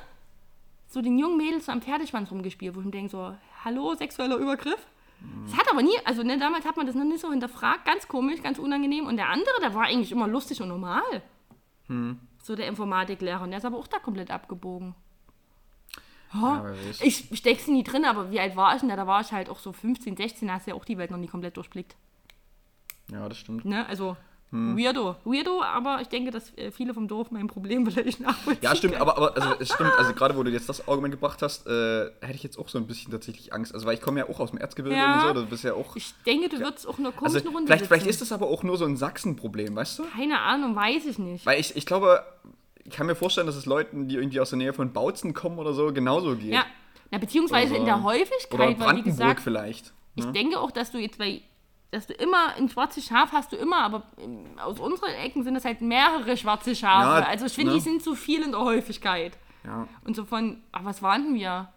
so 0.86 1.02
den 1.02 1.18
jungen 1.18 1.36
Mädels 1.36 1.66
so 1.66 1.72
am 1.72 1.82
Pferdeschwanz 1.82 2.30
rumgespielt, 2.30 2.74
wo 2.74 2.80
ich 2.80 2.86
mir 2.86 2.92
denke 2.92 3.10
so, 3.10 3.34
hallo, 3.64 3.94
sexueller 3.94 4.36
Übergriff? 4.36 4.86
Das 5.46 5.56
hat 5.58 5.70
aber 5.70 5.82
nie, 5.82 5.96
also 6.04 6.22
ne, 6.22 6.38
damals 6.38 6.64
hat 6.64 6.76
man 6.76 6.86
das 6.86 6.94
noch 6.94 7.04
nicht 7.04 7.20
so 7.20 7.30
hinterfragt, 7.30 7.84
ganz 7.84 8.08
komisch, 8.08 8.42
ganz 8.42 8.58
unangenehm. 8.58 9.06
Und 9.06 9.16
der 9.16 9.28
andere, 9.28 9.60
der 9.60 9.74
war 9.74 9.84
eigentlich 9.84 10.12
immer 10.12 10.26
lustig 10.26 10.62
und 10.62 10.68
normal. 10.68 11.22
So 12.42 12.56
der 12.56 12.66
Informatiklehrer, 12.66 13.42
und 13.42 13.50
der 13.50 13.58
ist 13.58 13.64
aber 13.64 13.78
auch 13.78 13.86
da 13.86 13.98
komplett 13.98 14.30
abgebogen. 14.30 14.94
Ja, 16.32 16.64
weiß. 16.64 17.00
ich 17.02 17.28
steck's 17.32 17.68
nie 17.68 17.84
drin, 17.84 18.04
aber 18.04 18.30
wie 18.30 18.40
alt 18.40 18.56
war 18.56 18.74
ich 18.74 18.80
denn 18.80 18.88
da? 18.88 18.96
Da 18.96 19.06
war 19.06 19.20
ich 19.20 19.32
halt 19.32 19.48
auch 19.48 19.58
so 19.58 19.72
15, 19.72 20.16
16, 20.16 20.48
da 20.48 20.54
hast 20.54 20.66
du 20.66 20.72
ja 20.72 20.76
auch 20.76 20.84
die 20.84 20.98
Welt 20.98 21.10
noch 21.10 21.18
nie 21.18 21.28
komplett 21.28 21.56
durchblickt. 21.56 21.94
ja, 23.12 23.28
das 23.28 23.38
stimmt. 23.38 23.64
Ne? 23.64 23.86
Also, 23.86 24.16
Hm. 24.54 24.78
weirdo. 24.78 25.16
Weirdo, 25.24 25.62
aber 25.62 26.00
ich 26.00 26.06
denke, 26.08 26.30
dass 26.30 26.56
äh, 26.56 26.70
viele 26.70 26.94
vom 26.94 27.08
Dorf 27.08 27.30
mein 27.32 27.48
Problem 27.48 27.84
vielleicht 27.90 28.20
nachvollziehen 28.20 28.62
Ja, 28.62 28.76
stimmt, 28.76 28.94
aber, 29.00 29.16
aber 29.16 29.36
also, 29.36 29.48
es 29.58 29.72
stimmt, 29.72 29.90
also 29.98 30.12
gerade 30.14 30.36
wo 30.36 30.42
du 30.44 30.50
jetzt 30.52 30.68
das 30.68 30.86
Argument 30.86 31.12
gebracht 31.12 31.42
hast, 31.42 31.66
äh, 31.66 32.04
hätte 32.20 32.34
ich 32.34 32.42
jetzt 32.44 32.56
auch 32.58 32.68
so 32.68 32.78
ein 32.78 32.86
bisschen 32.86 33.10
tatsächlich 33.10 33.52
Angst. 33.52 33.74
Also, 33.74 33.84
weil 33.86 33.94
ich 33.94 34.00
komme 34.00 34.20
ja 34.20 34.28
auch 34.28 34.38
aus 34.38 34.50
dem 34.50 34.58
Erzgebirge 34.60 34.96
Ja. 34.96 35.28
und 35.30 35.36
so, 35.36 35.42
du 35.42 35.46
bist 35.48 35.64
ja 35.64 35.74
auch. 35.74 35.96
Ich 35.96 36.14
denke, 36.24 36.48
du 36.48 36.60
würdest 36.60 36.86
auch 36.86 36.98
in 36.98 37.04
einer 37.06 37.14
Also, 37.14 37.18
komischen 37.40 37.48
Runde 37.48 37.66
vielleicht, 37.66 37.86
vielleicht 37.86 38.06
ist 38.06 38.20
das 38.20 38.30
aber 38.30 38.46
auch 38.46 38.62
nur 38.62 38.76
so 38.76 38.84
ein 38.84 38.96
Sachsen-Problem, 38.96 39.74
weißt 39.74 39.98
du? 39.98 40.04
Keine 40.16 40.38
Ahnung, 40.40 40.76
weiß 40.76 41.04
ich 41.06 41.18
nicht. 41.18 41.44
Weil 41.44 41.58
ich, 41.58 41.74
ich 41.76 41.84
glaube, 41.84 42.22
ich 42.84 42.92
kann 42.94 43.06
mir 43.08 43.16
vorstellen, 43.16 43.46
dass 43.48 43.56
es 43.56 43.66
Leuten, 43.66 44.06
die 44.08 44.14
irgendwie 44.14 44.38
aus 44.40 44.50
der 44.50 44.58
Nähe 44.58 44.72
von 44.72 44.92
Bautzen 44.92 45.34
kommen 45.34 45.58
oder 45.58 45.72
so, 45.72 45.92
genauso 45.92 46.36
geht. 46.36 46.52
Ja, 46.52 46.64
na, 47.10 47.18
beziehungsweise 47.18 47.70
Oder- 47.72 47.78
in 47.80 47.84
der 47.86 47.94
Oder 47.96 48.04
Häufigkeit, 48.04 48.58
weil 48.60 48.68
wie 48.70 48.74
Brandenburg 48.74 49.04
gesagt, 49.04 49.40
vielleicht. 49.40 49.92
ich 50.14 50.24
Ne? 50.26 50.32
denke 50.32 50.60
auch, 50.60 50.70
dass 50.70 50.92
du 50.92 50.98
jetzt 50.98 51.18
bei, 51.18 51.40
dass 51.94 52.06
du 52.06 52.12
immer 52.14 52.54
ein 52.56 52.68
schwarzes 52.68 53.06
Schaf 53.06 53.32
hast 53.32 53.52
du 53.52 53.56
immer, 53.56 53.78
aber 53.78 54.02
ähm, 54.18 54.58
aus 54.58 54.80
unseren 54.80 55.10
Ecken 55.10 55.44
sind 55.44 55.56
es 55.56 55.64
halt 55.64 55.80
mehrere 55.80 56.36
schwarze 56.36 56.74
Schafe. 56.74 57.22
Ja, 57.22 57.28
also 57.28 57.46
ich 57.46 57.52
finde, 57.52 57.72
ne? 57.72 57.78
die 57.78 57.84
sind 57.84 58.02
zu 58.02 58.14
viel 58.14 58.42
in 58.42 58.50
der 58.50 58.60
Häufigkeit. 58.60 59.38
Ja. 59.64 59.86
Und 60.04 60.16
so 60.16 60.24
von, 60.24 60.60
ach, 60.72 60.84
was 60.84 61.02
waren 61.02 61.24
denn 61.24 61.34
wir? 61.34 61.68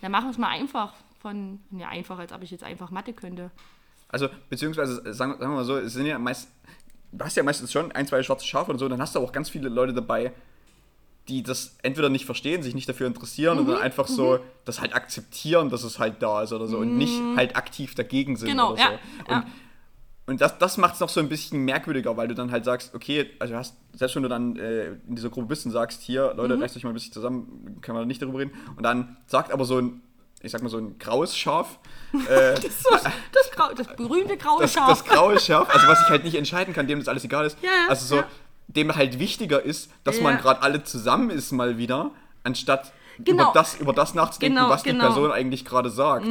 Dann 0.00 0.12
machen 0.12 0.26
wir 0.26 0.30
es 0.30 0.38
mal 0.38 0.48
einfach 0.48 0.92
von, 1.20 1.60
ja, 1.70 1.88
einfach, 1.88 2.18
als 2.18 2.32
ob 2.32 2.42
ich 2.42 2.50
jetzt 2.50 2.64
einfach 2.64 2.90
Mathe 2.90 3.12
könnte. 3.12 3.50
Also, 4.08 4.28
beziehungsweise, 4.50 4.96
sagen, 5.14 5.32
sagen 5.32 5.52
wir 5.52 5.56
mal 5.56 5.64
so, 5.64 5.78
es 5.78 5.92
sind 5.92 6.06
ja 6.06 6.18
meist, 6.18 6.50
du 7.12 7.24
hast 7.24 7.36
ja 7.36 7.42
meistens 7.42 7.72
schon 7.72 7.92
ein, 7.92 8.06
zwei 8.06 8.22
schwarze 8.22 8.46
Schafe 8.46 8.72
und 8.72 8.78
so, 8.78 8.88
dann 8.88 9.00
hast 9.00 9.14
du 9.14 9.20
auch 9.20 9.32
ganz 9.32 9.48
viele 9.48 9.68
Leute 9.68 9.94
dabei, 9.94 10.32
die 11.32 11.42
das 11.42 11.76
entweder 11.82 12.08
nicht 12.10 12.26
verstehen, 12.26 12.62
sich 12.62 12.74
nicht 12.74 12.88
dafür 12.88 13.06
interessieren 13.06 13.58
Mhm, 13.58 13.68
oder 13.68 13.80
einfach 13.80 14.06
so 14.06 14.38
das 14.64 14.80
halt 14.80 14.94
akzeptieren, 14.94 15.70
dass 15.70 15.82
es 15.82 15.98
halt 15.98 16.22
da 16.22 16.42
ist 16.42 16.52
oder 16.52 16.66
so 16.68 16.78
und 16.78 16.96
nicht 16.98 17.20
halt 17.36 17.56
aktiv 17.56 17.94
dagegen 17.94 18.36
sind 18.36 18.48
Mhm. 18.48 18.52
Genau, 18.52 18.72
oder 18.72 18.80
ja, 18.80 18.88
so. 19.26 19.32
ja. 19.32 19.38
Und, 19.38 19.46
und 20.24 20.40
das, 20.40 20.58
das 20.58 20.76
macht 20.76 20.94
es 20.94 21.00
noch 21.00 21.08
so 21.08 21.20
ein 21.20 21.28
bisschen 21.28 21.60
merkwürdiger, 21.64 22.16
weil 22.16 22.28
du 22.28 22.34
dann 22.34 22.50
halt 22.52 22.64
sagst, 22.64 22.94
okay, 22.94 23.30
also 23.40 23.56
hast, 23.56 23.74
selbst 23.94 24.14
wenn 24.14 24.22
du 24.22 24.28
dann 24.28 24.56
äh, 24.56 24.92
in 25.08 25.16
dieser 25.16 25.30
Gruppe 25.30 25.48
bist 25.48 25.66
und 25.66 25.72
sagst, 25.72 26.02
hier, 26.02 26.32
Leute, 26.36 26.54
Mhm. 26.56 26.62
reißt 26.62 26.76
euch 26.76 26.84
mal 26.84 26.90
ein 26.90 26.94
bisschen 26.94 27.12
zusammen, 27.12 27.78
können 27.80 27.98
wir 27.98 28.04
nicht 28.06 28.22
darüber 28.22 28.38
reden. 28.38 28.52
Und 28.76 28.82
dann 28.84 29.16
sagt 29.26 29.50
aber 29.52 29.64
so 29.64 29.78
ein, 29.80 30.00
ich 30.44 30.50
sag 30.52 30.62
mal 30.62 30.68
so 30.68 30.78
ein 30.78 30.98
graues 30.98 31.36
Schaf, 31.36 31.78
äh, 32.28 32.54
Das, 32.60 32.62
das, 33.32 33.50
grau, 33.52 33.72
das 33.74 33.86
berühmte 33.96 34.36
graue 34.36 34.60
das, 34.62 34.72
Schaf. 34.74 34.88
das 34.88 35.04
graue 35.04 35.38
Schaf, 35.40 35.68
also 35.74 35.86
was 35.88 36.00
ich 36.02 36.08
halt 36.10 36.24
nicht 36.24 36.34
entscheiden 36.36 36.72
kann, 36.74 36.86
dem 36.86 36.98
das 36.98 37.08
alles 37.08 37.24
egal 37.24 37.46
ist. 37.46 37.56
Ja, 37.62 37.70
also 37.88 38.06
so, 38.06 38.16
ja. 38.16 38.26
Dem 38.76 38.94
halt 38.94 39.18
wichtiger 39.18 39.62
ist, 39.62 39.90
dass 40.04 40.18
Ja. 40.18 40.22
man 40.24 40.38
gerade 40.38 40.62
alle 40.62 40.82
zusammen 40.84 41.30
ist 41.30 41.52
mal 41.52 41.78
wieder, 41.78 42.10
anstatt 42.44 42.92
Genau. 43.18 43.44
über, 43.44 43.52
das, 43.52 43.78
über 43.78 43.92
das 43.92 44.14
nachzudenken, 44.14 44.56
Genau, 44.56 44.70
was 44.70 44.82
die 44.82 44.90
genau. 44.90 45.04
Mhm. 45.04 45.08
Person 45.14 45.32
eigentlich 45.32 45.64
gerade 45.64 45.90
sagt. 45.90 46.26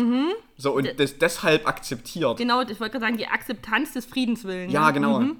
So 0.57 0.73
und 0.73 0.99
das 0.99 1.17
deshalb 1.19 1.67
akzeptiert. 1.67 2.37
Genau, 2.37 2.61
ich 2.61 2.79
wollte 2.79 2.93
gerade 2.93 3.05
sagen, 3.05 3.17
die 3.17 3.27
Akzeptanz 3.27 3.93
des 3.93 4.05
Friedenswillens. 4.05 4.73
Ja, 4.73 4.87
ne? 4.87 4.93
genau. 4.93 5.19
Mhm. 5.19 5.37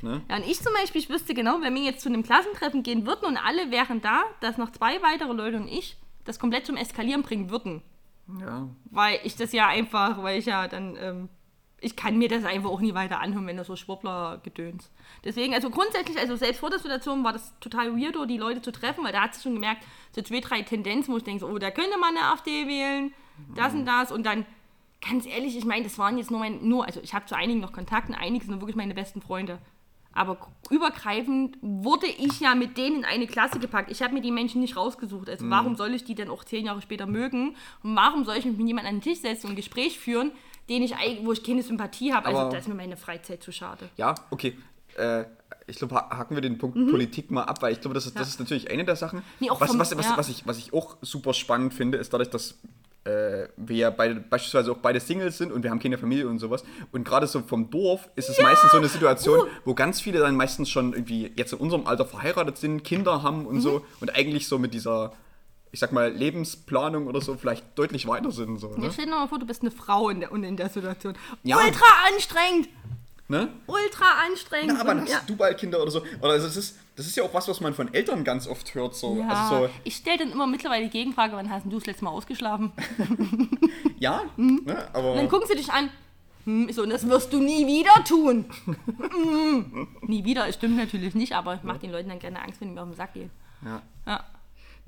Ne? 0.00 0.22
Ja, 0.30 0.36
und 0.36 0.46
ich 0.46 0.62
zum 0.62 0.72
Beispiel, 0.72 1.00
ich 1.00 1.10
wüsste 1.10 1.34
genau, 1.34 1.58
wenn 1.60 1.74
wir 1.74 1.82
jetzt 1.82 2.00
zu 2.02 2.08
einem 2.08 2.22
Klassentreffen 2.22 2.82
gehen 2.82 3.06
würden 3.06 3.26
und 3.26 3.36
alle 3.36 3.70
wären 3.70 4.00
da, 4.00 4.22
dass 4.40 4.56
noch 4.56 4.70
zwei 4.70 5.02
weitere 5.02 5.32
Leute 5.32 5.56
und 5.56 5.68
ich 5.68 5.96
das 6.24 6.38
komplett 6.38 6.66
zum 6.66 6.76
Eskalieren 6.76 7.22
bringen 7.22 7.50
würden. 7.50 7.82
Ja. 8.40 8.68
Weil 8.90 9.18
ich 9.24 9.36
das 9.36 9.52
ja 9.52 9.66
einfach, 9.66 10.22
weil 10.22 10.38
ich 10.38 10.46
ja 10.46 10.68
dann, 10.68 10.96
ähm, 11.00 11.28
ich 11.80 11.96
kann 11.96 12.18
mir 12.18 12.28
das 12.28 12.44
einfach 12.44 12.70
auch 12.70 12.80
nie 12.80 12.94
weiter 12.94 13.20
anhören, 13.20 13.46
wenn 13.46 13.56
das 13.56 13.68
so 13.68 13.76
Schwurbler 13.76 14.40
gedöns. 14.42 14.90
Deswegen, 15.24 15.54
also 15.54 15.70
grundsätzlich, 15.70 16.18
also 16.18 16.34
selbst 16.34 16.58
vor 16.58 16.70
der 16.70 16.80
Situation 16.80 17.22
war 17.22 17.32
das 17.32 17.54
total 17.60 17.96
weirdo, 17.96 18.26
die 18.26 18.36
Leute 18.38 18.62
zu 18.62 18.72
treffen, 18.72 19.04
weil 19.04 19.12
da 19.12 19.22
hat 19.22 19.34
sich 19.34 19.42
schon 19.42 19.54
gemerkt, 19.54 19.84
so 20.12 20.22
zwei, 20.22 20.40
drei 20.40 20.62
Tendenzen, 20.62 21.12
wo 21.12 21.18
ich 21.18 21.24
denke, 21.24 21.40
so, 21.40 21.48
oh, 21.48 21.58
da 21.58 21.70
könnte 21.70 21.96
man 21.98 22.16
eine 22.16 22.26
AfD 22.26 22.66
wählen, 22.66 23.12
das 23.54 23.74
und 23.74 23.86
das 23.86 24.10
und 24.10 24.24
dann, 24.26 24.44
ganz 25.06 25.26
ehrlich, 25.26 25.56
ich 25.56 25.64
meine, 25.64 25.84
das 25.84 25.98
waren 25.98 26.18
jetzt 26.18 26.30
nur 26.30 26.40
mein, 26.40 26.66
nur, 26.68 26.84
also 26.84 27.00
ich 27.00 27.14
habe 27.14 27.26
zu 27.26 27.36
einigen 27.36 27.60
noch 27.60 27.72
Kontakt 27.72 28.08
und 28.08 28.16
einige 28.16 28.44
sind 28.44 28.60
wirklich 28.60 28.76
meine 28.76 28.94
besten 28.94 29.22
Freunde. 29.22 29.58
Aber 30.12 30.36
übergreifend 30.70 31.58
wurde 31.60 32.08
ich 32.08 32.40
ja 32.40 32.56
mit 32.56 32.76
denen 32.76 32.96
in 32.96 33.04
eine 33.04 33.28
Klasse 33.28 33.60
gepackt. 33.60 33.88
Ich 33.88 34.02
habe 34.02 34.14
mir 34.14 34.20
die 34.20 34.32
Menschen 34.32 34.60
nicht 34.60 34.76
rausgesucht. 34.76 35.30
Also 35.30 35.48
warum 35.48 35.76
soll 35.76 35.94
ich 35.94 36.02
die 36.02 36.16
denn 36.16 36.28
auch 36.28 36.42
zehn 36.42 36.66
Jahre 36.66 36.82
später 36.82 37.06
mögen? 37.06 37.54
Und 37.84 37.94
warum 37.94 38.24
soll 38.24 38.36
ich 38.36 38.44
mich 38.44 38.56
mit 38.56 38.66
jemandem 38.66 38.88
an 38.88 38.96
den 38.96 39.02
Tisch 39.02 39.20
setzen 39.20 39.46
und 39.46 39.52
ein 39.52 39.56
Gespräch 39.56 40.00
führen, 40.00 40.32
den 40.68 40.82
ich, 40.82 40.94
wo 41.22 41.32
ich 41.32 41.42
keine 41.42 41.62
Sympathie 41.62 42.12
habe? 42.12 42.26
Also 42.26 42.50
da 42.50 42.56
ist 42.58 42.68
mir 42.68 42.74
meine 42.74 42.96
Freizeit 42.96 43.42
zu 43.42 43.52
schade. 43.52 43.88
Ja, 43.96 44.14
okay. 44.30 44.56
Äh, 44.96 45.24
ich 45.66 45.76
glaube, 45.76 45.94
ha- 45.96 46.10
haken 46.16 46.34
wir 46.34 46.40
den 46.42 46.58
Punkt 46.58 46.76
Politik 46.90 47.30
mal 47.30 47.42
ab, 47.44 47.60
weil 47.62 47.72
ich 47.72 47.80
glaube, 47.80 47.94
das 47.94 48.06
ist, 48.06 48.14
das 48.16 48.20
Mhm. 48.20 48.24
Ja. 48.24 48.28
ist 48.28 48.40
natürlich 48.40 48.70
eine 48.70 48.84
der 48.84 48.96
Sachen. 48.96 49.22
Nee, 49.40 49.48
was, 49.50 49.70
vom- 49.70 49.78
was, 49.78 49.96
was, 49.96 50.06
ja. 50.06 50.16
was, 50.16 50.28
ich, 50.28 50.46
was 50.46 50.58
ich 50.58 50.72
auch 50.72 50.96
super 51.02 51.34
spannend 51.34 51.74
finde, 51.74 51.98
ist 51.98 52.12
dadurch, 52.12 52.30
dass 52.30 52.58
äh, 53.04 53.48
wir 53.56 53.76
ja 53.76 53.90
beide, 53.90 54.16
beispielsweise 54.16 54.72
auch 54.72 54.78
beide 54.78 55.00
Singles 55.00 55.38
sind 55.38 55.52
und 55.52 55.62
wir 55.62 55.70
haben 55.70 55.78
keine 55.78 55.96
Familie 55.98 56.28
und 56.28 56.38
sowas. 56.40 56.64
Und 56.92 57.04
gerade 57.04 57.26
so 57.26 57.40
vom 57.40 57.70
Dorf 57.70 58.08
ist 58.16 58.28
es 58.28 58.40
meistens 58.42 58.70
so 58.72 58.76
eine 58.78 58.88
Situation, 58.88 59.40
Uh. 59.40 59.46
wo 59.64 59.74
ganz 59.74 60.00
viele 60.00 60.18
dann 60.18 60.36
meistens 60.36 60.68
schon 60.68 60.92
irgendwie 60.92 61.32
jetzt 61.36 61.52
in 61.52 61.58
unserem 61.58 61.86
Alter 61.86 62.04
verheiratet 62.04 62.58
sind, 62.58 62.82
Kinder 62.84 63.22
haben 63.22 63.46
und 63.46 63.56
Mhm. 63.56 63.60
so 63.60 63.86
und 64.00 64.14
eigentlich 64.14 64.46
so 64.48 64.58
mit 64.58 64.74
dieser, 64.74 65.12
ich 65.72 65.80
sag 65.80 65.92
mal, 65.92 66.10
Lebensplanung 66.12 67.06
oder 67.06 67.20
so 67.20 67.36
vielleicht 67.36 67.78
deutlich 67.78 68.06
weiter 68.06 68.30
sind. 68.30 68.58
So, 68.58 68.68
ne? 68.74 68.84
Jetzt 68.84 68.94
stell 68.94 69.06
dir 69.06 69.12
mal 69.12 69.26
vor, 69.28 69.38
du 69.38 69.46
bist 69.46 69.62
eine 69.62 69.70
Frau 69.70 70.08
in 70.08 70.20
der, 70.20 70.32
und 70.32 70.44
in 70.44 70.56
der 70.56 70.68
Situation. 70.68 71.14
Ja. 71.42 71.56
Ultra 71.58 71.84
anstrengend! 72.12 72.68
ne? 73.28 73.48
Ultra 73.66 74.06
anstrengend! 74.26 74.72
Na, 74.74 74.80
aber 74.80 74.94
dann 74.94 75.02
hast 75.02 75.10
ja. 75.12 75.20
du 75.26 75.36
bald 75.36 75.58
Kinder 75.58 75.82
oder 75.82 75.90
so. 75.90 76.02
Oder 76.20 76.30
also 76.32 76.46
es 76.46 76.56
ist, 76.56 76.78
das 76.96 77.06
ist 77.06 77.16
ja 77.16 77.22
auch 77.24 77.34
was, 77.34 77.46
was 77.48 77.60
man 77.60 77.74
von 77.74 77.92
Eltern 77.92 78.24
ganz 78.24 78.48
oft 78.48 78.74
hört. 78.74 78.94
So. 78.94 79.18
Ja, 79.18 79.28
Also 79.28 79.66
so, 79.66 79.70
ich 79.84 79.96
stelle 79.96 80.18
dann 80.18 80.32
immer 80.32 80.46
mittlerweile 80.46 80.84
die 80.84 80.90
Gegenfrage, 80.90 81.36
wann 81.36 81.50
hast 81.50 81.66
du 81.66 81.70
das 81.70 81.84
letzte 81.86 82.04
Mal 82.04 82.10
ausgeschlafen? 82.10 82.72
ja, 83.98 84.22
Mhm. 84.36 84.62
ne, 84.64 84.88
aber 84.94 85.10
Und 85.12 85.16
dann 85.18 85.28
gucken 85.28 85.46
sie 85.46 85.56
dich 85.56 85.70
an. 85.70 85.90
Hm, 86.44 86.68
ich 86.70 86.76
so, 86.76 86.82
und 86.82 86.90
das 86.90 87.06
wirst 87.06 87.30
du 87.32 87.40
nie 87.40 87.66
wieder 87.66 88.02
tun. 88.04 88.46
Hm. 88.98 89.88
nie 90.02 90.24
wieder, 90.24 90.48
es 90.48 90.54
stimmt 90.54 90.76
natürlich 90.78 91.14
nicht, 91.14 91.34
aber 91.34 91.54
ich 91.54 91.62
mache 91.62 91.80
den 91.80 91.92
Leuten 91.92 92.08
dann 92.08 92.18
gerne 92.18 92.40
Angst, 92.42 92.60
wenn 92.60 92.68
die 92.68 92.74
mir 92.74 92.80
auf 92.82 92.88
den 92.88 92.96
Sack 92.96 93.12
gehen. 93.14 93.30
ja. 93.64 93.82
Ja, 94.06 94.24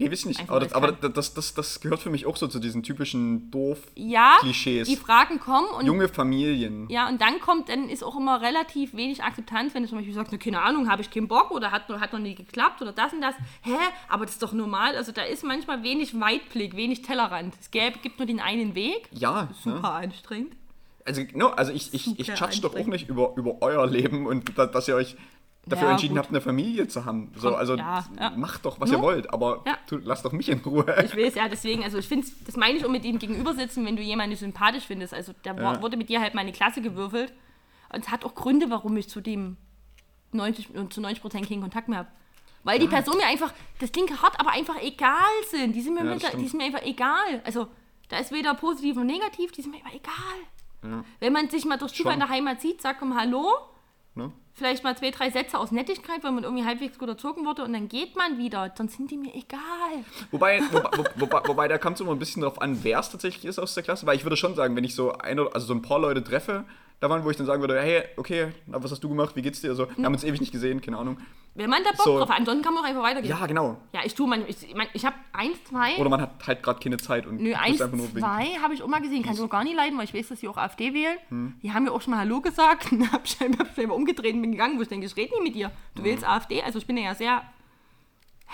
Nee, 0.01 0.11
weiß 0.11 0.21
ich 0.21 0.27
nicht. 0.27 0.49
Aber, 0.49 0.61
das, 0.61 0.73
aber 0.73 0.93
das, 0.93 1.35
das, 1.35 1.53
das 1.53 1.81
gehört 1.81 2.01
für 2.01 2.09
mich 2.09 2.25
auch 2.25 2.37
so 2.37 2.49
zu 2.49 2.59
diesen 2.59 2.83
typischen 2.83 3.51
doof 3.51 3.79
ja 3.95 4.39
Klischees. 4.41 4.89
die 4.89 4.97
Fragen 4.97 5.39
kommen 5.39 5.69
und 5.69 5.85
junge 5.85 6.09
Familien. 6.09 6.89
ja, 6.89 7.07
und 7.07 7.21
dann 7.21 7.39
kommt, 7.41 7.69
dann 7.69 7.91
ist 7.91 8.03
auch 8.03 8.17
immer 8.17 8.41
relativ 8.41 8.95
wenig 8.95 9.23
Akzeptanz, 9.23 9.75
wenn 9.75 9.83
du 9.83 9.91
zum 9.91 9.99
Beispiel 9.99 10.15
sagst, 10.15 10.33
na, 10.33 10.39
keine 10.39 10.63
Ahnung, 10.63 10.89
habe 10.91 11.03
ich 11.03 11.11
keinen 11.11 11.29
Bock 11.29 11.51
oder 11.51 11.71
hat, 11.71 11.87
hat 11.89 12.15
noch 12.15 12.19
nie 12.19 12.35
geklappt 12.35 12.81
oder 12.81 12.93
das 12.93 13.13
und 13.13 13.21
das. 13.21 13.35
Hä? 13.61 13.77
Aber 14.09 14.25
das 14.25 14.37
ist 14.37 14.43
doch 14.43 14.55
normal. 14.55 14.97
Also 14.97 15.13
da 15.13 15.23
ist 15.23 15.45
manchmal 15.45 15.83
wenig 15.83 16.19
Weitblick, 16.19 16.77
wenig 16.77 17.03
Tellerrand. 17.03 17.55
Es 17.61 17.71
gäbe, 17.71 17.99
gibt 17.99 18.19
nur 18.19 18.27
den 18.27 18.41
einen 18.41 18.75
Weg. 18.75 19.07
Ja, 19.13 19.49
Super 19.63 19.81
ne? 19.81 19.91
anstrengend. 19.91 20.55
also, 21.05 21.23
no, 21.35 21.49
also 21.49 21.73
ich, 21.73 21.93
ich, 21.93 22.19
ich 22.19 22.27
Super 22.27 22.47
judge 22.47 22.61
doch 22.63 22.75
auch 22.75 22.87
nicht 22.87 23.09
über, 23.09 23.35
über 23.37 23.59
euer 23.61 23.87
Leben 23.87 24.27
und 24.27 24.57
da, 24.57 24.65
dass 24.65 24.89
ihr 24.89 24.95
euch 24.95 25.17
dafür 25.67 25.87
Ja, 25.89 25.93
entschieden 25.93 26.15
gut. 26.15 26.25
habt, 26.25 26.31
eine 26.31 26.41
Familie 26.41 26.89
zu 26.89 27.05
haben. 27.05 27.33
So, 27.37 27.55
also 27.55 27.77
ja, 27.77 28.05
ja. 28.19 28.31
macht 28.31 28.65
doch, 28.65 28.81
was 28.81 28.91
No? 28.91 28.99
ihr 28.99 29.03
wollt, 29.03 29.33
aber 29.33 29.63
Ja. 29.67 29.77
tu, 29.87 29.99
lasst 30.03 30.25
doch 30.25 30.33
mich 30.33 30.49
in 30.49 30.59
Ruhe. 30.61 30.85
Ich 31.05 31.17
weiß, 31.17 31.35
ja, 31.35 31.49
deswegen, 31.49 31.85
also 31.85 31.99
ich 31.99 32.09
finde, 32.09 32.27
das 32.47 32.57
meine 32.57 32.79
ich 32.79 32.85
auch 32.85 32.91
mit 32.91 33.05
ihm 33.05 33.19
gegenüber 33.19 33.55
sitzen, 33.55 33.85
wenn 33.87 33.97
du 33.97 34.03
jemanden 34.03 34.37
sympathisch 34.37 34.85
findest. 34.85 35.13
Also 35.15 35.33
da 35.43 35.81
wurde 35.83 35.97
mit 35.97 36.09
dir 36.09 36.21
halt 36.21 36.35
meine 36.35 36.53
Klasse 36.53 36.81
gewürfelt. 36.81 37.33
Und 37.93 38.05
es 38.05 38.11
hat 38.11 38.25
auch 38.25 38.35
Gründe, 38.35 38.71
warum 38.71 38.97
ich 38.97 39.09
zu 39.09 39.21
dem 39.21 39.57
90 40.33 40.75
und 40.77 40.93
zu 40.95 41.01
90 41.01 41.21
Prozent 41.23 41.49
keinen 41.49 41.61
Kontakt 41.61 41.89
mehr 41.89 41.99
habe. 42.01 42.09
Weil 42.63 42.79
die 42.79 42.89
Person 42.89 43.17
mir 43.17 43.27
einfach, 43.27 43.53
das 43.81 43.91
Ding 43.91 44.09
hart, 44.23 44.39
aber 44.39 44.51
einfach 44.51 44.81
egal 44.83 45.15
sind. 45.51 45.75
Die 45.75 45.81
sind 45.81 45.95
mir, 45.95 46.05
mit, 46.05 46.23
die 46.39 46.47
sind 46.47 46.59
mir 46.59 46.65
einfach 46.67 46.83
egal. 46.83 47.41
Also 47.45 47.69
da 48.09 48.19
ist 48.19 48.33
weder 48.33 48.55
positiv 48.55 48.97
noch 48.97 49.05
negativ, 49.05 49.51
die 49.53 49.63
sind 49.63 49.71
mir 49.73 49.79
einfach 49.79 49.95
egal. 49.95 51.03
Wenn 51.21 51.33
man 51.33 51.49
sich 51.51 51.65
mal 51.65 51.77
durch 51.79 51.93
Zufall 51.95 52.15
in 52.15 52.21
der 52.21 52.29
Heimat 52.29 52.61
sieht, 52.61 52.81
sagt 52.81 53.01
man 53.03 53.19
Hallo, 53.19 53.47
Ne? 54.15 54.33
Vielleicht 54.61 54.85
mal 54.85 54.97
zwei, 54.97 55.11
drei 55.11 55.31
Sätze 55.31 55.59
aus 55.59 55.73
Nettigkeit, 55.73 56.23
weil 56.23 56.31
man 56.31 56.45
irgendwie 56.45 56.65
halbwegs 56.65 56.99
gut 56.99 57.09
erzogen 57.09 57.45
wurde 57.45 57.65
und 57.65 57.73
dann 57.73 57.89
geht 57.89 58.15
man 58.15 58.39
wieder. 58.39 58.69
Dann 58.69 58.89
sind 58.89 59.11
die 59.11 59.17
mir 59.17 59.35
egal. 59.35 59.59
Wobei, 60.31 60.61
wobei, 60.71 60.91
wo- 60.99 61.05
wobei, 61.21 61.41
wobei 61.49 61.67
da 61.69 61.79
kommt 61.79 61.97
es 61.97 62.01
immer 62.03 62.13
ein 62.13 62.19
bisschen 62.21 62.43
darauf 62.43 62.63
an, 62.63 62.79
wer 62.85 63.01
es 63.01 63.11
tatsächlich 63.11 63.45
ist 63.47 63.59
aus 63.59 63.75
der 63.75 63.83
Klasse. 63.83 64.07
Weil 64.07 64.15
ich 64.17 64.25
würde 64.25 64.37
schon 64.37 64.55
sagen, 64.55 64.77
wenn 64.77 64.85
ich 64.85 64.95
so 64.95 65.13
ein, 65.19 65.39
also 65.41 65.67
so 65.67 65.75
ein 65.75 65.83
paar 65.83 65.99
Leute 65.99 66.23
treffe, 66.23 66.65
da 67.01 67.09
waren, 67.09 67.25
wo 67.25 67.31
ich 67.31 67.37
dann 67.37 67.47
sagen 67.47 67.63
würde, 67.63 67.81
hey, 67.81 68.05
okay, 68.17 68.53
was 68.67 68.91
hast 68.93 69.03
du 69.03 69.09
gemacht, 69.09 69.35
wie 69.35 69.43
geht's 69.43 69.63
dir? 69.63 69.71
Also, 69.71 69.89
wir 69.97 70.05
haben 70.05 70.13
uns 70.13 70.23
ewig 70.23 70.41
nicht 70.41 70.53
gesehen, 70.53 70.83
keine 70.83 70.99
Ahnung. 70.99 71.17
Wenn 71.55 71.69
man 71.71 71.83
da 71.83 71.91
Bock 71.91 72.05
So. 72.05 72.19
drauf 72.19 72.29
hat, 72.29 72.39
ansonsten 72.39 72.63
kann 72.63 72.75
man 72.75 72.85
auch 72.85 72.89
einfach 72.89 73.03
weitergehen. 73.03 73.31
Ja, 73.31 73.45
genau. 73.47 73.79
Ja, 73.93 74.01
ich 74.05 74.15
tue 74.15 74.29
man, 74.29 74.47
ich, 74.47 74.69
ich, 74.69 74.75
mein, 74.75 74.87
ich 74.93 75.05
habe 75.05 75.17
eins, 75.33 75.65
zwei, 75.65 75.97
Oder 75.97 76.11
man 76.11 76.21
hat 76.21 76.47
halt 76.47 76.63
gerade 76.63 76.79
keine 76.79 76.99
Zeit 76.99 77.27
und 77.27 77.41
nö, 77.41 77.55
eins, 77.55 77.81
einfach 77.81 77.97
nur 77.97 78.09
zwei 78.13 78.57
habe 78.63 78.75
ich 78.75 78.83
auch 78.83 78.87
mal 78.87 79.01
gesehen, 79.01 79.23
kann 79.23 79.33
ich 79.33 79.41
auch 79.41 79.49
gar 79.49 79.65
nicht 79.65 79.75
leiden, 79.75 79.99
weil 79.99 80.05
ich 80.05 80.15
weiß, 80.15 80.29
dass 80.29 80.41
die 80.41 80.49
auch 80.49 80.59
AfD 80.59 80.95
wählen. 80.95 81.17
Hm. 81.29 81.55
Die 81.63 81.73
haben 81.73 81.85
mir 81.85 81.93
auch 81.93 82.03
schon 82.03 82.13
mal 82.13 82.21
Hallo 82.21 82.41
gesagt, 82.41 82.93
und 82.93 83.11
hab 83.11 83.25
ich 83.25 83.39
hab 83.41 83.67
scheinbar 83.75 83.97
umgedreht 83.97 84.35
und 84.35 84.43
bin 84.43 84.53
gegangen, 84.53 84.79
wo 84.79 84.83
ich 84.83 84.89
denke, 84.89 85.07
ich 85.07 85.17
rede 85.17 85.33
nicht 85.33 85.43
mit 85.43 85.55
dir. 85.55 85.73
Du 85.95 86.05
wählst 86.05 86.25
AfD, 86.25 86.63
also 86.63 86.79
ich 86.79 86.87
bin 86.87 86.99
ja 86.99 87.15
sehr, 87.15 87.43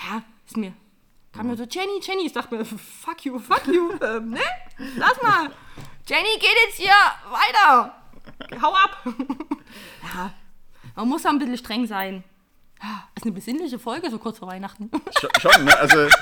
ja, 0.09 0.23
ist 0.47 0.57
mir, 0.57 0.73
kam 1.33 1.49
mir 1.49 1.57
so, 1.57 1.65
Jenny, 1.65 2.01
Jenny, 2.01 2.27
ich 2.27 2.33
dachte 2.33 2.55
mir, 2.55 2.65
fuck 2.65 3.25
you, 3.25 3.39
fuck 3.39 3.67
you, 3.67 3.91
ähm, 4.03 4.31
ne, 4.31 4.41
lass 4.97 5.21
mal, 5.21 5.51
Jenny 6.07 6.39
geht 6.39 6.57
jetzt 6.67 6.77
hier 6.79 6.95
weiter, 7.31 7.95
hau 8.63 8.73
ab. 8.73 9.05
ja, 10.15 10.33
man 10.95 11.09
muss 11.09 11.23
da 11.23 11.31
ein 11.31 11.39
bisschen 11.39 11.57
streng 11.59 11.87
sein. 11.87 12.25
Ja, 12.83 13.09
Ist 13.15 13.25
eine 13.25 13.33
besinnliche 13.33 13.79
Folge, 13.79 14.11
so 14.11 14.19
kurz 14.19 14.39
vor 14.39 14.49
Weihnachten. 14.49 14.91
Sch- 14.91 15.41
Schon, 15.41 15.65
ne? 15.65 15.79
Also. 15.79 16.09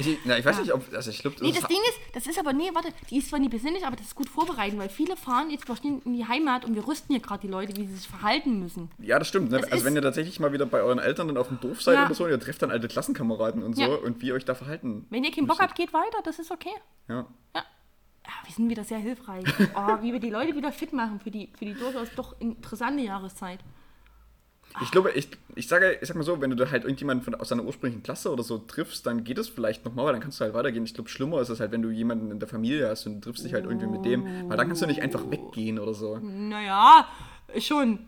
Ich, 0.00 0.16
na, 0.24 0.38
ich 0.38 0.44
weiß 0.44 0.60
nicht, 0.60 0.72
ob. 0.72 0.84
Also, 0.94 1.10
ich 1.10 1.18
glaube, 1.18 1.38
Nee, 1.40 1.50
das 1.50 1.64
Ding 1.66 1.80
ist, 1.88 1.98
das 2.14 2.26
ist 2.28 2.38
aber, 2.38 2.52
nee, 2.52 2.70
warte, 2.72 2.90
die 3.10 3.18
ist 3.18 3.30
zwar 3.30 3.40
nicht 3.40 3.50
besinnlich, 3.50 3.84
aber 3.84 3.96
das 3.96 4.06
ist 4.06 4.14
gut 4.14 4.28
vorbereiten, 4.28 4.78
weil 4.78 4.88
viele 4.88 5.16
fahren 5.16 5.50
jetzt 5.50 5.68
wahrscheinlich 5.68 6.06
in 6.06 6.12
die 6.14 6.24
Heimat 6.24 6.64
und 6.64 6.76
wir 6.76 6.86
rüsten 6.86 7.12
hier 7.12 7.20
gerade 7.20 7.40
die 7.40 7.48
Leute, 7.48 7.76
wie 7.76 7.84
sie 7.84 7.96
sich 7.96 8.06
verhalten 8.06 8.60
müssen. 8.60 8.92
Ja, 9.00 9.18
das 9.18 9.26
stimmt. 9.26 9.50
Ne? 9.50 9.58
Das 9.60 9.72
Also, 9.72 9.84
wenn 9.84 9.96
ihr 9.96 10.02
tatsächlich 10.02 10.38
mal 10.38 10.52
wieder 10.52 10.66
bei 10.66 10.82
euren 10.82 11.00
Eltern 11.00 11.26
dann 11.26 11.36
auf 11.36 11.48
dem 11.48 11.58
Dorf 11.58 11.82
seid 11.82 11.96
Ja. 11.96 12.06
oder 12.06 12.14
so, 12.14 12.22
und 12.26 12.30
ihr 12.30 12.38
trefft 12.38 12.62
dann 12.62 12.70
alte 12.70 12.86
Klassenkameraden 12.86 13.64
und 13.64 13.74
so 13.74 13.82
Ja. 13.82 13.88
und 13.88 14.22
wie 14.22 14.26
ihr 14.28 14.34
euch 14.34 14.44
da 14.44 14.54
verhalten. 14.54 15.04
Wenn 15.10 15.24
ihr 15.24 15.32
keinen 15.32 15.48
Bock 15.48 15.58
habt, 15.58 15.74
geht 15.74 15.92
weiter, 15.92 16.18
das 16.22 16.38
ist 16.38 16.52
okay. 16.52 16.70
Ja. 17.08 17.26
Ja. 17.56 17.64
Wir 18.44 18.54
sind 18.54 18.68
wieder 18.68 18.84
sehr 18.84 18.98
hilfreich. 18.98 19.44
Oh, 19.74 20.02
wie 20.02 20.12
wir 20.12 20.20
die 20.20 20.30
Leute 20.30 20.54
wieder 20.54 20.72
fit 20.72 20.92
machen 20.92 21.20
für 21.20 21.30
die, 21.30 21.50
für 21.58 21.64
die 21.64 21.74
durchaus 21.74 22.08
doch 22.14 22.38
interessante 22.40 23.02
Jahreszeit. 23.02 23.60
Ich 24.82 24.90
glaube, 24.90 25.10
ich, 25.12 25.28
ich 25.54 25.66
sage, 25.66 25.98
ich 26.00 26.06
sag 26.06 26.16
mal 26.16 26.22
so, 26.22 26.40
wenn 26.40 26.50
du 26.50 26.56
da 26.56 26.70
halt 26.70 26.84
irgendjemanden 26.84 27.24
von, 27.24 27.34
aus 27.34 27.48
deiner 27.48 27.64
ursprünglichen 27.64 28.02
Klasse 28.02 28.30
oder 28.30 28.42
so 28.42 28.58
triffst, 28.58 29.06
dann 29.06 29.24
geht 29.24 29.38
es 29.38 29.48
vielleicht 29.48 29.84
nochmal, 29.84 30.06
weil 30.06 30.12
dann 30.12 30.22
kannst 30.22 30.40
du 30.40 30.44
halt 30.44 30.54
weitergehen. 30.54 30.84
Ich 30.84 30.94
glaube, 30.94 31.08
schlimmer 31.08 31.40
ist 31.40 31.48
es 31.48 31.58
halt, 31.60 31.72
wenn 31.72 31.82
du 31.82 31.90
jemanden 31.90 32.30
in 32.30 32.38
der 32.38 32.48
Familie 32.48 32.88
hast 32.88 33.06
und 33.06 33.14
du 33.14 33.20
triffst 33.20 33.44
dich 33.44 33.54
halt 33.54 33.64
irgendwie 33.64 33.86
mit 33.86 34.04
dem, 34.04 34.48
weil 34.48 34.56
dann 34.56 34.66
kannst 34.68 34.82
du 34.82 34.86
nicht 34.86 35.02
einfach 35.02 35.30
weggehen 35.30 35.78
oder 35.78 35.94
so. 35.94 36.18
Naja, 36.18 37.08
schon. 37.58 38.00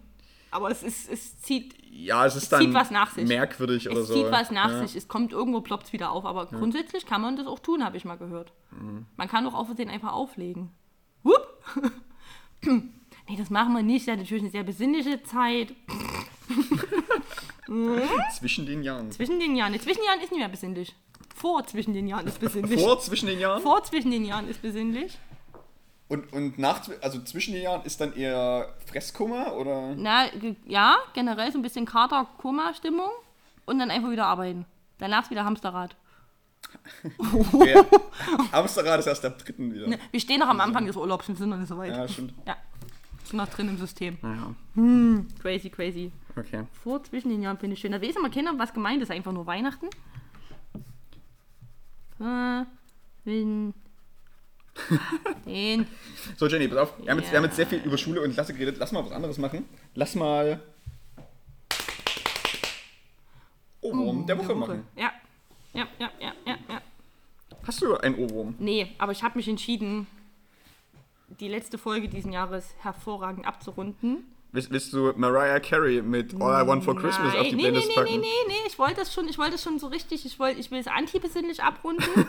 Aber 0.51 0.71
es, 0.71 0.83
ist, 0.83 1.11
es 1.11 1.41
zieht, 1.41 1.75
Ja, 1.93 2.25
es 2.25 2.37
ist 2.37 2.45
Es 2.45 2.49
dann 2.51 2.63
zieht 2.63 2.75
was 2.75 2.91
nach 2.91 3.11
sich. 3.11 3.29
merkwürdig 3.29 3.91
oder 3.91 4.01
es 4.01 4.09
so. 4.09 4.15
zieht 4.15 4.31
was 4.31 4.51
nach 4.51 4.71
ja. 4.71 4.87
sich. 4.87 4.97
Es 4.97 5.09
kommt 5.09 5.33
irgendwo, 5.33 5.61
ploppt 5.61 5.87
es 5.87 5.93
wieder 5.93 6.13
auf. 6.13 6.25
Aber 6.25 6.47
grundsätzlich 6.47 7.05
kann 7.05 7.21
man 7.21 7.37
das 7.37 7.47
auch 7.47 7.59
tun, 7.59 7.85
habe 7.85 7.97
ich 7.97 8.05
mal 8.05 8.17
gehört. 8.17 8.53
Mhm. 8.71 9.07
Man 9.17 9.29
kann 9.29 9.47
auch 9.47 9.55
auf 9.55 9.67
Versehen 9.67 9.91
einfach 9.91 10.13
auflegen. 10.13 10.71
Hup. 11.25 11.49
nee, 12.63 13.37
das 13.37 13.51
machen 13.51 13.75
wir 13.75 13.83
nicht. 13.83 14.07
Das 14.07 14.15
ist 14.15 14.21
natürlich 14.21 14.43
eine 14.45 14.53
sehr 14.53 14.63
besinnliche 14.65 15.23
Zeit. 15.25 15.75
Zwischen 18.39 18.67
den 18.67 18.83
Jahren. 18.83 19.11
Zwischen 19.13 19.39
den 19.39 19.55
Jahren. 19.55 19.73
Nee, 19.73 19.79
zwischen 19.79 19.99
den 20.01 20.07
Jahren 20.07 20.21
ist 20.21 20.31
nicht 20.33 20.41
mehr 20.41 20.49
besinnlich. 20.49 20.95
Vor 21.37 21.65
zwischen 21.67 21.95
den 21.95 22.09
Jahren 22.09 22.27
ist 22.27 22.41
besinnlich. 22.41 22.81
Vor 22.81 22.99
zwischen 23.01 23.27
den 23.27 23.39
Jahren? 23.39 23.63
Vor 23.63 23.83
zwischen 23.85 24.11
den 24.11 24.25
Jahren 24.25 24.49
ist 24.49 24.61
besinnlich. 24.61 25.19
Und, 26.11 26.31
und 26.35 26.59
nach, 26.59 26.83
also 27.01 27.23
zwischen 27.23 27.55
den 27.55 27.63
Jahren 27.63 27.83
ist 27.87 28.01
dann 28.01 28.13
eher 28.15 28.75
Fresskummer 28.87 29.55
oder? 29.55 29.95
Na, 29.97 30.27
ja, 30.67 30.97
generell 31.15 31.51
so 31.53 31.59
ein 31.59 31.63
bisschen 31.63 31.87
Kater-Koma-Stimmung. 31.87 33.09
Und 33.65 33.79
dann 33.79 33.91
einfach 33.91 34.11
wieder 34.11 34.27
arbeiten. 34.27 34.67
Danach 34.99 35.23
ist 35.23 35.31
wieder 35.31 35.45
Hamsterrad. 35.45 35.95
Ja. 37.65 37.85
Amsterdam 38.53 39.01
ist 39.01 39.07
erst 39.07 39.25
ab 39.25 39.39
dritten 39.39 39.73
wieder. 39.73 39.87
Ne, 39.89 39.99
Wir 40.11 40.21
stehen 40.21 40.41
noch 40.41 40.49
am 40.49 40.61
Anfang 40.61 40.85
des 40.87 40.97
Urlaubs, 40.97 41.27
wir 41.29 41.35
sind 41.37 41.49
noch 41.49 41.57
nicht 41.57 41.69
so 41.69 41.79
weit. 41.79 41.91
Ja, 41.97 42.07
stimmt. 42.07 42.35
Ja, 42.47 42.57
sind 43.25 43.37
noch 43.39 43.49
drin 43.49 43.69
im 43.69 43.79
System. 43.79 44.19
Ja, 44.23 44.55
Crazy, 45.41 45.71
crazy. 45.71 46.13
okay. 46.37 46.65
Vor 46.83 47.03
zwischen 47.05 47.31
den 47.31 47.43
Jahren 47.43 47.57
finde 47.59 47.75
ich 47.75 47.81
schön. 47.81 47.93
Da 47.93 48.03
weiß 48.03 48.17
immer 48.17 48.31
keiner, 48.31 48.59
was 48.59 48.75
gemeint 48.75 49.03
ist. 49.03 49.11
Einfach 49.11 49.33
nur 49.33 49.47
Weihnachten. 49.47 49.87
Äh, 52.21 52.65
wenn- 53.25 53.75
Den. 55.47 55.87
So, 56.37 56.47
Jenny, 56.47 56.69
pass 56.69 56.79
auf. 56.79 56.95
Wir 57.03 57.11
haben, 57.11 57.19
jetzt, 57.19 57.31
wir 57.31 57.39
haben 57.39 57.45
jetzt 57.45 57.57
sehr 57.57 57.67
viel 57.67 57.79
über 57.79 57.99
Schule 57.99 58.23
und 58.23 58.33
Klasse 58.33 58.53
geredet. 58.53 58.77
Lass 58.79 58.93
mal 58.93 59.05
was 59.05 59.13
anderes 59.13 59.39
machen. 59.39 59.65
Lass 59.95 60.15
mal 60.15 60.61
Ohrwurm 63.81 64.27
der 64.27 64.39
Woche 64.39 64.55
machen. 64.55 64.85
Ja. 64.97 65.13
Ja, 65.73 65.87
ja, 65.99 66.11
ja, 66.21 66.33
ja, 66.47 66.57
ja. 66.69 66.83
Hast 67.67 67.83
du 67.83 67.97
einen 67.97 68.17
Ohrwurm? 68.17 68.55
Nee, 68.59 68.95
aber 68.99 69.13
ich 69.13 69.23
habe 69.23 69.39
mich 69.39 69.49
entschieden, 69.49 70.07
die 71.39 71.49
letzte 71.49 71.79
Folge 71.79 72.09
diesen 72.09 72.33
Jahres 72.33 72.75
hervorragend 72.81 73.47
abzurunden. 73.47 74.25
Willst, 74.53 74.73
willst 74.73 74.93
du 74.93 75.13
Mariah 75.17 75.61
Carey 75.61 76.03
mit 76.03 76.35
All 76.41 76.65
I 76.65 76.67
Want 76.67 76.83
for 76.83 76.97
Christmas 76.97 77.37
auf 77.37 77.47
die 77.47 77.55
nee, 77.55 77.63
nee, 77.63 77.69
Playlist 77.69 77.89
nee, 77.89 77.95
packen? 77.95 78.11
nee, 78.11 78.19
nee, 78.19 78.27
nee, 78.49 78.67
ich 78.67 78.79
wollte 78.81 78.97
das 78.97 79.15
schon, 79.15 79.29
ich 79.29 79.39
wollte 79.39 79.53
das 79.53 79.63
schon 79.63 79.79
so 79.79 79.87
richtig, 79.87 80.27
ich 80.27 80.41
wollte, 80.41 80.59
ich 80.59 80.73
will 80.73 80.81
es 80.81 80.89
antibesinnlich 80.89 81.63
abrunden. 81.63 82.05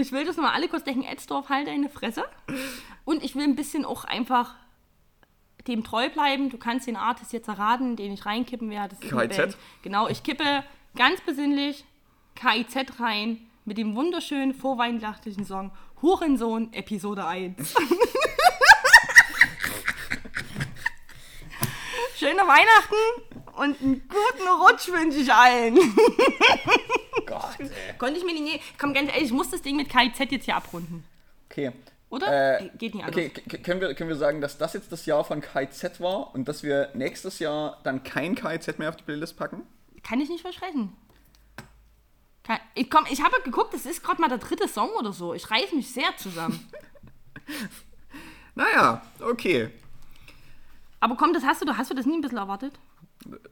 ich 0.00 0.12
will 0.12 0.24
das 0.24 0.36
nochmal 0.36 0.54
alle 0.54 0.68
kurz 0.68 0.84
denken, 0.84 1.02
Edsdorf, 1.02 1.48
halt 1.48 1.66
deine 1.66 1.88
Fresse. 1.88 2.24
Und 3.04 3.24
ich 3.24 3.34
will 3.34 3.42
ein 3.44 3.56
bisschen 3.56 3.84
auch 3.84 4.04
einfach 4.04 4.54
dem 5.66 5.82
treu 5.84 6.08
bleiben. 6.08 6.50
Du 6.50 6.58
kannst 6.58 6.86
den 6.86 6.96
Artist 6.96 7.32
jetzt 7.32 7.48
erraten, 7.48 7.96
den 7.96 8.12
ich 8.12 8.24
reinkippen 8.24 8.70
werde. 8.70 8.94
KIZ? 8.96 9.56
Genau, 9.82 10.06
ich 10.08 10.22
kippe 10.22 10.62
ganz 10.96 11.20
besinnlich 11.22 11.84
KIZ 12.36 13.00
rein 13.00 13.40
mit 13.64 13.76
dem 13.76 13.96
wunderschönen 13.96 14.54
vorweihnachtlichen 14.54 15.44
Song 15.44 15.72
Hurensohn 16.00 16.72
Episode 16.72 17.26
1. 17.26 17.56
Schöne 22.16 22.42
Weihnachten 22.42 22.94
und 23.56 23.80
einen 23.80 24.08
guten 24.08 24.48
Rutsch 24.60 24.88
wünsche 24.88 25.18
ich 25.18 25.32
allen. 25.32 25.76
Konnte 27.98 28.18
ich 28.18 28.24
mir 28.24 28.32
nicht. 28.34 28.60
Komm, 28.78 28.94
ganz 28.94 29.08
ehrlich, 29.10 29.26
ich 29.26 29.32
muss 29.32 29.50
das 29.50 29.62
Ding 29.62 29.76
mit 29.76 29.88
KIZ 29.88 30.30
jetzt 30.30 30.44
hier 30.44 30.56
abrunden. 30.56 31.04
Okay. 31.50 31.72
Oder? 32.10 32.60
Äh, 32.60 32.70
Geht 32.78 32.94
nicht 32.94 33.04
anders. 33.04 33.16
Okay, 33.16 33.58
können 33.58 33.80
wir, 33.80 33.94
können 33.94 34.08
wir 34.08 34.16
sagen, 34.16 34.40
dass 34.40 34.56
das 34.56 34.72
jetzt 34.72 34.90
das 34.90 35.04
Jahr 35.06 35.24
von 35.24 35.40
KIZ 35.42 36.00
war 36.00 36.34
und 36.34 36.48
dass 36.48 36.62
wir 36.62 36.90
nächstes 36.94 37.38
Jahr 37.38 37.80
dann 37.84 38.02
kein 38.02 38.34
KIZ 38.34 38.78
mehr 38.78 38.88
auf 38.88 38.96
die 38.96 39.04
Playlist 39.04 39.36
packen? 39.36 39.62
Kann 40.02 40.20
ich 40.20 40.28
nicht 40.30 40.40
versprechen. 40.40 40.96
Kann, 42.44 42.58
ich 42.74 42.90
komm, 42.90 43.04
ich 43.10 43.22
habe 43.22 43.36
geguckt, 43.44 43.74
das 43.74 43.84
ist 43.84 44.02
gerade 44.02 44.22
mal 44.22 44.28
der 44.28 44.38
dritte 44.38 44.68
Song 44.68 44.88
oder 44.98 45.12
so. 45.12 45.34
Ich 45.34 45.50
reiß 45.50 45.72
mich 45.72 45.92
sehr 45.92 46.16
zusammen. 46.16 46.66
Naja, 48.54 49.02
okay. 49.20 49.70
Aber 51.00 51.16
komm, 51.16 51.32
das 51.32 51.44
hast 51.44 51.62
du, 51.62 51.76
hast 51.76 51.90
du 51.90 51.94
das 51.94 52.06
nie 52.06 52.14
ein 52.16 52.20
bisschen 52.20 52.38
erwartet? 52.38 52.72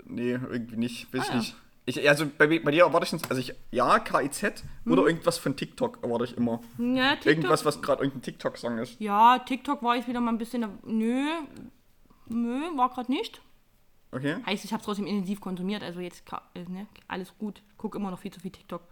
Nee, 0.05 0.33
irgendwie 0.33 0.77
nicht. 0.77 1.13
Weiß 1.15 1.29
Ah, 1.29 1.33
ja. 1.33 1.39
nicht. 1.39 1.57
Ich, 1.89 2.09
also 2.09 2.27
bei, 2.37 2.47
bei 2.59 2.71
dir 2.73 2.83
erwarte 2.85 3.05
ich, 3.05 3.11
sonst- 3.11 3.31
also 3.31 3.41
ich, 3.41 3.55
ja, 3.71 4.01
KIZ 4.01 4.65
oder 4.87 5.07
irgendwas 5.07 5.39
von 5.39 5.57
TikTok 5.57 6.03
erwarte 6.03 6.25
ich 6.25 6.37
immer. 6.37 6.61
Ja, 6.79 7.13
TikTok. 7.13 7.27
Irgendwas, 7.27 7.65
was 7.65 7.81
gerade 7.81 8.03
irgendein 8.03 8.23
TikTok-Song 8.23 8.79
ist. 8.79 9.01
Ja, 9.01 9.39
TikTok 9.39 9.83
war 9.85 9.95
jetzt 9.97 10.09
wieder 10.09 10.21
mal 10.21 10.33
ein 10.33 10.39
bisschen. 10.39 10.67
Nö. 10.85 11.27
Nö, 12.29 12.61
war 12.77 12.91
gerade 12.91 13.11
nicht. 13.13 13.41
Okay? 14.11 14.37
Heißt, 14.45 14.65
ich 14.65 14.73
habe 14.73 14.81
es 14.81 14.85
trotzdem 14.87 15.07
intensiv 15.07 15.41
konsumiert, 15.41 15.83
also 15.85 16.01
jetzt 16.01 16.25
äh, 16.55 16.65
ne, 16.69 16.87
alles 17.07 17.37
gut. 17.39 17.63
Gucke 17.77 17.99
immer 17.99 18.11
noch 18.11 18.19
viel 18.19 18.33
zu 18.33 18.41
viel 18.41 18.51
TikTok. 18.51 18.83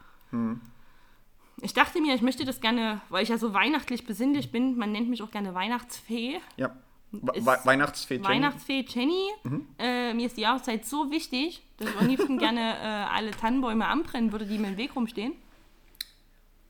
Ich 1.61 1.73
dachte 1.73 2.01
mir, 2.01 2.15
ich 2.15 2.23
möchte 2.23 2.45
das 2.45 2.61
gerne, 2.61 3.01
weil 3.09 3.23
ich 3.23 3.29
ja 3.29 3.39
so 3.39 3.55
weihnachtlich 3.55 4.05
besinnlich 4.07 4.51
bin, 4.53 4.77
man 4.77 4.93
nennt 4.93 5.09
mich 5.09 5.23
auch 5.23 5.31
gerne 5.31 5.55
Weihnachtsfee. 5.55 6.41
Ja. 6.57 6.77
We 7.23 7.45
Weihnachtsfee 7.65 8.15
Jenny. 8.15 8.29
Weihnachtsfee 8.29 8.85
Jenny. 8.89 9.29
Mhm. 9.45 9.67
Äh, 9.79 10.15
mir 10.15 10.27
ist 10.27 10.37
die 10.37 10.43
Jahreszeit 10.43 10.85
so 10.87 11.11
wichtig, 11.11 11.63
dass 11.79 11.89
ich 11.91 11.97
am 12.01 12.07
liebsten 12.09 12.39
gerne 12.39 12.61
äh, 12.61 12.87
alle 13.15 13.31
Tannenbäume 13.33 13.87
anbrennen 13.87 14.33
würde, 14.33 14.47
die 14.47 14.59
mir 14.59 14.69
im 14.69 14.77
Weg 14.77 14.95
rumstehen. 14.97 15.35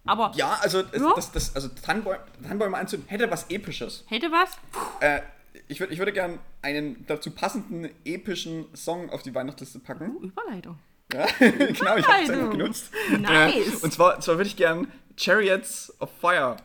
Aber 0.06 0.32
Ja, 0.34 0.58
also, 0.60 0.80
Ja. 0.80 1.12
Das, 1.14 1.32
das, 1.32 1.54
also 1.54 1.68
Tannenbäume, 1.68 2.20
Tannenbäume 2.42 2.76
anzünden 2.76 3.08
hätte 3.08 3.30
was 3.30 3.48
Episches. 3.50 4.04
hätte 4.08 4.30
was? 4.30 4.58
Äh, 5.00 5.20
ich, 5.68 5.80
würd, 5.80 5.90
ich 5.92 5.98
würde 5.98 6.12
gern 6.12 6.38
einen 6.62 7.06
dazu 7.06 7.30
passenden 7.30 7.88
epischen 8.04 8.66
Song 8.74 9.08
auf 9.10 9.22
die 9.22 9.34
Weihnachtsliste 9.34 9.78
packen. 9.78 10.16
Überleitung. 10.22 10.78
Ja, 11.12 11.26
genau, 11.38 11.96
ich 11.96 12.06
habe 12.06 12.22
es 12.22 12.28
Überleitung. 12.28 12.50
genutzt. 12.50 12.90
Nice. 13.18 13.80
Äh, 13.80 13.84
und 13.84 13.92
zwar, 13.92 14.20
zwar 14.20 14.36
würde 14.36 14.48
ich 14.48 14.56
gern 14.56 14.90
Chariots 15.16 15.94
of 16.00 16.10
Fire 16.20 16.56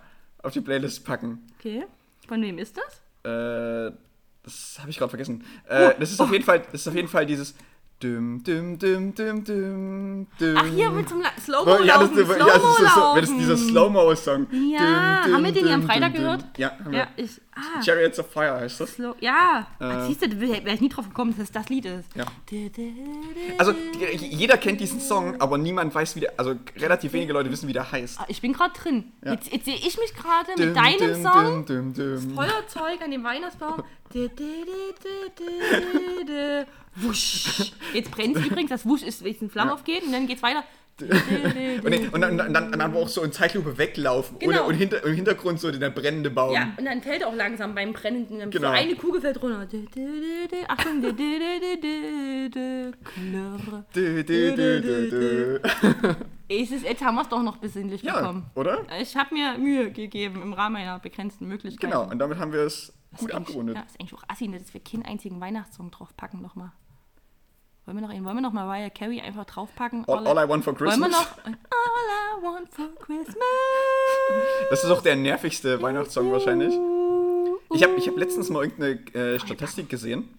auf 0.43 0.51
die 0.53 0.61
Playlist 0.61 1.05
packen. 1.05 1.47
Okay. 1.59 1.85
Von 2.27 2.41
wem 2.41 2.57
ist 2.57 2.77
das? 2.77 3.01
Äh, 3.23 3.91
das 4.43 4.77
habe 4.79 4.89
ich 4.89 4.97
gerade 4.97 5.09
vergessen. 5.09 5.43
Äh, 5.67 5.93
das 5.99 6.11
ist 6.11 6.19
auf 6.19 6.31
jeden 6.31 6.43
Fall, 6.43 6.59
das 6.59 6.81
ist 6.81 6.87
auf 6.87 6.95
jeden 6.95 7.07
Fall 7.07 7.25
dieses 7.25 7.55
düm 8.01 8.43
düm 8.43 8.79
düm 8.79 9.13
düm 9.13 9.43
düm 9.43 10.27
düm. 10.39 10.57
Ach, 10.57 10.65
hier 10.65 10.89
mit 10.91 11.09
zum 11.09 11.21
Slow-Mo 11.43 11.77
Oh, 11.79 11.83
ja, 11.83 11.97
das, 11.97 12.09
laufen. 12.11 12.29
ja, 12.39 12.45
das 12.45 12.55
ist 12.55 12.63
so, 12.63 12.85
Slow-Mo 12.85 13.19
das 13.19 13.37
dieser 13.37 13.57
Slow-Mo-Song. 13.57 14.47
Ja, 14.71 15.23
haben 15.31 15.43
wir 15.43 15.51
den 15.51 15.65
hier 15.65 15.73
am 15.75 15.83
Freitag 15.83 16.13
düm. 16.13 16.21
gehört? 16.23 16.45
Ja, 16.57 16.71
haben 16.79 16.91
wir. 16.91 16.99
Ja, 16.99 17.07
ich. 17.17 17.41
Ah, 17.55 17.83
Chariots 17.83 18.17
of 18.19 18.31
Fire 18.31 18.53
heißt 18.61 18.79
das. 18.79 18.93
Slow. 18.93 19.15
Ja. 19.19 19.67
Äh. 19.81 19.83
Ah, 19.83 20.05
siehst 20.07 20.21
du, 20.21 20.39
wäre 20.39 20.73
ich 20.73 20.79
nie 20.79 20.87
drauf 20.87 21.09
gekommen, 21.09 21.35
dass 21.37 21.51
das 21.51 21.67
Lied 21.67 21.83
ist. 21.85 22.07
Ja. 22.15 22.23
Also, 23.57 23.73
jeder 24.17 24.57
kennt 24.57 24.79
diesen 24.79 25.01
Song, 25.01 25.39
aber 25.41 25.57
niemand 25.57 25.93
weiß, 25.93 26.15
wie 26.15 26.21
der, 26.21 26.33
also 26.37 26.55
relativ 26.77 27.11
wenige 27.11 27.33
Leute 27.33 27.51
wissen, 27.51 27.67
wie 27.67 27.73
der 27.73 27.91
heißt. 27.91 28.19
Ah, 28.21 28.25
Ich 28.29 28.39
bin 28.41 28.53
gerade 28.53 28.73
drin. 28.73 29.11
Ja. 29.25 29.33
Jetzt, 29.33 29.51
jetzt 29.51 29.65
sehe 29.65 29.75
ich 29.75 29.97
mich 29.99 30.13
gerade 30.13 30.55
Düm, 30.57 30.67
mit 30.67 30.77
deinem 30.77 30.97
düm, 31.13 31.21
Song. 31.23 31.65
düm, 31.65 31.93
düm, 31.93 32.19
düm. 32.21 32.35
Feuerzeug 32.35 33.01
an 33.03 33.11
dem 33.11 33.23
Weihnachtsbaum. 33.25 33.83
Wusch. 36.95 37.71
Jetzt 37.93 38.11
brennt 38.11 38.37
es 38.37 38.45
übrigens. 38.45 38.69
Das 38.69 38.85
Wusch 38.85 39.03
ist, 39.03 39.23
wenn 39.23 39.33
es 39.33 39.41
in 39.41 39.49
Flammen 39.49 39.69
Ja. 39.69 39.75
aufgeht 39.75 40.03
und 40.03 40.11
dann 40.11 40.27
geht 40.27 40.37
es 40.37 40.43
weiter. 40.43 40.63
Und, 41.01 41.09
dann- 41.09 42.09
und, 42.09 42.21
dann, 42.21 42.31
und, 42.31 42.37
dann, 42.53 42.65
und 42.65 42.71
dann 42.73 42.81
aber 42.81 42.99
auch 42.99 43.07
so 43.07 43.23
in 43.23 43.31
Zeitlupe 43.31 43.77
weglaufen. 43.77 44.37
Genau. 44.39 44.51
Ohne, 44.51 44.63
und 44.63 44.73
hinter, 44.75 45.01
im 45.05 45.13
Hintergrund 45.13 45.57
so 45.61 45.71
der 45.71 45.91
brennende 45.91 46.29
Baum. 46.29 46.53
Ja, 46.53 46.73
und 46.77 46.83
dann 46.83 47.01
fällt 47.01 47.21
er 47.21 47.29
auch 47.29 47.35
langsam 47.35 47.73
beim 47.73 47.93
Brennenden. 47.93 48.39
Dann 48.39 48.51
Genau. 48.51 48.67
So 48.67 48.73
eine 48.73 48.95
Kugel 48.95 49.21
fällt 49.21 49.41
runter. 49.41 49.65
Achtung. 50.67 51.01
Es 56.51 56.71
ist, 56.71 56.83
jetzt 56.83 57.03
haben 57.03 57.15
wir 57.15 57.21
es 57.21 57.29
doch 57.29 57.43
noch 57.43 57.57
besinnlich 57.57 58.01
Ja, 58.01 58.19
bekommen. 58.19 58.45
oder? 58.55 58.79
Ich 58.99 59.15
habe 59.15 59.33
mir 59.35 59.57
Mühe 59.57 59.91
gegeben 59.91 60.41
im 60.41 60.53
Rahmen 60.53 60.73
meiner 60.73 60.99
begrenzten 60.99 61.47
Möglichkeiten. 61.47 61.91
Genau, 61.91 62.09
und 62.09 62.17
damit 62.19 62.39
haben 62.39 62.51
wir 62.51 62.61
es 62.61 62.91
Das 63.11 63.21
gut 63.21 63.31
abgerundet. 63.31 63.75
Ja, 63.75 63.83
ist 63.83 63.99
eigentlich 63.99 64.13
auch 64.13 64.23
assi, 64.27 64.47
ne, 64.47 64.59
dass 64.59 64.73
wir 64.73 64.81
keinen 64.81 65.03
einzigen 65.03 65.39
Weihnachtssong 65.41 65.91
draufpacken 65.91 66.41
nochmal. 66.41 66.71
Wollen 67.85 68.01
wir 68.01 68.07
noch, 68.07 68.13
wollen 68.13 68.37
wir 68.37 68.41
noch 68.41 68.53
mal 68.53 68.67
Mariah 68.67 68.91
Carey 68.91 69.19
einfach 69.19 69.45
draufpacken? 69.45 70.05
All, 70.07 70.27
all 70.27 70.45
I 70.45 70.47
Want 70.47 70.63
for 70.63 70.79
wollen 70.79 70.99
wir 70.99 71.07
Christmas. 71.07 71.11
noch 71.11 71.45
All 71.45 71.53
I 71.53 72.43
Want 72.43 72.69
for 72.71 72.87
Christmas? 72.99 73.35
Das 74.69 74.83
ist 74.83 74.91
auch 74.91 75.01
der 75.01 75.15
nervigste 75.15 75.81
Weihnachtssong 75.81 76.31
wahrscheinlich. 76.31 76.73
Ich 77.73 77.83
habe 77.83 77.95
ich 77.95 78.07
hab 78.07 78.15
letztens 78.17 78.49
mal 78.49 78.63
irgendeine 78.63 78.99
äh, 79.15 79.39
Statistik 79.39 79.89
gesehen, 79.89 80.29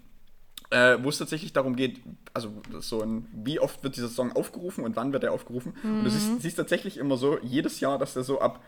äh, 0.70 0.98
wo 1.02 1.08
es 1.08 1.18
tatsächlich 1.18 1.52
darum 1.52 1.74
geht, 1.74 2.00
also 2.34 2.52
so 2.78 3.02
ein, 3.02 3.26
wie 3.32 3.58
oft 3.58 3.82
wird 3.82 3.96
dieser 3.96 4.08
Song 4.08 4.32
aufgerufen 4.32 4.84
und 4.84 4.94
wann 4.94 5.12
wird 5.12 5.24
er 5.24 5.32
aufgerufen. 5.32 5.74
Und 5.82 6.04
du 6.04 6.10
siehst, 6.10 6.42
siehst 6.42 6.56
tatsächlich 6.56 6.98
immer 6.98 7.16
so, 7.16 7.38
jedes 7.42 7.80
Jahr, 7.80 7.98
dass 7.98 8.14
der 8.14 8.22
so 8.22 8.40
ab 8.40 8.62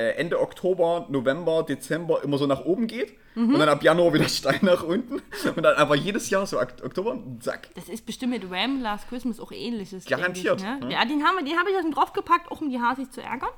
Ende 0.00 0.40
Oktober, 0.40 1.06
November, 1.08 1.62
Dezember 1.62 2.22
immer 2.24 2.36
so 2.38 2.46
nach 2.46 2.64
oben 2.64 2.86
geht 2.86 3.14
und 3.36 3.58
dann 3.58 3.68
ab 3.68 3.82
Januar 3.82 4.12
wieder 4.14 4.28
steil 4.28 4.58
nach 4.62 4.82
unten. 4.82 5.22
Und 5.56 5.62
dann 5.62 5.76
aber 5.76 5.94
jedes 5.96 6.30
Jahr 6.30 6.46
so 6.46 6.58
Ok- 6.60 6.82
Oktober, 6.84 7.16
zack. 7.40 7.68
Das 7.74 7.88
ist 7.88 8.04
bestimmt 8.06 8.32
mit 8.32 8.50
Wham! 8.50 8.80
Last 8.82 9.08
Christmas 9.08 9.38
auch 9.40 9.52
ähnliches. 9.52 10.04
Garantiert, 10.06 10.58
Ich, 10.60 10.64
ne? 10.66 10.80
ja. 10.82 10.88
Ja, 10.90 11.04
den, 11.04 11.22
habe 11.56 11.70
ich 11.70 11.76
schon 11.80 11.92
draufgepackt, 11.92 12.50
auch 12.50 12.60
um 12.60 12.70
die 12.70 12.80
Hasis 12.80 13.10
zu 13.10 13.20
ärgern. 13.22 13.50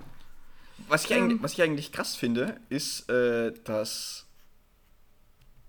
Was 0.88 1.04
ich, 1.06 1.14
eigentlich, 1.14 1.42
was 1.42 1.54
ich 1.54 1.62
eigentlich 1.62 1.90
krass 1.92 2.16
finde, 2.16 2.56
ist, 2.68 3.08
äh, 3.10 3.52
dass 3.64 4.25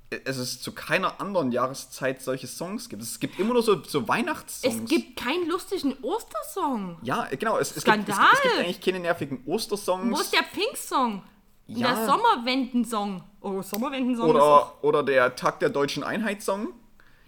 es 0.10 0.38
es 0.38 0.62
zu 0.62 0.72
keiner 0.72 1.20
anderen 1.20 1.52
Jahreszeit 1.52 2.22
solche 2.22 2.48
Songs 2.48 2.88
gibt. 2.88 3.02
Es 3.02 3.20
gibt 3.20 3.40
immer 3.40 3.54
nur 3.54 3.64
so, 3.64 3.84
so 3.84 4.08
Weihnachtssongs. 4.08 4.76
Es 4.76 4.86
gibt 4.86 5.18
keinen 5.18 5.48
lustigen 5.50 5.96
Ostersong. 6.02 6.98
Ja, 7.02 7.28
genau. 7.38 7.58
Es, 7.58 7.76
es, 7.76 7.84
gibt, 7.84 8.10
es, 8.10 8.16
es 8.16 8.42
gibt 8.42 8.58
eigentlich 8.58 8.82
keine 8.82 9.00
nervigen 9.00 9.44
Ostersongs. 9.46 10.18
Wo 10.18 10.22
ist 10.22 10.34
der 10.34 10.44
Pink-Song? 10.44 11.24
Ja. 11.68 11.94
Der 11.94 12.06
Sommerwenden-Song. 12.06 13.24
Oh, 13.42 13.62
Sommerwenden-Song 13.62 14.30
ist 14.30 14.36
oder, 14.36 14.84
oder 14.84 15.04
der 15.04 15.36
Tag 15.36 15.60
der 15.60 15.70
deutschen 15.70 16.04
Einheit-Song. 16.04 16.70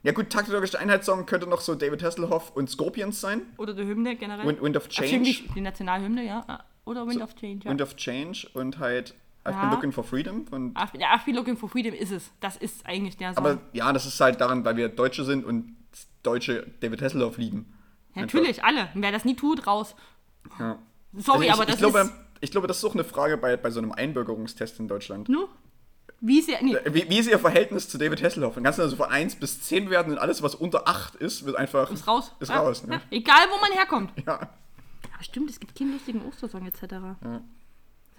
Ja 0.04 0.14
gut, 0.14 0.30
Tag 0.30 0.46
der 0.46 0.58
deutschen 0.58 0.80
Einheit-Song 0.80 1.26
könnte 1.26 1.48
noch 1.48 1.60
so 1.60 1.76
David 1.76 2.02
Hasselhoff 2.02 2.56
und 2.56 2.70
Scorpions 2.70 3.20
sein. 3.20 3.42
Oder 3.58 3.74
die 3.74 3.84
Hymne 3.84 4.16
generell. 4.16 4.48
Wind, 4.48 4.62
Wind 4.62 4.78
of 4.78 4.86
Ach, 4.86 4.90
Change. 4.90 5.30
die, 5.30 5.48
die 5.54 5.62
Nationalhymne, 5.62 6.26
ja. 6.26 6.46
Ah, 6.48 6.64
Oder 6.86 7.06
Wind 7.06 7.22
of 7.22 7.36
Change, 7.36 7.66
ja. 7.66 7.72
Wind 7.72 7.82
of 7.82 7.98
Change 7.98 8.48
und 8.54 8.80
halt 8.80 9.16
I've 9.46 9.52
Ja. 9.54 9.62
been 9.62 9.72
looking 9.72 9.92
for 9.92 10.04
freedom. 10.04 10.46
Und, 10.52 10.72
Ach, 10.76 10.90
der 10.92 11.08
Ach, 11.12 11.24
Be 11.26 11.32
Looking 11.32 11.56
for 11.58 11.70
Freedom 11.70 11.94
ist 11.94 12.12
es. 12.12 12.30
Das 12.40 12.58
ist 12.58 12.86
eigentlich 12.86 13.18
der 13.18 13.34
Song. 13.34 13.46
aber 13.46 13.60
ja, 13.74 13.92
das 13.94 14.06
ist 14.06 14.20
halt 14.20 14.40
daran, 14.42 14.66
weil 14.66 14.76
wir 14.76 14.90
Deutsche 14.90 15.24
sind 15.24 15.46
und 15.46 15.76
Deutsche 16.24 16.68
David 16.82 17.02
Hasselhoff 17.02 17.38
lieben. 17.38 17.74
Natürlich, 18.16 18.64
alle. 18.64 18.90
Und 18.94 19.02
wer 19.02 19.12
das 19.12 19.24
nie 19.24 19.36
tut, 19.36 19.66
raus. 19.66 19.96
Ja. 20.60 20.78
Sorry, 21.18 21.50
Also 21.50 21.62
aber 21.62 21.64
ich, 21.64 21.68
das 21.68 21.76
ich 21.76 21.80
glaube, 21.80 22.00
ist... 22.00 22.14
ich 22.42 22.52
glaube, 22.52 22.68
das 22.68 22.78
ist 22.80 22.86
auch 22.86 22.94
eine 22.94 23.04
Frage 23.06 23.38
bei, 23.38 23.56
bei 23.56 23.72
so 23.72 23.80
einem 23.80 23.92
Einbürgerungstest 23.94 24.80
in 24.80 24.88
Deutschland. 24.88 25.30
Nu? 25.30 25.48
Wie 26.22 26.40
ist 26.40 26.50
er... 26.50 26.62
Nee, 26.62 26.76
Wie, 26.92 27.10
wie 27.10 27.18
ist 27.20 27.30
Ihr 27.30 27.40
Verhältnis 27.40 27.88
zu 27.88 27.98
David 27.98 28.22
Hasselhoff? 28.22 28.56
Dann 28.56 28.66
kannst 28.66 28.78
du 28.80 28.84
also 28.84 28.98
von 28.98 29.08
1 29.10 29.36
bis 29.38 29.62
10 29.62 29.86
bewerten 29.86 30.12
und 30.12 30.18
alles, 30.18 30.44
was 30.44 30.54
unter 30.56 30.86
8 30.88 31.16
ist, 31.16 31.46
wird 31.46 31.56
einfach. 31.56 31.90
ist 31.92 32.06
raus. 32.08 32.36
Ist 32.42 32.50
ja. 32.50 32.60
raus, 32.60 32.86
ne? 32.86 32.96
Ja. 32.96 33.02
Egal, 33.18 33.48
wo 33.50 33.60
man 33.62 33.72
herkommt. 33.72 34.12
Ja. 34.26 34.34
Aber 34.36 35.24
stimmt, 35.24 35.50
es 35.50 35.60
gibt 35.62 35.78
keinen 35.78 35.94
lustigen 35.94 36.22
Ostersong 36.26 36.66
etc. 36.68 36.82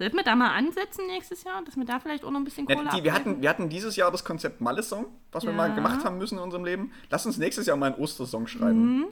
Sollten 0.01 0.17
wir 0.17 0.23
da 0.23 0.35
mal 0.35 0.49
ansetzen 0.55 1.05
nächstes 1.05 1.43
Jahr, 1.43 1.63
dass 1.63 1.75
wir 1.77 1.85
da 1.85 1.99
vielleicht 1.99 2.25
auch 2.25 2.31
noch 2.31 2.39
ein 2.39 2.43
bisschen 2.43 2.65
Kohle 2.65 2.85
Ja, 2.85 2.95
die, 2.95 3.03
wir, 3.03 3.13
hatten, 3.13 3.39
wir 3.39 3.47
hatten 3.47 3.69
dieses 3.69 3.95
Jahr 3.95 4.09
das 4.09 4.25
Konzept 4.25 4.59
Malle-Song, 4.59 5.05
was 5.31 5.43
wir 5.43 5.51
Ja. 5.51 5.55
mal 5.55 5.75
gemacht 5.75 6.03
haben 6.03 6.17
müssen 6.17 6.39
in 6.39 6.43
unserem 6.43 6.65
Leben. 6.65 6.91
Lass 7.11 7.27
uns 7.27 7.37
nächstes 7.37 7.67
Jahr 7.67 7.77
mal 7.77 7.93
einen 7.93 8.01
Ostersong 8.01 8.47
schreiben. 8.47 9.05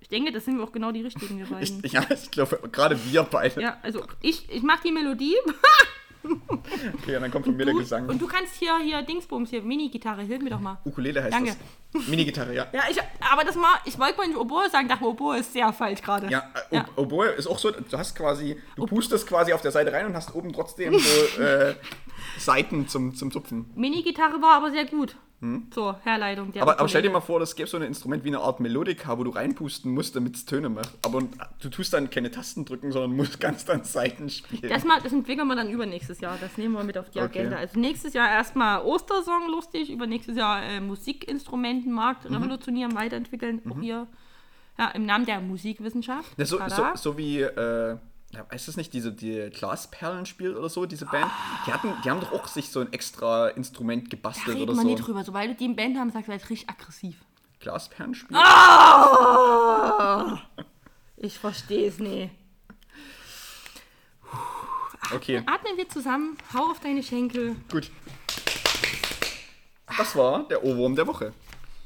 Ich 0.00 0.08
denke, 0.08 0.30
das 0.30 0.44
sind 0.44 0.58
wir 0.58 0.62
auch 0.64 0.70
genau 0.70 0.92
die 0.92 1.02
richtigen, 1.02 1.38
wir 1.38 1.46
beiden. 1.46 1.80
ich, 1.82 1.92
ja, 1.92 2.04
ich 2.08 2.30
glaube, 2.30 2.60
gerade 2.70 2.96
wir 3.10 3.24
beide. 3.24 3.60
ja, 3.60 3.78
also 3.82 4.04
ich, 4.20 4.48
ich 4.48 4.62
mache 4.62 4.82
die 4.84 4.92
Melodie. 4.92 5.34
Okay, 7.02 7.18
dann 7.20 7.30
kommt 7.30 7.46
von 7.46 7.56
mir 7.56 7.64
der 7.64 7.74
Du, 7.74 7.80
Gesang. 7.80 8.08
und 8.08 8.20
du 8.20 8.26
kannst 8.26 8.54
hier, 8.54 8.78
hier 8.78 9.02
Dingsbums, 9.02 9.50
hier 9.50 9.62
Mini-Gitarre, 9.62 10.22
hilf 10.22 10.42
mir 10.42 10.50
doch 10.50 10.60
mal. 10.60 10.78
Ukulele 10.84 11.22
heißt 11.22 11.32
Danke. 11.32 11.54
das. 11.92 12.06
Minigitarre, 12.08 12.54
ja. 12.54 12.66
Ja, 12.72 12.82
ich, 12.90 12.98
aber 13.30 13.44
das 13.44 13.54
mal, 13.56 13.74
ich 13.84 13.98
wollte 13.98 14.16
mal 14.18 14.26
nicht 14.28 14.36
Oboe 14.38 14.68
sagen, 14.70 14.88
dachte 14.88 15.04
Oboe 15.04 15.38
ist 15.38 15.52
sehr 15.52 15.72
falsch 15.72 16.00
gerade. 16.02 16.28
Ja, 16.30 16.50
äh, 16.70 16.76
Ja. 16.76 16.84
Ob- 16.96 17.06
Oboe 17.12 17.26
ist 17.28 17.46
auch 17.46 17.58
so, 17.58 17.70
du 17.70 17.98
hast 17.98 18.14
quasi, 18.16 18.56
du 18.76 18.86
pustest 18.86 19.26
quasi 19.26 19.52
auf 19.52 19.60
der 19.62 19.72
Seite 19.72 19.92
rein 19.92 20.06
und 20.06 20.14
hast 20.16 20.34
oben 20.34 20.52
trotzdem 20.52 20.98
so 20.98 21.42
äh, 21.42 21.74
Seiten 22.38 22.88
zum, 22.88 23.14
zum 23.14 23.30
Zupfen. 23.30 23.70
Mini-Gitarre 23.74 24.40
war 24.42 24.54
aber 24.56 24.70
sehr 24.70 24.86
gut. 24.86 25.16
So, 25.74 25.96
Herleitung. 26.04 26.52
Der 26.52 26.62
Hm? 26.62 26.68
Aber, 26.68 26.78
aber 26.78 26.88
stell 26.88 27.02
dir 27.02 27.10
mal 27.10 27.20
vor, 27.20 27.40
das 27.40 27.56
gäbe 27.56 27.68
so 27.68 27.76
ein 27.76 27.82
Instrument 27.82 28.22
wie 28.22 28.28
eine 28.28 28.38
Art 28.38 28.60
Melodika, 28.60 29.18
wo 29.18 29.24
du 29.24 29.30
reinpusten 29.32 29.90
musst, 29.92 30.14
damit 30.14 30.36
es 30.36 30.44
Töne 30.44 30.68
macht. 30.68 30.90
Aber 31.04 31.20
du 31.60 31.68
tust 31.68 31.92
dann 31.92 32.10
keine 32.10 32.30
Tasten 32.30 32.64
drücken, 32.64 32.92
sondern 32.92 33.16
musst 33.16 33.40
ganz 33.40 33.64
dann 33.64 33.82
Seiten 33.82 34.30
spielen. 34.30 34.70
Das, 34.70 34.84
mal, 34.84 35.00
das 35.02 35.12
entwickeln 35.12 35.48
wir 35.48 35.56
dann 35.56 35.68
übernächstes 35.68 36.20
Jahr. 36.20 36.38
Das 36.40 36.56
nehmen 36.58 36.74
wir 36.74 36.84
mit 36.84 36.96
auf 36.96 37.10
die 37.10 37.18
Okay. 37.18 37.40
Agenda. 37.40 37.56
Also 37.56 37.76
nächstes 37.80 38.14
Jahr 38.14 38.28
erstmal 38.30 38.82
Ostersong 38.82 39.48
lustig, 39.50 39.90
übernächstes 39.90 40.36
Jahr 40.36 40.62
äh, 40.62 40.80
Musikinstrumentenmarkt 40.80 42.30
Mhm. 42.30 42.36
revolutionieren, 42.36 42.94
weiterentwickeln. 42.94 43.62
Auch 43.68 43.80
hier 43.80 44.06
ja, 44.78 44.90
im 44.90 45.06
Namen 45.06 45.26
der 45.26 45.40
Musikwissenschaft. 45.40 46.30
Ja, 46.38 46.44
so, 46.46 46.60
so, 46.68 46.84
so 46.94 47.18
wie, 47.18 47.40
äh, 47.40 47.96
ist 48.52 48.68
das 48.68 48.76
nicht 48.76 48.92
diese 48.92 49.12
die 49.12 49.50
Glasperlen 49.50 50.26
spielt 50.26 50.56
oder 50.56 50.68
so, 50.68 50.86
diese 50.86 51.06
Band? 51.06 51.30
Die, 51.66 51.72
hatten, 51.72 51.92
die 52.04 52.10
haben 52.10 52.20
doch 52.20 52.32
auch 52.32 52.46
sich 52.46 52.70
so 52.70 52.80
ein 52.80 52.92
extra 52.92 53.48
Instrument 53.48 54.04
da 54.04 54.16
gebastelt 54.16 54.56
redet 54.56 54.62
oder 54.62 54.74
man 54.76 54.86
so. 54.86 54.92
nicht 54.92 55.06
drüber. 55.06 55.24
Sobald 55.24 55.50
du 55.50 55.54
die 55.54 55.64
im 55.66 55.76
Band 55.76 55.98
haben, 55.98 56.10
sagst 56.10 56.28
du 56.28 56.32
halt 56.32 56.48
richtig 56.48 56.70
aggressiv. 56.70 57.16
Glasperlen 57.60 58.14
spielt? 58.14 58.40
Ah! 58.40 60.42
Ich 61.16 61.38
verstehe 61.38 61.88
es 61.88 61.98
nicht. 61.98 62.30
Okay, 65.14 65.42
Atmen 65.46 65.76
wir 65.76 65.88
zusammen, 65.88 66.36
hau 66.54 66.70
auf 66.70 66.80
deine 66.80 67.02
Schenkel. 67.02 67.56
gut. 67.70 67.90
Das 69.98 70.16
war 70.16 70.48
der 70.48 70.64
Ohrwurm 70.64 70.96
der 70.96 71.06
Woche. 71.06 71.34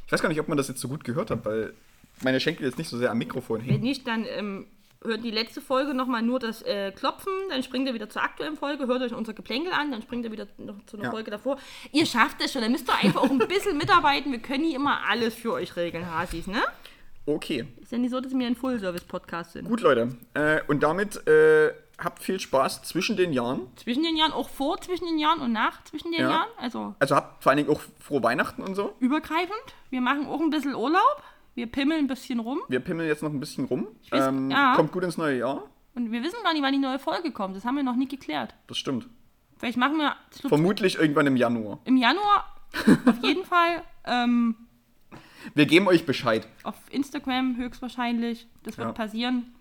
Ich 0.07 0.13
weiß 0.13 0.23
gar 0.23 0.29
nicht, 0.29 0.41
ob 0.41 0.47
man 0.47 0.57
das 0.57 0.69
jetzt 0.69 0.81
so 0.81 0.89
gut 0.89 1.03
gehört 1.03 1.31
hat, 1.31 1.45
weil 1.45 1.75
meine 2.23 2.39
Schenkel 2.39 2.67
jetzt 2.67 2.79
nicht 2.79 2.89
so 2.89 2.97
sehr 2.97 3.11
am 3.11 3.19
Mikrofon 3.19 3.61
hängen. 3.61 3.75
Wenn 3.75 3.81
nicht, 3.81 4.07
dann 4.07 4.25
ähm, 4.29 4.67
hört 5.07 5.25
die 5.25 5.31
letzte 5.31 5.61
Folge 5.61 5.95
nochmal 5.95 6.23
nur 6.23 6.39
das 6.39 6.63
äh, 6.63 6.93
Klopfen, 6.93 7.33
dann 7.51 7.63
springt 7.63 7.87
ihr 7.89 7.95
wieder 7.95 8.09
zur 8.11 8.23
aktuellen 8.23 8.57
Folge, 8.57 8.87
hört 8.87 9.03
euch 9.03 9.15
unser 9.15 9.33
Geplänkel 9.33 9.73
an, 9.73 9.91
dann 9.91 10.03
springt 10.03 10.25
ihr 10.25 10.33
wieder 10.33 10.47
noch 10.59 10.75
zu 10.87 10.97
einer 10.97 11.05
Ja. 11.07 11.11
Folge 11.11 11.31
davor. 11.31 11.57
Ihr 11.93 12.07
schafft 12.07 12.41
es 12.43 12.53
schon, 12.53 12.63
dann 12.63 12.73
müsst 12.73 12.89
ihr 12.89 12.95
einfach 12.95 13.23
auch 13.23 13.31
ein 13.31 13.39
bisschen 13.49 13.79
mitarbeiten. 13.79 14.33
Wir 14.33 14.41
können 14.41 14.63
nie 14.65 14.75
immer 14.75 15.01
alles 15.09 15.35
für 15.35 15.53
euch 15.53 15.77
regeln, 15.77 16.11
Hasis, 16.11 16.47
ne? 16.47 16.63
Okay, 17.29 17.67
Ist 17.81 17.91
ja 17.91 17.99
nicht 17.99 18.13
so, 18.13 18.21
dass 18.21 18.33
wir 18.33 18.47
ein 18.47 18.55
Full-Service-Podcast 18.55 19.53
sind. 19.55 19.69
gut, 19.69 19.81
Leute. 19.81 20.17
Äh, 20.35 20.61
und 20.69 20.83
damit 20.85 21.27
äh, 21.27 21.73
habt 21.99 22.23
viel 22.23 22.39
Spaß 22.39 22.83
zwischen 22.85 23.17
den 23.17 23.33
Jahren. 23.33 23.67
Zwischen 23.77 24.05
den 24.05 24.17
Jahren, 24.17 24.31
auch 24.33 24.49
vor 24.49 24.81
zwischen 24.81 25.07
den 25.07 25.19
Jahren 25.19 25.41
und 25.41 25.51
nach 25.53 25.83
zwischen 25.85 26.13
den 26.13 26.21
Ja. 26.21 26.31
Jahren, 26.31 26.49
also 26.57 26.95
Also 27.01 27.17
habt 27.17 27.43
vor 27.43 27.51
allen 27.51 27.57
Dingen 27.57 27.71
auch 27.71 27.81
frohe 27.99 28.23
Weihnachten 28.23 28.63
und 28.63 28.77
so. 28.77 28.95
übergreifend. 29.01 29.59
Wir 29.91 30.01
machen 30.01 30.29
auch 30.29 30.41
ein 30.41 30.51
bisschen 30.51 30.77
Urlaub. 30.77 31.23
Wir 31.57 31.67
pimmeln 31.67 32.05
ein 32.05 32.07
bisschen 32.07 32.39
rum. 32.39 32.61
Wir 32.69 32.79
pimmeln 32.81 33.09
jetzt 33.09 33.23
noch 33.23 33.31
ein 33.33 33.41
bisschen 33.41 33.65
rum. 33.65 33.89
weiß- 34.11 34.29
Ähm, 34.29 34.51
ja. 34.51 34.75
Kommt 34.77 34.93
gut 34.93 35.03
ins 35.03 35.17
neue 35.19 35.39
Jahr. 35.39 35.65
Und 35.95 36.13
wir 36.13 36.23
wissen 36.23 36.37
gar 36.45 36.53
nicht, 36.53 36.63
wann 36.63 36.73
die 36.73 36.79
neue 36.79 36.99
Folge 37.01 37.33
kommt. 37.33 37.57
Das 37.57 37.65
haben 37.65 37.75
wir 37.77 37.83
noch 37.83 37.97
nie 37.97 38.07
geklärt. 38.07 38.55
Das 38.69 38.77
stimmt. 38.79 39.09
Vielleicht 39.57 39.79
machen 39.79 39.97
wir 39.97 40.15
Vermutlich 40.49 40.97
irgendwann 40.99 41.27
im 41.27 41.37
Januar. 41.37 41.81
im 41.85 41.97
Januar. 41.97 42.45
Auf 43.07 43.23
jeden 43.23 43.45
Fall. 43.47 43.83
Ähm, 44.05 44.55
Wir 45.55 45.65
geben 45.67 45.89
euch 45.89 46.05
Bescheid. 46.05 46.47
auf 46.63 46.75
Instagram 46.91 47.57
höchstwahrscheinlich. 47.57 48.47
Das 48.65 48.77
wird 48.77 48.89
Ja. 48.89 48.93
passieren. 48.93 49.55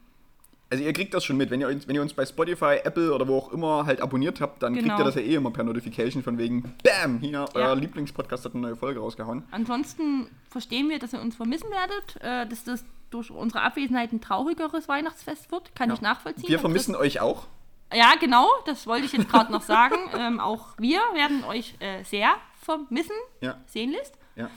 Also 0.70 0.84
ihr 0.84 0.94
kriegt 0.94 1.14
das 1.14 1.24
schon 1.24 1.38
mit. 1.38 1.52
Wenn 1.52 1.62
ihr, 1.62 1.68
uns, 1.68 1.88
wenn 1.88 1.96
ihr 1.96 2.02
uns 2.02 2.14
bei 2.14 2.26
Spotify, 2.26 2.80
Apple 2.84 3.14
oder 3.14 3.28
wo 3.28 3.38
auch 3.38 3.52
immer 3.54 3.86
halt 3.86 4.02
abonniert 4.02 4.42
habt, 4.42 4.64
dann 4.64 4.74
kriegt 4.74 4.86
Genau. 4.86 4.98
ihr 5.00 5.04
das 5.06 5.16
ja 5.16 5.22
eh 5.22 5.36
immer 5.36 5.52
per 5.52 5.64
Notification 5.64 6.24
von 6.24 6.38
wegen 6.40 6.74
BAM! 6.84 7.20
Hier, 7.20 7.46
euer 7.54 7.68
Ja. 7.68 7.74
Lieblingspodcast 7.74 8.46
hat 8.46 8.54
eine 8.54 8.62
neue 8.64 8.76
Folge 8.76 9.00
rausgehauen. 9.00 9.44
Ansonsten 9.52 10.28
verstehen 10.50 10.90
wir, 10.90 10.98
dass 11.00 11.14
ihr 11.14 11.22
uns 11.22 11.36
vermissen 11.36 11.70
werdet, 11.70 12.22
äh, 12.22 12.48
dass 12.50 12.64
das 12.64 12.84
durch 13.12 13.30
unsere 13.30 13.62
Abwesenheit 13.62 14.12
ein 14.12 14.22
traurigeres 14.22 14.88
Weihnachtsfest 14.88 15.52
wird. 15.52 15.76
Kann 15.76 15.92
ich 15.94 16.02
nachvollziehen. 16.02 16.50
Wir 16.50 16.60
vermissen 16.60 16.96
euch 16.96 17.20
auch. 17.20 17.46
Ja, 17.94 18.16
genau, 18.20 18.48
das 18.66 18.88
wollte 18.88 19.06
ich 19.06 19.14
jetzt 19.14 19.30
gerade 19.30 19.52
noch 19.52 19.62
sagen. 19.62 19.96
Ähm, 20.18 20.40
auch 20.40 20.70
wir 20.80 21.00
werden 21.14 21.44
euch 21.44 21.76
äh, 21.80 22.04
sehr 22.04 22.30
vermissen, 22.62 23.16
Ja, 23.42 23.58
sehnlichst. 23.68 24.16
ja. 24.36 24.50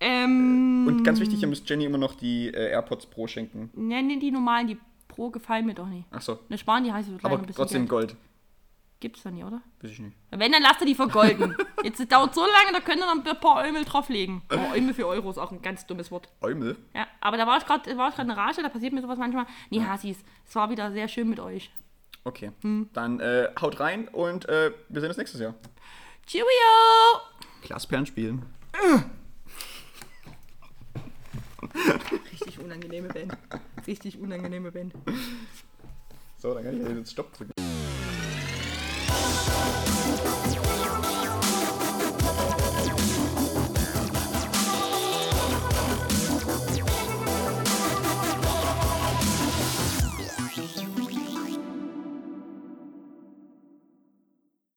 Ähm, 0.00 0.84
Und 0.86 1.04
ganz 1.04 1.20
wichtig, 1.20 1.40
ihr 1.40 1.48
müsst 1.48 1.68
Jenny 1.70 1.84
immer 1.84 1.96
noch 1.98 2.14
die 2.16 2.48
äh, 2.48 2.70
AirPods 2.72 3.06
Pro 3.06 3.26
schenken. 3.26 3.70
nennen 3.74 4.20
die 4.20 4.30
normalen, 4.30 4.66
die 4.66 4.78
Pro 5.16 5.30
gefallen 5.30 5.64
mir 5.64 5.74
doch 5.74 5.86
nicht. 5.86 6.06
Achso. 6.12 6.38
Eine 6.46 6.58
sparen 6.58 6.84
die 6.84 6.92
heiße 6.92 7.18
Aber 7.22 7.36
ein 7.36 7.40
bisschen 7.40 7.54
trotzdem 7.56 7.88
Geld. 7.88 7.90
Gold. 7.90 8.16
Gibt's 9.00 9.22
da 9.22 9.30
nicht, 9.30 9.44
oder? 9.44 9.62
Weiß 9.80 9.90
ich 9.90 9.98
nicht. 9.98 10.14
Wenn, 10.30 10.52
dann 10.52 10.62
lasst 10.62 10.80
ihr 10.82 10.86
die 10.86 10.94
vergolden. 10.94 11.56
Jetzt 11.82 12.00
das 12.00 12.08
dauert 12.08 12.34
so 12.34 12.42
lange, 12.42 12.72
da 12.72 12.80
könnt 12.80 13.00
ihr 13.00 13.06
noch 13.06 13.24
ein 13.24 13.40
paar 13.40 13.56
Eumel 13.56 13.84
drauflegen. 13.84 14.42
Oh, 14.52 14.74
Eumel 14.74 14.92
für 14.92 15.06
Euro 15.06 15.30
ist 15.30 15.38
auch 15.38 15.52
ein 15.52 15.62
ganz 15.62 15.86
dummes 15.86 16.10
Wort. 16.10 16.28
Eumel. 16.42 16.76
Ja, 16.94 17.06
aber 17.20 17.38
da 17.38 17.46
war 17.46 17.56
ich 17.56 17.64
gerade 17.64 17.96
war 17.96 18.10
ich 18.10 18.14
gerade 18.14 18.30
in 18.30 18.38
Rage, 18.38 18.62
da 18.62 18.68
passiert 18.68 18.92
mir 18.92 19.00
sowas 19.00 19.18
manchmal. 19.18 19.46
Nee, 19.70 19.82
Hasis, 19.82 20.22
es 20.46 20.54
war 20.54 20.68
wieder 20.68 20.92
sehr 20.92 21.08
schön 21.08 21.30
mit 21.30 21.40
euch. 21.40 21.70
Okay. 22.24 22.52
Hm. 22.60 22.90
Dann 22.92 23.20
äh, 23.20 23.48
haut 23.58 23.80
rein 23.80 24.08
und 24.08 24.46
äh, 24.48 24.72
wir 24.90 25.00
sehen 25.00 25.08
uns 25.08 25.18
nächstes 25.18 25.40
Jahr. 25.40 25.54
Cheerio! 26.26 26.46
Glasperlen 27.62 28.04
spielen. 28.04 28.44
Richtig 32.32 32.58
unangenehme 32.58 33.08
Band. 33.08 33.36
Richtig 33.86 34.18
unangenehme 34.18 34.72
Band. 34.72 34.94
So, 36.38 36.54
dann 36.54 36.64
kann 36.64 36.80
ich 36.80 36.96
jetzt 36.98 37.12
Stopp 37.12 37.32
drücken. 37.32 37.52